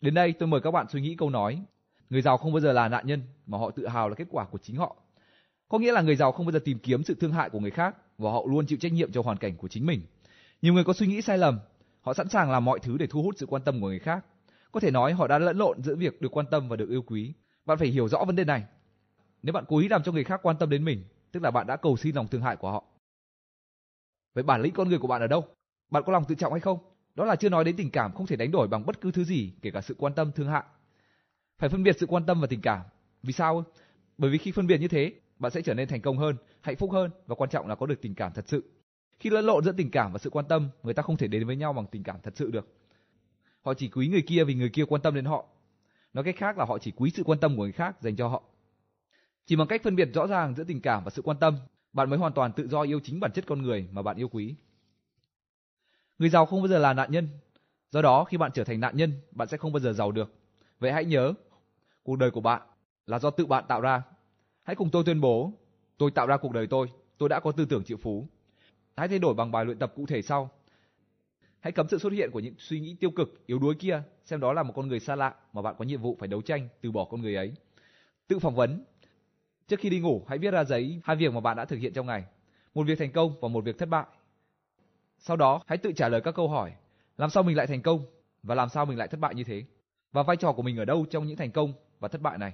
Đến 0.00 0.14
đây 0.14 0.32
tôi 0.32 0.48
mời 0.48 0.60
các 0.60 0.70
bạn 0.70 0.86
suy 0.88 1.00
nghĩ 1.00 1.14
câu 1.18 1.30
nói, 1.30 1.62
người 2.10 2.22
giàu 2.22 2.36
không 2.36 2.52
bao 2.52 2.60
giờ 2.60 2.72
là 2.72 2.88
nạn 2.88 3.06
nhân 3.06 3.22
mà 3.46 3.58
họ 3.58 3.70
tự 3.70 3.86
hào 3.86 4.08
là 4.08 4.14
kết 4.14 4.26
quả 4.30 4.44
của 4.44 4.58
chính 4.58 4.76
họ. 4.76 4.96
Có 5.68 5.78
nghĩa 5.78 5.92
là 5.92 6.00
người 6.00 6.16
giàu 6.16 6.32
không 6.32 6.46
bao 6.46 6.52
giờ 6.52 6.58
tìm 6.64 6.78
kiếm 6.78 7.02
sự 7.02 7.14
thương 7.20 7.32
hại 7.32 7.50
của 7.50 7.60
người 7.60 7.70
khác 7.70 7.96
và 8.20 8.30
họ 8.30 8.44
luôn 8.48 8.66
chịu 8.66 8.78
trách 8.80 8.92
nhiệm 8.92 9.12
cho 9.12 9.22
hoàn 9.22 9.38
cảnh 9.38 9.56
của 9.56 9.68
chính 9.68 9.86
mình. 9.86 10.00
Nhiều 10.62 10.74
người 10.74 10.84
có 10.84 10.92
suy 10.92 11.06
nghĩ 11.06 11.22
sai 11.22 11.38
lầm, 11.38 11.58
họ 12.00 12.14
sẵn 12.14 12.28
sàng 12.28 12.50
làm 12.50 12.64
mọi 12.64 12.78
thứ 12.78 12.98
để 12.98 13.06
thu 13.06 13.22
hút 13.22 13.34
sự 13.38 13.46
quan 13.46 13.62
tâm 13.62 13.80
của 13.80 13.88
người 13.88 13.98
khác. 13.98 14.24
Có 14.72 14.80
thể 14.80 14.90
nói 14.90 15.12
họ 15.12 15.26
đã 15.26 15.38
lẫn 15.38 15.58
lộn 15.58 15.82
giữa 15.82 15.96
việc 15.96 16.20
được 16.20 16.36
quan 16.36 16.46
tâm 16.50 16.68
và 16.68 16.76
được 16.76 16.90
yêu 16.90 17.02
quý. 17.02 17.32
Bạn 17.66 17.78
phải 17.78 17.88
hiểu 17.88 18.08
rõ 18.08 18.24
vấn 18.24 18.36
đề 18.36 18.44
này. 18.44 18.64
Nếu 19.42 19.52
bạn 19.52 19.64
cố 19.68 19.78
ý 19.78 19.88
làm 19.88 20.02
cho 20.02 20.12
người 20.12 20.24
khác 20.24 20.40
quan 20.42 20.56
tâm 20.56 20.70
đến 20.70 20.84
mình, 20.84 21.04
tức 21.32 21.42
là 21.42 21.50
bạn 21.50 21.66
đã 21.66 21.76
cầu 21.76 21.96
xin 21.96 22.14
lòng 22.14 22.28
thương 22.28 22.42
hại 22.42 22.56
của 22.56 22.70
họ. 22.70 22.84
Vậy 24.34 24.44
bản 24.44 24.62
lĩnh 24.62 24.74
con 24.74 24.88
người 24.88 24.98
của 24.98 25.08
bạn 25.08 25.20
ở 25.20 25.26
đâu? 25.26 25.44
Bạn 25.90 26.02
có 26.06 26.12
lòng 26.12 26.24
tự 26.28 26.34
trọng 26.34 26.52
hay 26.52 26.60
không? 26.60 26.78
Đó 27.14 27.24
là 27.24 27.36
chưa 27.36 27.48
nói 27.48 27.64
đến 27.64 27.76
tình 27.76 27.90
cảm 27.90 28.12
không 28.12 28.26
thể 28.26 28.36
đánh 28.36 28.50
đổi 28.50 28.68
bằng 28.68 28.86
bất 28.86 29.00
cứ 29.00 29.12
thứ 29.12 29.24
gì, 29.24 29.52
kể 29.62 29.70
cả 29.70 29.80
sự 29.80 29.94
quan 29.98 30.14
tâm 30.14 30.32
thương 30.32 30.48
hại. 30.48 30.64
Phải 31.58 31.68
phân 31.68 31.82
biệt 31.82 31.96
sự 32.00 32.06
quan 32.06 32.26
tâm 32.26 32.40
và 32.40 32.46
tình 32.46 32.60
cảm. 32.60 32.80
Vì 33.22 33.32
sao? 33.32 33.64
Bởi 34.18 34.30
vì 34.30 34.38
khi 34.38 34.52
phân 34.52 34.66
biệt 34.66 34.78
như 34.78 34.88
thế, 34.88 35.12
bạn 35.40 35.52
sẽ 35.52 35.62
trở 35.62 35.74
nên 35.74 35.88
thành 35.88 36.00
công 36.00 36.18
hơn, 36.18 36.36
hạnh 36.60 36.76
phúc 36.76 36.92
hơn 36.92 37.10
và 37.26 37.34
quan 37.34 37.50
trọng 37.50 37.68
là 37.68 37.74
có 37.74 37.86
được 37.86 38.02
tình 38.02 38.14
cảm 38.14 38.32
thật 38.32 38.44
sự. 38.48 38.70
Khi 39.20 39.30
lẫn 39.30 39.44
lộn 39.44 39.64
giữa 39.64 39.72
tình 39.72 39.90
cảm 39.90 40.12
và 40.12 40.18
sự 40.18 40.30
quan 40.30 40.44
tâm, 40.48 40.68
người 40.82 40.94
ta 40.94 41.02
không 41.02 41.16
thể 41.16 41.28
đến 41.28 41.46
với 41.46 41.56
nhau 41.56 41.72
bằng 41.72 41.86
tình 41.90 42.02
cảm 42.02 42.16
thật 42.22 42.32
sự 42.36 42.50
được. 42.50 42.68
Họ 43.62 43.74
chỉ 43.74 43.88
quý 43.88 44.08
người 44.08 44.22
kia 44.26 44.44
vì 44.44 44.54
người 44.54 44.68
kia 44.68 44.84
quan 44.84 45.02
tâm 45.02 45.14
đến 45.14 45.24
họ. 45.24 45.46
Nói 46.12 46.24
cách 46.24 46.36
khác 46.38 46.58
là 46.58 46.64
họ 46.64 46.78
chỉ 46.78 46.92
quý 46.96 47.10
sự 47.14 47.22
quan 47.24 47.38
tâm 47.38 47.56
của 47.56 47.62
người 47.62 47.72
khác 47.72 48.02
dành 48.02 48.16
cho 48.16 48.28
họ. 48.28 48.42
Chỉ 49.46 49.56
bằng 49.56 49.68
cách 49.68 49.82
phân 49.84 49.96
biệt 49.96 50.08
rõ 50.14 50.26
ràng 50.26 50.54
giữa 50.54 50.64
tình 50.64 50.80
cảm 50.80 51.04
và 51.04 51.10
sự 51.10 51.22
quan 51.22 51.36
tâm, 51.40 51.58
bạn 51.92 52.10
mới 52.10 52.18
hoàn 52.18 52.32
toàn 52.32 52.52
tự 52.52 52.68
do 52.68 52.82
yêu 52.82 53.00
chính 53.04 53.20
bản 53.20 53.32
chất 53.32 53.44
con 53.46 53.62
người 53.62 53.88
mà 53.92 54.02
bạn 54.02 54.16
yêu 54.16 54.28
quý. 54.28 54.54
Người 56.18 56.28
giàu 56.28 56.46
không 56.46 56.60
bao 56.62 56.68
giờ 56.68 56.78
là 56.78 56.92
nạn 56.92 57.12
nhân. 57.12 57.28
Do 57.90 58.02
đó 58.02 58.24
khi 58.24 58.36
bạn 58.36 58.50
trở 58.54 58.64
thành 58.64 58.80
nạn 58.80 58.96
nhân, 58.96 59.12
bạn 59.30 59.48
sẽ 59.48 59.56
không 59.56 59.72
bao 59.72 59.80
giờ 59.80 59.92
giàu 59.92 60.12
được. 60.12 60.34
Vậy 60.78 60.92
hãy 60.92 61.04
nhớ, 61.04 61.34
cuộc 62.02 62.16
đời 62.16 62.30
của 62.30 62.40
bạn 62.40 62.62
là 63.06 63.18
do 63.18 63.30
tự 63.30 63.46
bạn 63.46 63.64
tạo 63.68 63.80
ra. 63.80 64.02
Hãy 64.70 64.76
cùng 64.76 64.90
tôi 64.90 65.02
tuyên 65.06 65.20
bố, 65.20 65.52
tôi 65.98 66.10
tạo 66.10 66.26
ra 66.26 66.36
cuộc 66.36 66.52
đời 66.52 66.66
tôi, 66.66 66.86
tôi 67.18 67.28
đã 67.28 67.40
có 67.40 67.52
tư 67.52 67.64
tưởng 67.64 67.84
triệu 67.84 67.96
phú. 67.96 68.26
Hãy 68.96 69.08
thay 69.08 69.18
đổi 69.18 69.34
bằng 69.34 69.50
bài 69.50 69.64
luyện 69.64 69.78
tập 69.78 69.92
cụ 69.96 70.06
thể 70.06 70.22
sau. 70.22 70.50
Hãy 71.60 71.72
cấm 71.72 71.88
sự 71.88 71.98
xuất 71.98 72.12
hiện 72.12 72.30
của 72.30 72.40
những 72.40 72.54
suy 72.58 72.80
nghĩ 72.80 72.96
tiêu 73.00 73.10
cực, 73.10 73.46
yếu 73.46 73.58
đuối 73.58 73.74
kia, 73.74 74.02
xem 74.24 74.40
đó 74.40 74.52
là 74.52 74.62
một 74.62 74.72
con 74.76 74.88
người 74.88 75.00
xa 75.00 75.16
lạ 75.16 75.34
mà 75.52 75.62
bạn 75.62 75.74
có 75.78 75.84
nhiệm 75.84 76.00
vụ 76.00 76.16
phải 76.18 76.28
đấu 76.28 76.42
tranh, 76.42 76.68
từ 76.80 76.92
bỏ 76.92 77.04
con 77.04 77.22
người 77.22 77.34
ấy. 77.34 77.52
Tự 78.28 78.38
phỏng 78.38 78.54
vấn. 78.54 78.84
Trước 79.68 79.80
khi 79.80 79.90
đi 79.90 80.00
ngủ, 80.00 80.24
hãy 80.28 80.38
viết 80.38 80.50
ra 80.50 80.64
giấy 80.64 81.00
hai 81.04 81.16
việc 81.16 81.32
mà 81.32 81.40
bạn 81.40 81.56
đã 81.56 81.64
thực 81.64 81.76
hiện 81.76 81.92
trong 81.92 82.06
ngày. 82.06 82.24
Một 82.74 82.86
việc 82.86 82.98
thành 82.98 83.12
công 83.12 83.34
và 83.40 83.48
một 83.48 83.64
việc 83.64 83.78
thất 83.78 83.88
bại. 83.88 84.06
Sau 85.18 85.36
đó, 85.36 85.62
hãy 85.66 85.78
tự 85.78 85.92
trả 85.92 86.08
lời 86.08 86.20
các 86.20 86.34
câu 86.34 86.48
hỏi. 86.48 86.72
Làm 87.16 87.30
sao 87.30 87.42
mình 87.42 87.56
lại 87.56 87.66
thành 87.66 87.82
công? 87.82 88.04
Và 88.42 88.54
làm 88.54 88.68
sao 88.68 88.86
mình 88.86 88.98
lại 88.98 89.08
thất 89.08 89.20
bại 89.20 89.34
như 89.34 89.44
thế? 89.44 89.64
Và 90.12 90.22
vai 90.22 90.36
trò 90.36 90.52
của 90.52 90.62
mình 90.62 90.76
ở 90.76 90.84
đâu 90.84 91.06
trong 91.10 91.26
những 91.26 91.36
thành 91.36 91.50
công 91.50 91.72
và 92.00 92.08
thất 92.08 92.20
bại 92.20 92.38
này? 92.38 92.52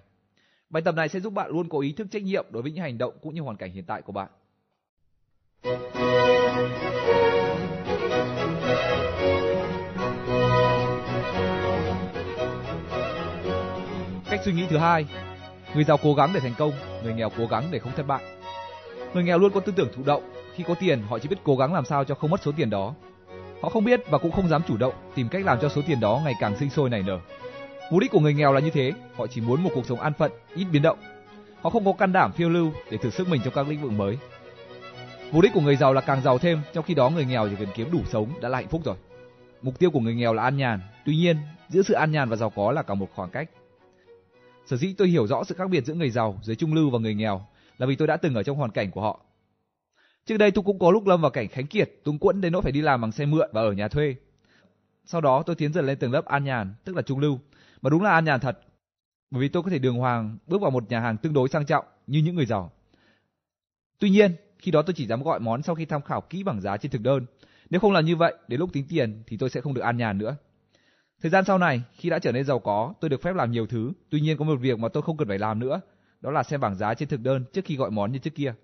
Bài 0.70 0.82
tập 0.82 0.94
này 0.94 1.08
sẽ 1.08 1.20
giúp 1.20 1.32
bạn 1.32 1.50
luôn 1.50 1.68
có 1.68 1.78
ý 1.78 1.92
thức 1.92 2.06
trách 2.10 2.22
nhiệm 2.22 2.46
đối 2.50 2.62
với 2.62 2.72
những 2.72 2.82
hành 2.82 2.98
động 2.98 3.14
cũng 3.22 3.34
như 3.34 3.40
hoàn 3.40 3.56
cảnh 3.56 3.72
hiện 3.72 3.84
tại 3.84 4.02
của 4.02 4.12
bạn. 4.12 4.28
Cách 14.30 14.40
suy 14.44 14.52
nghĩ 14.52 14.66
thứ 14.70 14.76
hai, 14.78 15.06
người 15.74 15.84
giàu 15.84 15.96
cố 16.02 16.14
gắng 16.14 16.30
để 16.34 16.40
thành 16.40 16.54
công, 16.58 16.72
người 17.02 17.14
nghèo 17.14 17.30
cố 17.38 17.46
gắng 17.46 17.64
để 17.70 17.78
không 17.78 17.92
thất 17.96 18.06
bại. 18.06 18.24
Người 19.14 19.24
nghèo 19.24 19.38
luôn 19.38 19.52
có 19.52 19.60
tư 19.60 19.72
tưởng 19.76 19.88
thụ 19.96 20.02
động, 20.02 20.30
khi 20.54 20.64
có 20.68 20.74
tiền 20.74 21.02
họ 21.02 21.18
chỉ 21.18 21.28
biết 21.28 21.36
cố 21.44 21.56
gắng 21.56 21.74
làm 21.74 21.84
sao 21.84 22.04
cho 22.04 22.14
không 22.14 22.30
mất 22.30 22.42
số 22.42 22.52
tiền 22.56 22.70
đó. 22.70 22.94
Họ 23.62 23.68
không 23.68 23.84
biết 23.84 24.00
và 24.10 24.18
cũng 24.18 24.32
không 24.32 24.48
dám 24.48 24.62
chủ 24.68 24.76
động 24.76 24.94
tìm 25.14 25.28
cách 25.28 25.44
làm 25.44 25.58
cho 25.62 25.68
số 25.68 25.82
tiền 25.86 26.00
đó 26.00 26.20
ngày 26.24 26.34
càng 26.40 26.56
sinh 26.56 26.70
sôi 26.70 26.90
nảy 26.90 27.02
nở. 27.02 27.18
Mục 27.90 28.00
đích 28.00 28.10
của 28.10 28.20
người 28.20 28.34
nghèo 28.34 28.52
là 28.52 28.60
như 28.60 28.70
thế, 28.70 28.92
họ 29.16 29.26
chỉ 29.26 29.40
muốn 29.40 29.62
một 29.62 29.70
cuộc 29.74 29.86
sống 29.86 30.00
an 30.00 30.12
phận, 30.18 30.32
ít 30.54 30.66
biến 30.72 30.82
động. 30.82 30.98
Họ 31.60 31.70
không 31.70 31.84
có 31.84 31.92
can 31.92 32.12
đảm 32.12 32.32
phiêu 32.32 32.48
lưu 32.48 32.72
để 32.90 32.98
thử 32.98 33.10
sức 33.10 33.28
mình 33.28 33.40
trong 33.44 33.54
các 33.54 33.68
lĩnh 33.68 33.82
vực 33.82 33.92
mới. 33.92 34.18
Mục 35.32 35.42
đích 35.42 35.52
của 35.54 35.60
người 35.60 35.76
giàu 35.76 35.92
là 35.92 36.00
càng 36.00 36.22
giàu 36.22 36.38
thêm, 36.38 36.60
trong 36.72 36.84
khi 36.84 36.94
đó 36.94 37.10
người 37.10 37.24
nghèo 37.24 37.48
chỉ 37.48 37.56
cần 37.58 37.68
kiếm 37.74 37.90
đủ 37.92 38.00
sống 38.06 38.28
đã 38.40 38.48
là 38.48 38.58
hạnh 38.58 38.68
phúc 38.68 38.82
rồi. 38.84 38.96
Mục 39.62 39.78
tiêu 39.78 39.90
của 39.90 40.00
người 40.00 40.14
nghèo 40.14 40.34
là 40.34 40.42
an 40.42 40.56
nhàn, 40.56 40.80
tuy 41.04 41.16
nhiên, 41.16 41.36
giữa 41.68 41.82
sự 41.82 41.94
an 41.94 42.12
nhàn 42.12 42.28
và 42.28 42.36
giàu 42.36 42.50
có 42.50 42.72
là 42.72 42.82
cả 42.82 42.94
một 42.94 43.08
khoảng 43.14 43.30
cách. 43.30 43.50
Sở 44.66 44.76
dĩ 44.76 44.94
tôi 44.98 45.08
hiểu 45.08 45.26
rõ 45.26 45.44
sự 45.44 45.54
khác 45.54 45.70
biệt 45.70 45.84
giữa 45.84 45.94
người 45.94 46.10
giàu, 46.10 46.38
giới 46.42 46.56
trung 46.56 46.74
lưu 46.74 46.90
và 46.90 46.98
người 46.98 47.14
nghèo 47.14 47.46
là 47.78 47.86
vì 47.86 47.96
tôi 47.96 48.08
đã 48.08 48.16
từng 48.16 48.34
ở 48.34 48.42
trong 48.42 48.56
hoàn 48.56 48.70
cảnh 48.70 48.90
của 48.90 49.00
họ. 49.00 49.20
Trước 50.26 50.36
đây 50.36 50.50
tôi 50.50 50.64
cũng 50.64 50.78
có 50.78 50.90
lúc 50.90 51.06
lâm 51.06 51.20
vào 51.20 51.30
cảnh 51.30 51.48
khánh 51.48 51.66
kiệt, 51.66 51.90
túng 52.04 52.18
quẫn 52.18 52.40
đến 52.40 52.52
nỗi 52.52 52.62
phải 52.62 52.72
đi 52.72 52.82
làm 52.82 53.00
bằng 53.00 53.12
xe 53.12 53.26
mượn 53.26 53.50
và 53.52 53.60
ở 53.60 53.72
nhà 53.72 53.88
thuê. 53.88 54.14
Sau 55.04 55.20
đó 55.20 55.42
tôi 55.46 55.56
tiến 55.56 55.72
dần 55.72 55.86
lên 55.86 55.98
tầng 55.98 56.12
lớp 56.12 56.24
an 56.24 56.44
nhàn, 56.44 56.74
tức 56.84 56.96
là 56.96 57.02
trung 57.02 57.18
lưu, 57.18 57.38
mà 57.86 57.90
đúng 57.90 58.02
là 58.02 58.10
an 58.10 58.24
nhàn 58.24 58.40
thật. 58.40 58.58
Bởi 59.30 59.42
vì 59.42 59.48
tôi 59.48 59.62
có 59.62 59.70
thể 59.70 59.78
đường 59.78 59.96
hoàng 59.96 60.38
bước 60.46 60.60
vào 60.60 60.70
một 60.70 60.90
nhà 60.90 61.00
hàng 61.00 61.16
tương 61.16 61.32
đối 61.32 61.48
sang 61.48 61.66
trọng 61.66 61.84
như 62.06 62.18
những 62.18 62.34
người 62.34 62.46
giàu. 62.46 62.72
Tuy 63.98 64.10
nhiên, 64.10 64.36
khi 64.58 64.70
đó 64.70 64.82
tôi 64.82 64.94
chỉ 64.94 65.06
dám 65.06 65.22
gọi 65.22 65.40
món 65.40 65.62
sau 65.62 65.74
khi 65.74 65.84
tham 65.84 66.02
khảo 66.02 66.20
kỹ 66.20 66.42
bảng 66.42 66.60
giá 66.60 66.76
trên 66.76 66.92
thực 66.92 67.02
đơn. 67.02 67.26
Nếu 67.70 67.80
không 67.80 67.92
làm 67.92 68.04
như 68.04 68.16
vậy, 68.16 68.34
đến 68.48 68.60
lúc 68.60 68.70
tính 68.72 68.86
tiền 68.88 69.22
thì 69.26 69.36
tôi 69.36 69.50
sẽ 69.50 69.60
không 69.60 69.74
được 69.74 69.80
an 69.80 69.96
nhàn 69.96 70.18
nữa. 70.18 70.36
Thời 71.22 71.30
gian 71.30 71.44
sau 71.44 71.58
này, 71.58 71.82
khi 71.92 72.10
đã 72.10 72.18
trở 72.18 72.32
nên 72.32 72.44
giàu 72.44 72.58
có, 72.58 72.94
tôi 73.00 73.08
được 73.08 73.22
phép 73.22 73.34
làm 73.34 73.50
nhiều 73.50 73.66
thứ. 73.66 73.92
Tuy 74.10 74.20
nhiên 74.20 74.38
có 74.38 74.44
một 74.44 74.60
việc 74.60 74.78
mà 74.78 74.88
tôi 74.88 75.02
không 75.02 75.16
cần 75.16 75.28
phải 75.28 75.38
làm 75.38 75.58
nữa, 75.58 75.80
đó 76.20 76.30
là 76.30 76.42
xem 76.42 76.60
bảng 76.60 76.74
giá 76.74 76.94
trên 76.94 77.08
thực 77.08 77.20
đơn 77.20 77.44
trước 77.52 77.64
khi 77.64 77.76
gọi 77.76 77.90
món 77.90 78.12
như 78.12 78.18
trước 78.18 78.34
kia. 78.34 78.54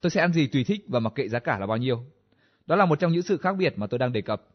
Tôi 0.00 0.10
sẽ 0.10 0.20
ăn 0.20 0.32
gì 0.32 0.46
tùy 0.46 0.64
thích 0.64 0.84
và 0.88 1.00
mặc 1.00 1.12
kệ 1.14 1.28
giá 1.28 1.38
cả 1.38 1.58
là 1.58 1.66
bao 1.66 1.76
nhiêu. 1.76 2.04
Đó 2.66 2.76
là 2.76 2.86
một 2.86 3.00
trong 3.00 3.12
những 3.12 3.22
sự 3.22 3.36
khác 3.36 3.56
biệt 3.58 3.74
mà 3.76 3.86
tôi 3.86 3.98
đang 3.98 4.12
đề 4.12 4.20
cập. 4.20 4.46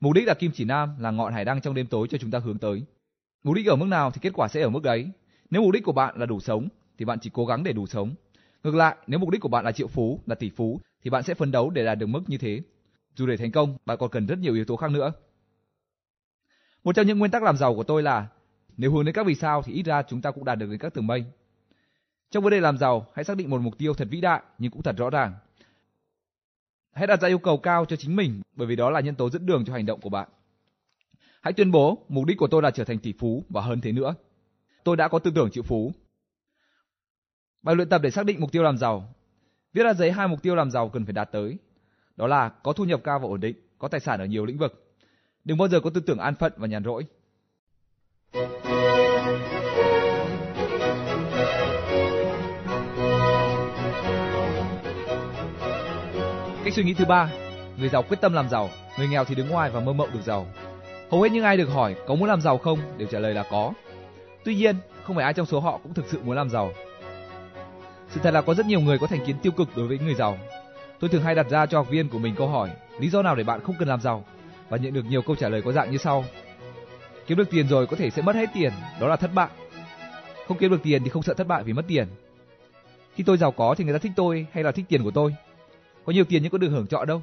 Mục 0.00 0.12
đích 0.12 0.26
là 0.26 0.34
kim 0.34 0.50
chỉ 0.52 0.64
nam 0.64 0.94
là 0.98 1.10
ngọn 1.10 1.32
hải 1.32 1.44
đăng 1.44 1.60
trong 1.60 1.74
đêm 1.74 1.86
tối 1.86 2.08
cho 2.10 2.18
chúng 2.18 2.30
ta 2.30 2.38
hướng 2.38 2.58
tới. 2.58 2.82
Mục 3.44 3.54
đích 3.54 3.66
ở 3.66 3.76
mức 3.76 3.86
nào 3.86 4.10
thì 4.10 4.18
kết 4.22 4.32
quả 4.34 4.48
sẽ 4.48 4.62
ở 4.62 4.68
mức 4.68 4.82
đấy. 4.82 5.10
Nếu 5.50 5.62
mục 5.62 5.72
đích 5.72 5.84
của 5.84 5.92
bạn 5.92 6.18
là 6.18 6.26
đủ 6.26 6.40
sống 6.40 6.68
thì 6.98 7.04
bạn 7.04 7.18
chỉ 7.20 7.30
cố 7.32 7.46
gắng 7.46 7.64
để 7.64 7.72
đủ 7.72 7.86
sống. 7.86 8.14
Ngược 8.62 8.74
lại, 8.74 8.96
nếu 9.06 9.20
mục 9.20 9.30
đích 9.30 9.40
của 9.40 9.48
bạn 9.48 9.64
là 9.64 9.72
triệu 9.72 9.86
phú, 9.86 10.20
là 10.26 10.34
tỷ 10.34 10.50
phú 10.50 10.80
thì 11.02 11.10
bạn 11.10 11.22
sẽ 11.22 11.34
phấn 11.34 11.50
đấu 11.50 11.70
để 11.70 11.84
đạt 11.84 11.98
được 11.98 12.06
mức 12.06 12.20
như 12.26 12.38
thế. 12.38 12.62
Dù 13.16 13.26
để 13.26 13.36
thành 13.36 13.52
công, 13.52 13.76
bạn 13.86 13.98
còn 13.98 14.10
cần 14.10 14.26
rất 14.26 14.38
nhiều 14.38 14.54
yếu 14.54 14.64
tố 14.64 14.76
khác 14.76 14.90
nữa. 14.90 15.12
Một 16.84 16.94
trong 16.94 17.06
những 17.06 17.18
nguyên 17.18 17.30
tắc 17.30 17.42
làm 17.42 17.56
giàu 17.56 17.74
của 17.74 17.82
tôi 17.82 18.02
là 18.02 18.28
nếu 18.76 18.92
hướng 18.92 19.04
đến 19.04 19.14
các 19.14 19.26
vì 19.26 19.34
sao 19.34 19.62
thì 19.62 19.72
ít 19.72 19.82
ra 19.82 20.02
chúng 20.02 20.22
ta 20.22 20.30
cũng 20.30 20.44
đạt 20.44 20.58
được 20.58 20.66
đến 20.70 20.78
các 20.78 20.94
tầng 20.94 21.06
mây. 21.06 21.24
Trong 22.30 22.44
vấn 22.44 22.50
đề 22.50 22.60
làm 22.60 22.78
giàu, 22.78 23.06
hãy 23.14 23.24
xác 23.24 23.36
định 23.36 23.50
một 23.50 23.60
mục 23.60 23.78
tiêu 23.78 23.94
thật 23.94 24.08
vĩ 24.10 24.20
đại 24.20 24.42
nhưng 24.58 24.70
cũng 24.70 24.82
thật 24.82 24.96
rõ 24.96 25.10
ràng. 25.10 25.34
Hãy 26.92 27.06
đặt 27.06 27.20
ra 27.20 27.28
yêu 27.28 27.38
cầu 27.38 27.58
cao 27.58 27.84
cho 27.84 27.96
chính 27.96 28.16
mình 28.16 28.42
bởi 28.56 28.66
vì 28.66 28.76
đó 28.76 28.90
là 28.90 29.00
nhân 29.00 29.14
tố 29.14 29.30
dẫn 29.30 29.46
đường 29.46 29.64
cho 29.64 29.72
hành 29.72 29.86
động 29.86 30.00
của 30.00 30.10
bạn. 30.10 30.28
Hãy 31.40 31.52
tuyên 31.52 31.70
bố 31.70 31.98
mục 32.08 32.24
đích 32.24 32.38
của 32.38 32.46
tôi 32.46 32.62
là 32.62 32.70
trở 32.70 32.84
thành 32.84 32.98
tỷ 32.98 33.12
phú 33.18 33.44
và 33.48 33.60
hơn 33.60 33.80
thế 33.80 33.92
nữa. 33.92 34.14
Tôi 34.84 34.96
đã 34.96 35.08
có 35.08 35.18
tư 35.18 35.30
tưởng 35.34 35.50
triệu 35.50 35.62
phú. 35.62 35.92
Bài 37.62 37.76
luyện 37.76 37.88
tập 37.88 38.00
để 38.02 38.10
xác 38.10 38.26
định 38.26 38.40
mục 38.40 38.52
tiêu 38.52 38.62
làm 38.62 38.78
giàu. 38.78 39.14
Viết 39.72 39.82
ra 39.82 39.94
giấy 39.94 40.12
hai 40.12 40.28
mục 40.28 40.42
tiêu 40.42 40.54
làm 40.54 40.70
giàu 40.70 40.88
cần 40.88 41.04
phải 41.04 41.12
đạt 41.12 41.32
tới. 41.32 41.58
đó 42.16 42.26
là 42.26 42.48
có 42.48 42.72
thu 42.72 42.84
nhập 42.84 43.00
cao 43.04 43.18
và 43.18 43.28
ổn 43.28 43.40
định, 43.40 43.56
có 43.78 43.88
tài 43.88 44.00
sản 44.00 44.20
ở 44.20 44.24
nhiều 44.24 44.46
lĩnh 44.46 44.58
vực. 44.58 44.96
Đừng 45.44 45.58
bao 45.58 45.68
giờ 45.68 45.80
có 45.80 45.90
tư 45.90 46.00
tưởng 46.00 46.18
an 46.18 46.34
phận 46.34 46.52
và 46.56 46.66
nhàn 46.66 46.84
rỗi. 46.84 47.04
Cách 56.70 56.74
suy 56.76 56.84
nghĩ 56.84 56.94
thứ 56.94 57.04
ba, 57.04 57.30
người 57.76 57.88
giàu 57.88 58.02
quyết 58.02 58.20
tâm 58.20 58.32
làm 58.32 58.48
giàu, 58.48 58.70
người 58.98 59.08
nghèo 59.08 59.24
thì 59.24 59.34
đứng 59.34 59.48
ngoài 59.48 59.70
và 59.70 59.80
mơ 59.80 59.92
mộng 59.92 60.10
được 60.12 60.20
giàu. 60.24 60.46
Hầu 61.10 61.22
hết 61.22 61.32
những 61.32 61.44
ai 61.44 61.56
được 61.56 61.68
hỏi 61.68 61.94
có 62.06 62.14
muốn 62.14 62.28
làm 62.28 62.40
giàu 62.40 62.58
không 62.58 62.78
đều 62.96 63.08
trả 63.08 63.18
lời 63.18 63.34
là 63.34 63.44
có. 63.50 63.72
Tuy 64.44 64.54
nhiên, 64.54 64.76
không 65.02 65.16
phải 65.16 65.24
ai 65.24 65.32
trong 65.32 65.46
số 65.46 65.60
họ 65.60 65.78
cũng 65.82 65.94
thực 65.94 66.06
sự 66.08 66.20
muốn 66.24 66.36
làm 66.36 66.50
giàu. 66.50 66.72
Sự 68.08 68.20
thật 68.22 68.30
là 68.30 68.42
có 68.42 68.54
rất 68.54 68.66
nhiều 68.66 68.80
người 68.80 68.98
có 68.98 69.06
thành 69.06 69.26
kiến 69.26 69.36
tiêu 69.42 69.52
cực 69.52 69.76
đối 69.76 69.86
với 69.86 69.98
người 69.98 70.14
giàu. 70.14 70.38
Tôi 71.00 71.10
thường 71.10 71.22
hay 71.22 71.34
đặt 71.34 71.46
ra 71.50 71.66
cho 71.66 71.78
học 71.78 71.88
viên 71.90 72.08
của 72.08 72.18
mình 72.18 72.34
câu 72.34 72.48
hỏi 72.48 72.70
lý 73.00 73.08
do 73.08 73.22
nào 73.22 73.34
để 73.34 73.44
bạn 73.44 73.60
không 73.60 73.76
cần 73.78 73.88
làm 73.88 74.00
giàu 74.00 74.24
và 74.68 74.76
nhận 74.76 74.92
được 74.92 75.04
nhiều 75.08 75.22
câu 75.22 75.36
trả 75.36 75.48
lời 75.48 75.62
có 75.62 75.72
dạng 75.72 75.90
như 75.90 75.96
sau. 75.96 76.24
Kiếm 77.26 77.38
được 77.38 77.50
tiền 77.50 77.68
rồi 77.68 77.86
có 77.86 77.96
thể 77.96 78.10
sẽ 78.10 78.22
mất 78.22 78.36
hết 78.36 78.50
tiền, 78.54 78.72
đó 79.00 79.08
là 79.08 79.16
thất 79.16 79.30
bại. 79.34 79.48
Không 80.48 80.58
kiếm 80.58 80.70
được 80.70 80.82
tiền 80.82 81.04
thì 81.04 81.10
không 81.10 81.22
sợ 81.22 81.34
thất 81.34 81.46
bại 81.46 81.62
vì 81.62 81.72
mất 81.72 81.84
tiền. 81.88 82.08
Khi 83.14 83.24
tôi 83.24 83.36
giàu 83.36 83.52
có 83.52 83.74
thì 83.78 83.84
người 83.84 83.92
ta 83.92 83.98
thích 83.98 84.12
tôi 84.16 84.46
hay 84.52 84.64
là 84.64 84.72
thích 84.72 84.84
tiền 84.88 85.02
của 85.02 85.10
tôi? 85.10 85.34
Có 86.10 86.14
nhiều 86.14 86.24
tiền 86.24 86.42
nhưng 86.42 86.52
có 86.52 86.58
được 86.58 86.68
hưởng 86.68 86.86
trọ 86.86 87.04
đâu. 87.04 87.22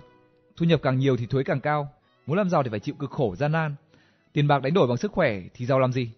Thu 0.55 0.65
nhập 0.65 0.79
càng 0.83 0.99
nhiều 0.99 1.17
thì 1.17 1.25
thuế 1.25 1.43
càng 1.43 1.61
cao. 1.61 1.89
Muốn 2.25 2.37
làm 2.37 2.49
giàu 2.49 2.63
thì 2.63 2.69
phải 2.69 2.79
chịu 2.79 2.95
cực 2.99 3.11
khổ 3.11 3.35
gian 3.35 3.51
nan. 3.51 3.75
Tiền 4.33 4.47
bạc 4.47 4.61
đánh 4.61 4.73
đổi 4.73 4.87
bằng 4.87 4.97
sức 4.97 5.11
khỏe 5.11 5.41
thì 5.53 5.65
giàu 5.65 5.79
làm 5.79 5.93
gì? 5.93 6.09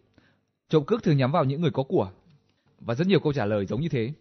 Trộm 0.70 0.84
cướp 0.86 1.04
thường 1.04 1.18
nhắm 1.18 1.32
vào 1.32 1.44
những 1.44 1.62
người 1.62 1.72
có 1.72 1.84
của. 1.84 2.12
Và 2.80 2.96
rất 2.96 3.08
nhiều 3.08 3.20
câu 3.20 3.34
trả 3.34 3.46
lời 3.46 3.66
giống 3.66 3.82
như 3.82 3.90
thế. 3.90 4.14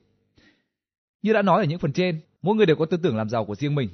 Như 1.23 1.33
đã 1.33 1.43
nói 1.43 1.63
ở 1.63 1.67
những 1.67 1.79
phần 1.79 1.93
trên, 1.93 2.21
mỗi 2.43 2.57
người 2.57 2.67
đều 2.67 2.77
có 2.77 2.87
tư 2.87 2.97
tưởng 2.97 3.17
làm 3.17 3.29
giàu 3.29 3.45
của 3.45 3.55
riêng 3.55 3.75
mình. 3.75 3.89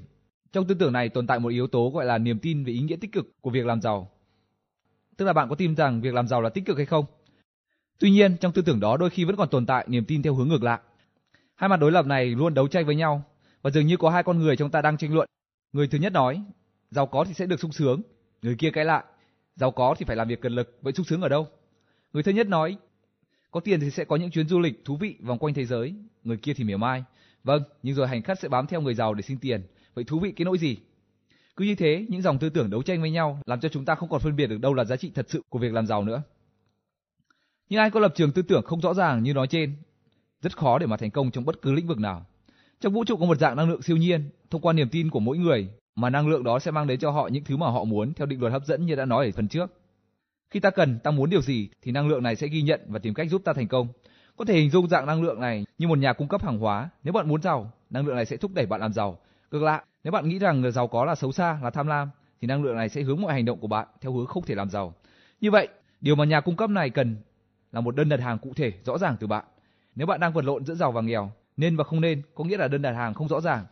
Trong 0.53 0.67
tư 0.67 0.75
tưởng 0.75 0.93
này 0.93 1.09
tồn 1.09 1.27
tại 1.27 1.39
một 1.39 1.49
yếu 1.49 1.67
tố 1.67 1.91
gọi 1.91 2.05
là 2.05 2.19
niềm 2.19 2.39
tin 2.39 2.65
về 2.65 2.73
ý 2.73 2.81
nghĩa 2.81 2.97
tích 2.97 3.13
cực 3.13 3.27
của 3.41 3.51
việc 3.51 3.67
làm 3.67 3.81
giàu. 3.81 4.11
Tức 5.17 5.25
là 5.25 5.33
bạn 5.33 5.49
có 5.49 5.55
tin 5.55 5.77
rằng 5.77 6.01
việc 6.01 6.15
làm 6.15 6.29
giàu 6.29 6.43
là 6.43 6.49
tích 6.49 6.65
cực 6.67 6.77
hay 6.77 6.87
không? 6.87 7.05
Tuy 7.99 8.11
nhiên, 8.11 8.37
trong 8.41 8.53
tư 8.53 8.63
tưởng 8.63 8.81
đó 8.81 8.97
đôi 8.97 9.11
khi 9.11 9.25
vẫn 9.25 9.37
còn 9.37 9.49
tồn 9.49 9.67
tại 9.67 9.85
niềm 9.89 10.05
tin 10.05 10.23
theo 10.23 10.35
hướng 10.35 10.49
ngược 10.49 10.63
lại. 10.63 10.81
Hai 11.55 11.69
mặt 11.69 11.81
đối 11.81 11.93
lập 11.93 12.07
này 12.07 12.27
luôn 12.27 12.55
đấu 12.55 12.69
tranh 12.69 12.87
với 12.87 12.95
nhau 12.95 13.25
và 13.65 13.71
dường 13.71 13.87
như 13.87 13.97
có 13.97 14.11
hai 14.11 14.23
con 14.23 14.39
người 14.39 14.57
trong 14.57 14.71
ta 14.71 14.83
đang 14.83 14.97
tranh 14.97 15.15
luận. 15.15 15.29
Người 15.73 15.89
thứ 15.89 15.99
nhất 15.99 16.13
nói, 16.13 16.43
giàu 16.91 17.07
có 17.07 17.25
thì 17.25 17.35
sẽ 17.35 17.47
được 17.47 17.61
sung 17.61 17.73
sướng. 17.73 18.03
Người 18.43 18.55
kia 18.59 18.71
cãi 18.71 18.85
lại, 18.85 19.05
giàu 19.57 19.71
có 19.71 19.95
thì 19.99 20.05
phải 20.05 20.17
làm 20.17 20.29
việc 20.29 20.41
cần 20.41 20.53
lực, 20.53 20.79
vậy 20.83 20.93
sung 20.93 21.07
sướng 21.07 21.21
ở 21.23 21.29
đâu? 21.29 21.49
Người 22.13 22.23
thứ 22.23 22.33
nhất 22.33 22.47
nói, 22.47 22.77
có 23.51 23.61
tiền 23.61 23.81
thì 23.81 23.91
sẽ 23.91 24.05
có 24.05 24.17
những 24.17 24.31
chuyến 24.31 24.49
du 24.49 24.61
lịch 24.61 24.85
thú 24.85 24.97
vị 24.97 25.17
vòng 25.21 25.39
quanh 25.39 25.55
thế 25.55 25.65
giới. 25.65 25.95
Người 26.25 26.37
kia 26.37 26.53
thì 26.55 26.65
mỉa 26.65 26.77
mai, 26.77 27.05
vâng, 27.45 27.63
nhưng 27.83 27.95
rồi 27.95 28.09
hành 28.09 28.23
khách 28.23 28.39
sẽ 28.39 28.49
bám 28.49 28.67
theo 28.67 28.81
người 28.81 28.95
giàu 28.95 29.15
để 29.15 29.23
xin 29.23 29.39
tiền, 29.39 29.63
vậy 29.95 30.05
thú 30.05 30.21
vị 30.21 30.33
cái 30.33 30.45
nỗi 30.45 30.59
gì? 30.59 30.79
Cứ 31.57 31.65
như 31.65 31.75
thế, 31.75 32.07
những 32.09 32.23
dòng 32.23 32.39
tư 32.39 32.49
tưởng 32.49 32.71
đấu 32.71 32.83
tranh 32.83 33.01
với 33.01 33.11
nhau 33.11 33.41
làm 33.47 33.61
cho 33.61 33.69
chúng 33.69 33.85
ta 33.85 33.95
không 33.95 34.09
còn 34.09 34.21
phân 34.21 34.37
biệt 34.37 34.47
được 34.47 34.61
đâu 34.61 34.75
là 34.75 34.85
giá 34.85 34.97
trị 34.97 35.13
thật 35.15 35.27
sự 35.29 35.43
của 35.49 35.59
việc 35.59 35.73
làm 35.73 35.87
giàu 35.87 36.05
nữa. 36.05 36.23
Nhưng 37.69 37.81
ai 37.81 37.91
có 37.91 38.01
lập 38.01 38.13
trường 38.17 38.33
tư 38.33 38.43
tưởng 38.43 38.63
không 38.65 38.81
rõ 38.81 38.95
ràng 38.95 39.23
như 39.23 39.35
nói 39.35 39.47
trên, 39.47 39.77
rất 40.43 40.57
khó 40.57 40.79
để 40.79 40.87
mà 40.87 40.97
thành 40.97 41.11
công 41.11 41.31
trong 41.31 41.45
bất 41.45 41.63
cứ 41.63 41.73
lĩnh 41.73 41.87
vực 41.87 41.99
nào. 41.99 42.27
Trong 42.85 42.93
vũ 42.93 43.05
trụ 43.05 43.17
có 43.17 43.27
một 43.27 43.39
dạng 43.39 43.57
năng 43.57 43.69
lượng 43.69 43.83
siêu 43.83 43.97
nhiên, 43.97 44.31
thông 44.51 44.61
qua 44.61 44.73
niềm 44.73 44.89
tin 44.89 45.11
của 45.11 45.21
mỗi 45.21 45.39
người 45.39 45.69
mà 45.97 46.11
năng 46.11 46.29
lượng 46.29 46.45
đó 46.45 46.59
sẽ 46.59 46.71
mang 46.71 46.87
đến 46.87 46.99
cho 46.99 47.11
họ 47.11 47.29
những 47.29 47.45
thứ 47.45 47.57
mà 47.57 47.67
họ 47.71 47.85
muốn 47.85 48.15
theo 48.15 48.27
định 48.27 48.41
luật 48.41 48.53
hấp 48.53 48.65
dẫn 48.65 48.87
như 48.87 48.95
đã 48.95 49.05
nói 49.05 49.27
ở 49.27 49.31
phần 49.37 49.49
trước. 49.49 49.71
Khi 50.51 50.61
ta 50.61 50.71
cần, 50.71 50.99
ta 50.99 51.11
muốn 51.11 51.31
điều 51.31 51.43
gì 51.43 51.69
thì 51.83 51.93
năng 51.93 52.09
lượng 52.09 52.23
này 52.23 52.37
sẽ 52.37 52.47
ghi 52.49 52.63
nhận 52.63 52.81
và 52.87 52.99
tìm 52.99 53.15
cách 53.15 53.31
giúp 53.31 53.43
ta 53.45 53.53
thành 53.53 53.69
công. 53.69 53.89
Có 54.37 54.45
thể 54.45 54.55
hình 54.55 54.71
dung 54.71 54.89
dạng 54.89 55.07
năng 55.07 55.23
lượng 55.23 55.41
này 55.41 55.65
như 55.79 55.89
một 55.89 55.99
nhà 55.99 56.13
cung 56.13 56.29
cấp 56.29 56.43
hàng 56.43 56.59
hóa. 56.59 56.91
Nếu 57.05 57.13
bạn 57.13 57.29
muốn 57.29 57.43
giàu, 57.43 57.73
năng 57.91 58.07
lượng 58.07 58.17
này 58.17 58.27
sẽ 58.27 58.37
thúc 58.37 58.51
đẩy 58.55 58.67
bạn 58.67 58.81
làm 58.81 58.93
giàu. 58.93 59.19
Ngược 59.51 59.63
lại, 59.63 59.83
nếu 60.05 60.13
bạn 60.13 60.29
nghĩ 60.29 60.39
rằng 60.39 60.61
người 60.61 60.73
giàu 60.73 60.89
có 60.89 61.05
là 61.05 61.15
xấu 61.15 61.33
xa, 61.33 61.59
là 61.63 61.71
tham 61.71 61.87
lam, 61.87 62.11
thì 62.41 62.47
năng 62.47 62.63
lượng 62.63 62.77
này 62.77 62.89
sẽ 62.89 63.03
hướng 63.03 63.23
mọi 63.23 63.33
hành 63.33 63.45
động 63.45 63.61
của 63.61 63.69
bạn 63.69 63.89
theo 64.01 64.13
hướng 64.13 64.27
không 64.27 64.45
thể 64.45 64.55
làm 64.55 64.71
giàu. 64.71 64.95
Như 65.41 65.51
vậy, 65.51 65.69
điều 66.01 66.15
mà 66.17 66.25
nhà 66.25 66.41
cung 66.41 66.57
cấp 66.57 66.71
này 66.71 66.91
cần 66.91 67.17
là 67.73 67.81
một 67.81 67.97
đơn 67.97 68.09
đặt 68.09 68.21
hàng 68.21 68.39
cụ 68.39 68.53
thể, 68.57 68.73
rõ 68.85 68.99
ràng 68.99 69.17
từ 69.21 69.27
bạn. 69.27 69.45
Nếu 69.95 70.07
bạn 70.07 70.21
đang 70.21 70.33
vật 70.33 70.45
lộn 70.45 70.65
giữa 70.65 70.75
giàu 70.75 70.93
và 70.93 71.01
nghèo, 71.01 71.33
nên 71.57 71.77
và 71.77 71.85
không 71.85 72.01
nên, 72.01 72.23
có 72.35 72.45
nghĩa 72.45 72.57
là 72.57 72.69
đơn 72.69 72.83
đặt 72.83 72.93
hàng 72.93 73.15
không 73.15 73.29
rõ 73.29 73.41
ràng, 73.41 73.67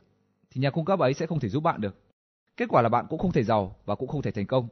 thì 0.51 0.61
nhà 0.61 0.71
cung 0.71 0.85
cấp 0.85 0.99
ấy 0.99 1.15
sẽ 1.15 1.27
không 1.27 1.41
thể 1.41 1.49
giúp 1.49 1.63
bạn 1.63 1.81
được. 1.81 1.97
Kết 2.57 2.67
quả 2.69 2.83
là 2.83 2.89
bạn 2.89 3.07
cũng 3.09 3.19
không 3.19 3.33
thể 3.33 3.43
giàu 3.43 3.77
và 3.85 3.95
cũng 3.95 4.09
không 4.09 4.23
thể 4.23 4.31
thành 4.31 4.47
công. 4.47 4.69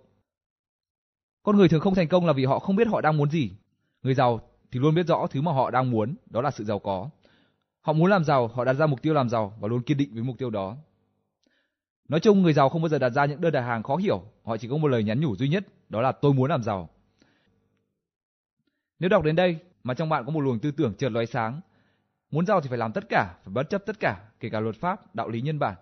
Con 1.43 1.57
người 1.57 1.69
thường 1.69 1.81
không 1.81 1.95
thành 1.95 2.09
công 2.09 2.27
là 2.27 2.33
vì 2.33 2.45
họ 2.45 2.59
không 2.59 2.77
biết 2.77 2.89
họ 2.89 3.01
đang 3.01 3.17
muốn 3.17 3.31
gì. 3.31 3.51
Người 4.03 4.15
giàu 4.15 4.41
thì 4.73 4.81
luôn 4.81 4.95
biết 4.95 5.07
rõ 5.07 5.27
thứ 5.31 5.43
mà 5.43 5.53
họ 5.53 5.71
đang 5.71 5.91
muốn, 5.91 6.15
đó 6.27 6.41
là 6.41 6.51
sự 6.51 6.65
giàu 6.65 6.79
có. 6.79 7.11
Họ 7.81 7.93
muốn 7.93 8.11
làm 8.11 8.25
giàu, 8.25 8.49
họ 8.49 8.65
đặt 8.65 8.73
ra 8.73 8.87
mục 8.87 9.03
tiêu 9.03 9.15
làm 9.15 9.29
giàu 9.29 9.57
và 9.61 9.69
luôn 9.69 9.83
kiên 9.83 9.97
định 9.97 10.15
với 10.15 10.23
mục 10.23 10.39
tiêu 10.39 10.51
đó. 10.51 10.77
Nói 12.09 12.21
chung 12.21 12.43
người 12.43 12.53
giàu 12.53 12.69
không 12.69 12.83
bao 12.83 12.89
giờ 12.89 12.99
đặt 12.99 13.11
ra 13.11 13.25
những 13.25 13.41
đơn 13.41 13.53
đặt 13.53 13.61
hàng 13.61 13.83
khó 13.83 13.97
hiểu, 13.97 14.23
họ 14.45 14.57
chỉ 14.57 14.69
có 14.69 14.77
một 14.77 14.89
lời 14.89 15.05
nhắn 15.05 15.21
nhủ 15.21 15.37
duy 15.37 15.49
nhất, 15.49 15.67
đó 15.89 16.01
là 16.01 16.13
tôi 16.13 16.33
muốn 16.33 16.51
làm 16.51 16.63
giàu. 16.63 16.89
Nếu 18.99 19.09
đọc 19.09 19.25
đến 19.25 19.37
đây 19.37 19.59
mà 19.85 19.95
trong 19.95 20.09
bạn 20.09 20.25
có 20.27 20.31
một 20.33 20.41
luồng 20.41 20.59
tư 20.59 20.71
tưởng 20.71 20.95
chợt 20.95 21.09
lóe 21.09 21.27
sáng, 21.27 21.61
muốn 22.31 22.47
giàu 22.47 22.61
thì 22.61 22.69
phải 22.69 22.79
làm 22.79 22.93
tất 22.93 23.09
cả, 23.09 23.35
phải 23.45 23.53
bất 23.53 23.71
chấp 23.71 23.83
tất 23.87 24.01
cả, 24.01 24.29
kể 24.41 24.49
cả 24.51 24.61
luật 24.61 24.77
pháp, 24.77 25.15
đạo 25.15 25.29
lý 25.29 25.41
nhân 25.41 25.59
bản. 25.59 25.75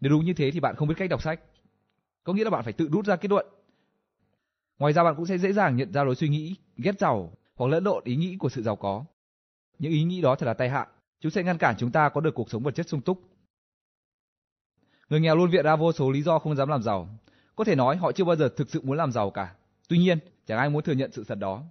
Nếu 0.00 0.10
đúng 0.12 0.24
như 0.24 0.32
thế 0.32 0.50
thì 0.50 0.60
bạn 0.60 0.76
không 0.76 0.88
biết 0.88 0.94
cách 0.98 1.10
đọc 1.10 1.22
sách. 1.22 1.40
Có 2.24 2.32
nghĩa 2.32 2.44
là 2.44 2.50
bạn 2.50 2.64
phải 2.64 2.72
tự 2.72 2.88
rút 2.88 3.06
ra 3.06 3.16
kết 3.16 3.30
luận. 3.30 3.46
Ngoài 4.78 4.92
ra 4.92 5.04
bạn 5.04 5.14
cũng 5.16 5.26
sẽ 5.26 5.38
dễ 5.38 5.52
dàng 5.52 5.76
nhận 5.76 5.92
ra 5.92 6.04
lối 6.04 6.14
suy 6.14 6.28
nghĩ 6.28 6.56
ghét 6.76 6.98
giàu 6.98 7.32
hoặc 7.54 7.66
lẫn 7.66 7.84
lộn 7.84 8.04
ý 8.04 8.16
nghĩ 8.16 8.36
của 8.36 8.48
sự 8.48 8.62
giàu 8.62 8.76
có. 8.76 9.04
Những 9.78 9.92
ý 9.92 10.04
nghĩ 10.04 10.20
đó 10.20 10.34
thật 10.34 10.46
là 10.46 10.54
tai 10.54 10.68
hại, 10.68 10.86
chúng 11.20 11.30
sẽ 11.30 11.42
ngăn 11.42 11.58
cản 11.58 11.74
chúng 11.78 11.90
ta 11.90 12.08
có 12.08 12.20
được 12.20 12.34
cuộc 12.34 12.50
sống 12.50 12.62
vật 12.62 12.74
chất 12.74 12.88
sung 12.88 13.00
túc. 13.00 13.22
Người 15.08 15.20
nghèo 15.20 15.36
luôn 15.36 15.50
viện 15.50 15.64
ra 15.64 15.76
vô 15.76 15.92
số 15.92 16.10
lý 16.10 16.22
do 16.22 16.38
không 16.38 16.56
dám 16.56 16.68
làm 16.68 16.82
giàu. 16.82 17.08
Có 17.56 17.64
thể 17.64 17.74
nói 17.74 17.96
họ 17.96 18.12
chưa 18.12 18.24
bao 18.24 18.36
giờ 18.36 18.48
thực 18.56 18.70
sự 18.70 18.80
muốn 18.82 18.96
làm 18.96 19.12
giàu 19.12 19.30
cả. 19.30 19.54
Tuy 19.88 19.98
nhiên, 19.98 20.18
chẳng 20.46 20.58
ai 20.58 20.70
muốn 20.70 20.82
thừa 20.82 20.92
nhận 20.92 21.12
sự 21.12 21.24
thật 21.24 21.38
đó. 21.38 21.62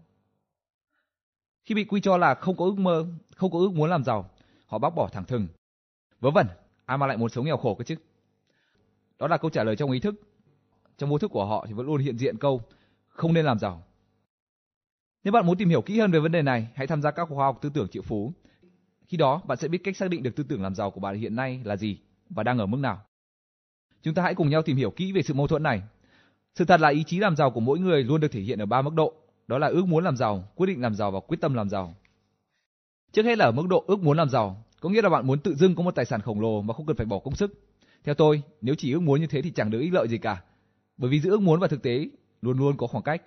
Khi 1.66 1.76
bị 1.76 1.84
quy 1.84 2.02
cho 2.02 2.18
là 2.18 2.36
không 2.36 2.56
có 2.56 2.66
ước 2.66 2.78
mơ, 2.78 3.06
không 3.36 3.52
có 3.52 3.60
ước 3.60 3.74
muốn 3.74 3.90
làm 3.90 4.04
giàu, 4.04 4.30
họ 4.66 4.78
bác 4.78 4.96
bỏ 4.96 5.10
thẳng 5.14 5.26
thừng. 5.26 5.48
Vớ 6.20 6.32
vẩn, 6.32 6.48
ai 6.86 6.98
mà 6.98 7.08
lại 7.08 7.18
muốn 7.18 7.30
sống 7.30 7.46
nghèo 7.46 7.58
khổ 7.58 7.76
cơ 7.76 7.84
chứ? 7.84 7.96
Đó 9.20 9.28
là 9.28 9.38
câu 9.38 9.52
trả 9.52 9.64
lời 9.64 9.76
trong 9.76 9.92
ý 9.92 10.00
thức. 10.00 10.16
Trong 10.98 11.10
vô 11.10 11.18
thức 11.18 11.32
của 11.32 11.46
họ 11.46 11.66
thì 11.68 11.74
vẫn 11.74 11.86
luôn 11.86 12.02
hiện 12.02 12.18
diện 12.18 12.38
câu 12.38 12.62
không 13.08 13.34
nên 13.34 13.46
làm 13.46 13.60
giàu. 13.60 13.84
Nếu 15.24 15.32
bạn 15.32 15.46
muốn 15.46 15.58
tìm 15.58 15.70
hiểu 15.70 15.82
kỹ 15.82 16.00
hơn 16.00 16.12
về 16.12 16.20
vấn 16.20 16.32
đề 16.32 16.42
này, 16.42 16.68
hãy 16.76 16.88
tham 16.88 17.02
gia 17.02 17.12
các 17.12 17.30
khóa 17.30 17.46
học 17.46 17.60
tư 17.62 17.70
tưởng 17.74 17.88
triệu 17.88 18.02
phú. 18.02 18.34
Khi 19.08 19.18
đó, 19.18 19.42
bạn 19.48 19.58
sẽ 19.58 19.68
biết 19.68 19.82
cách 19.84 19.98
xác 19.98 20.10
định 20.10 20.24
được 20.24 20.36
tư 20.36 20.44
tưởng 20.44 20.62
làm 20.62 20.76
giàu 20.76 20.92
của 20.92 21.00
bạn 21.00 21.16
hiện 21.16 21.36
nay 21.36 21.62
là 21.64 21.76
gì 21.76 21.98
và 22.30 22.44
đang 22.44 22.58
ở 22.58 22.66
mức 22.66 22.78
nào. 22.78 23.02
Chúng 24.02 24.14
ta 24.14 24.24
hãy 24.24 24.36
cùng 24.36 24.50
nhau 24.50 24.62
tìm 24.62 24.78
hiểu 24.78 24.92
kỹ 24.92 25.12
về 25.12 25.22
sự 25.22 25.34
mâu 25.34 25.48
thuẫn 25.48 25.64
này. 25.64 25.82
Sự 26.56 26.66
thật 26.66 26.82
là 26.82 26.90
ý 26.90 27.04
chí 27.04 27.20
làm 27.20 27.36
giàu 27.36 27.52
của 27.52 27.60
mỗi 27.60 27.80
người 27.80 28.04
luôn 28.04 28.22
được 28.22 28.32
thể 28.32 28.42
hiện 28.42 28.60
ở 28.60 28.66
ba 28.66 28.82
mức 28.82 28.94
độ, 28.94 29.14
đó 29.48 29.58
là 29.58 29.68
ước 29.68 29.88
muốn 29.88 30.04
làm 30.04 30.18
giàu, 30.18 30.44
quyết 30.56 30.68
định 30.68 30.82
làm 30.82 30.96
giàu 30.96 31.12
và 31.12 31.20
quyết 31.20 31.38
tâm 31.42 31.54
làm 31.54 31.70
giàu. 31.70 31.96
Trước 33.12 33.26
hết 33.26 33.38
là 33.38 33.46
ở 33.46 33.52
mức 33.52 33.68
độ 33.70 33.84
ước 33.88 34.00
muốn 34.00 34.18
làm 34.18 34.30
giàu, 34.30 34.64
có 34.80 34.90
nghĩa 34.90 35.02
là 35.02 35.10
bạn 35.10 35.28
muốn 35.28 35.40
tự 35.40 35.56
dưng 35.56 35.76
có 35.76 35.84
một 35.84 35.96
tài 35.96 36.06
sản 36.06 36.22
khổng 36.22 36.42
lồ 36.42 36.62
mà 36.62 36.74
không 36.74 36.86
cần 36.86 36.96
phải 36.96 37.06
bỏ 37.06 37.20
công 37.20 37.36
sức. 37.36 37.54
Theo 38.04 38.16
tôi, 38.16 38.44
nếu 38.62 38.76
chỉ 38.78 38.94
ước 38.94 39.02
muốn 39.02 39.22
như 39.22 39.28
thế 39.28 39.42
thì 39.42 39.52
chẳng 39.52 39.72
được 39.72 39.80
ích 39.80 39.94
lợi 39.94 40.08
gì 40.08 40.18
cả, 40.18 40.44
bởi 40.98 41.10
vì 41.10 41.20
giữa 41.20 41.32
ước 41.32 41.42
muốn 41.42 41.60
và 41.60 41.68
thực 41.68 41.84
tế 41.84 42.10
luôn 42.42 42.58
luôn 42.58 42.78
có 42.78 42.88
khoảng 42.88 43.04
cách. 43.04 43.22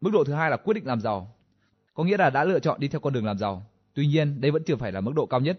Mức 0.00 0.10
độ 0.12 0.24
thứ 0.24 0.32
hai 0.32 0.50
là 0.50 0.56
quyết 0.56 0.74
định 0.74 0.86
làm 0.86 1.00
giàu, 1.00 1.34
có 1.94 2.04
nghĩa 2.04 2.16
là 2.16 2.30
đã 2.30 2.44
lựa 2.44 2.58
chọn 2.58 2.80
đi 2.80 2.88
theo 2.88 3.00
con 3.00 3.12
đường 3.12 3.26
làm 3.26 3.38
giàu. 3.38 3.66
Tuy 3.94 4.06
nhiên, 4.06 4.40
đây 4.40 4.50
vẫn 4.50 4.62
chưa 4.64 4.76
phải 4.76 4.92
là 4.92 5.00
mức 5.00 5.12
độ 5.14 5.26
cao 5.26 5.40
nhất. 5.40 5.58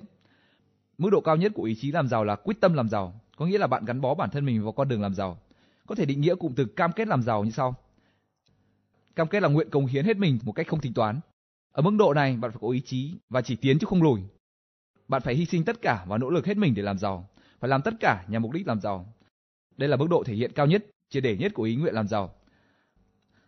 Mức 0.97 1.09
độ 1.09 1.21
cao 1.21 1.35
nhất 1.35 1.51
của 1.55 1.63
ý 1.63 1.75
chí 1.75 1.91
làm 1.91 2.07
giàu 2.07 2.23
là 2.23 2.35
quyết 2.35 2.61
tâm 2.61 2.73
làm 2.73 2.89
giàu, 2.89 3.13
có 3.37 3.45
nghĩa 3.45 3.57
là 3.57 3.67
bạn 3.67 3.85
gắn 3.85 4.01
bó 4.01 4.15
bản 4.15 4.29
thân 4.29 4.45
mình 4.45 4.63
vào 4.63 4.71
con 4.71 4.87
đường 4.87 5.01
làm 5.01 5.13
giàu. 5.13 5.37
Có 5.87 5.95
thể 5.95 6.05
định 6.05 6.21
nghĩa 6.21 6.35
cụm 6.35 6.53
từ 6.53 6.65
cam 6.65 6.91
kết 6.91 7.07
làm 7.07 7.21
giàu 7.21 7.43
như 7.43 7.51
sau. 7.51 7.75
Cam 9.15 9.27
kết 9.27 9.43
là 9.43 9.49
nguyện 9.49 9.69
cống 9.69 9.85
hiến 9.85 10.05
hết 10.05 10.17
mình 10.17 10.39
một 10.43 10.51
cách 10.51 10.67
không 10.67 10.79
tính 10.79 10.93
toán. 10.93 11.19
Ở 11.71 11.81
mức 11.81 11.91
độ 11.99 12.13
này, 12.13 12.37
bạn 12.37 12.51
phải 12.51 12.59
có 12.61 12.69
ý 12.69 12.81
chí 12.81 13.13
và 13.29 13.41
chỉ 13.41 13.55
tiến 13.55 13.79
chứ 13.79 13.87
không 13.87 14.03
lùi. 14.03 14.21
Bạn 15.07 15.21
phải 15.21 15.35
hy 15.35 15.45
sinh 15.45 15.65
tất 15.65 15.81
cả 15.81 16.05
và 16.07 16.17
nỗ 16.17 16.29
lực 16.29 16.45
hết 16.45 16.57
mình 16.57 16.75
để 16.75 16.83
làm 16.83 16.97
giàu, 16.97 17.29
phải 17.59 17.69
làm 17.69 17.81
tất 17.81 17.93
cả 17.99 18.25
nhằm 18.27 18.41
mục 18.41 18.51
đích 18.51 18.67
làm 18.67 18.81
giàu. 18.81 19.13
Đây 19.77 19.89
là 19.89 19.97
mức 19.97 20.07
độ 20.09 20.23
thể 20.23 20.33
hiện 20.33 20.51
cao 20.55 20.65
nhất, 20.65 20.85
triệt 21.09 21.23
để 21.23 21.37
nhất 21.37 21.51
của 21.53 21.63
ý 21.63 21.75
nguyện 21.75 21.93
làm 21.93 22.07
giàu. 22.07 22.33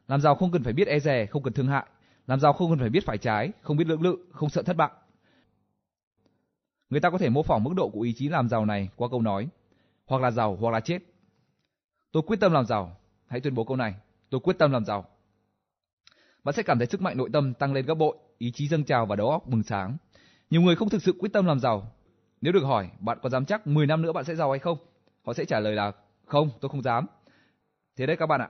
Làm 0.08 0.22
giàu 0.22 0.36
không 0.36 0.52
cần 0.52 0.64
phải 0.64 0.74
biết 0.74 0.88
e 0.88 1.00
dè, 1.00 1.26
không 1.26 1.44
cần 1.44 1.54
thương 1.54 1.68
hại. 1.68 1.86
Làm 2.28 2.40
giàu 2.40 2.54
không 2.54 2.70
cần 2.70 2.80
phải 2.80 2.90
biết 2.90 3.06
phải 3.06 3.18
trái, 3.18 3.52
không 3.62 3.78
biết 3.78 3.88
lưỡng 3.88 4.02
lự, 4.02 4.18
không 4.32 4.50
sợ 4.50 4.62
thất 4.64 4.78
bại. 4.78 4.92
Người 6.90 7.02
ta 7.02 7.10
có 7.10 7.18
thể 7.18 7.30
mô 7.30 7.44
phỏng 7.44 7.64
mức 7.64 7.74
độ 7.76 7.90
của 7.90 8.02
ý 8.02 8.14
chí 8.14 8.30
làm 8.30 8.50
giàu 8.50 8.66
này 8.66 8.90
qua 8.96 9.08
câu 9.12 9.22
nói 9.22 9.48
hoặc 10.06 10.22
là 10.22 10.32
giàu 10.32 10.58
hoặc 10.62 10.72
là 10.72 10.80
chết. 10.80 11.00
Tôi 12.12 12.24
quyết 12.28 12.40
tâm 12.40 12.52
làm 12.52 12.66
giàu. 12.66 12.98
Hãy 13.28 13.40
tuyên 13.40 13.56
bố 13.56 13.64
câu 13.64 13.78
này. 13.78 13.96
Tôi 14.30 14.42
quyết 14.42 14.58
tâm 14.58 14.72
làm 14.72 14.86
giàu. 14.86 15.06
Bạn 16.46 16.56
sẽ 16.56 16.64
cảm 16.64 16.78
thấy 16.78 16.88
sức 16.88 17.02
mạnh 17.02 17.18
nội 17.18 17.30
tâm 17.34 17.54
tăng 17.54 17.74
lên 17.74 17.86
gấp 17.86 17.96
bội, 17.96 18.18
ý 18.38 18.52
chí 18.52 18.68
dâng 18.68 18.84
trào 18.84 19.06
và 19.06 19.16
đầu 19.16 19.30
óc 19.30 19.48
bừng 19.48 19.64
sáng. 19.64 19.98
Nhiều 20.50 20.62
người 20.62 20.76
không 20.76 20.90
thực 20.90 21.04
sự 21.04 21.14
quyết 21.20 21.34
tâm 21.34 21.46
làm 21.46 21.60
giàu. 21.60 21.92
Nếu 22.42 22.54
được 22.54 22.64
hỏi, 22.64 22.90
bạn 23.00 23.18
có 23.22 23.30
dám 23.30 23.46
chắc 23.46 23.68
10 23.68 23.88
năm 23.88 24.02
nữa 24.02 24.12
bạn 24.12 24.24
sẽ 24.24 24.36
giàu 24.36 24.52
hay 24.52 24.60
không? 24.60 24.78
Họ 25.26 25.34
sẽ 25.34 25.46
trả 25.46 25.60
lời 25.60 25.76
là 25.76 25.92
không, 26.26 26.50
tôi 26.62 26.70
không 26.70 26.82
dám. 26.82 27.06
Thế 27.98 28.06
đấy 28.06 28.18
các 28.18 28.26
bạn 28.26 28.42
ạ. 28.42 28.50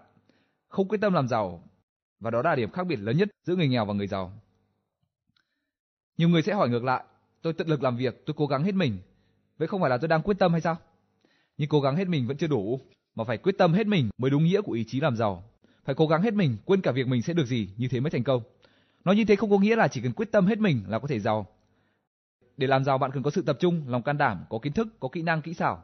Không 0.67 0.87
quyết 0.87 1.01
tâm 1.01 1.13
làm 1.13 1.27
giàu 1.27 1.63
và 2.19 2.31
đó 2.31 2.41
là 2.41 2.55
điểm 2.55 2.71
khác 2.71 2.83
biệt 2.87 2.95
lớn 2.95 3.17
nhất 3.17 3.29
giữa 3.43 3.55
người 3.55 3.67
nghèo 3.67 3.85
và 3.85 3.93
người 3.93 4.07
giàu. 4.07 4.33
Nhiều 6.17 6.29
người 6.29 6.41
sẽ 6.41 6.53
hỏi 6.53 6.69
ngược 6.69 6.83
lại, 6.83 7.03
tôi 7.41 7.53
tận 7.53 7.67
lực 7.67 7.83
làm 7.83 7.97
việc, 7.97 8.25
tôi 8.25 8.33
cố 8.37 8.47
gắng 8.47 8.63
hết 8.63 8.75
mình. 8.75 8.97
Vậy 9.57 9.67
không 9.67 9.81
phải 9.81 9.89
là 9.89 9.97
tôi 9.97 10.07
đang 10.07 10.21
quyết 10.21 10.39
tâm 10.39 10.51
hay 10.51 10.61
sao? 10.61 10.77
Nhưng 11.57 11.69
cố 11.69 11.81
gắng 11.81 11.95
hết 11.95 12.07
mình 12.07 12.27
vẫn 12.27 12.37
chưa 12.37 12.47
đủ, 12.47 12.79
mà 13.15 13.23
phải 13.23 13.37
quyết 13.37 13.57
tâm 13.57 13.73
hết 13.73 13.87
mình 13.87 14.09
mới 14.17 14.31
đúng 14.31 14.43
nghĩa 14.43 14.61
của 14.61 14.71
ý 14.71 14.83
chí 14.87 14.99
làm 14.99 15.15
giàu. 15.15 15.43
Phải 15.85 15.95
cố 15.95 16.07
gắng 16.07 16.21
hết 16.21 16.33
mình, 16.33 16.57
quên 16.65 16.81
cả 16.81 16.91
việc 16.91 17.07
mình 17.07 17.21
sẽ 17.21 17.33
được 17.33 17.45
gì, 17.45 17.69
như 17.77 17.87
thế 17.87 17.99
mới 17.99 18.11
thành 18.11 18.23
công. 18.23 18.43
Nói 19.05 19.15
như 19.15 19.25
thế 19.25 19.35
không 19.35 19.49
có 19.49 19.57
nghĩa 19.57 19.75
là 19.75 19.87
chỉ 19.87 20.01
cần 20.01 20.11
quyết 20.13 20.31
tâm 20.31 20.45
hết 20.45 20.59
mình 20.59 20.83
là 20.87 20.99
có 20.99 21.07
thể 21.07 21.19
giàu. 21.19 21.47
Để 22.57 22.67
làm 22.67 22.83
giàu 22.83 22.97
bạn 22.97 23.11
cần 23.11 23.23
có 23.23 23.29
sự 23.29 23.41
tập 23.41 23.57
trung, 23.59 23.83
lòng 23.87 24.03
can 24.03 24.17
đảm, 24.17 24.45
có 24.49 24.59
kiến 24.59 24.73
thức, 24.73 24.87
có 24.99 25.09
kỹ 25.11 25.21
năng, 25.21 25.41
kỹ 25.41 25.53
xảo. 25.53 25.83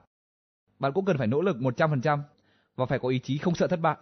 Bạn 0.79 0.93
cũng 0.93 1.05
cần 1.05 1.17
phải 1.17 1.27
nỗ 1.27 1.41
lực 1.41 1.57
100% 1.57 2.19
và 2.75 2.85
phải 2.85 2.99
có 2.99 3.09
ý 3.09 3.19
chí 3.19 3.37
không 3.37 3.55
sợ 3.55 3.67
thất 3.67 3.79
bại. 3.79 3.97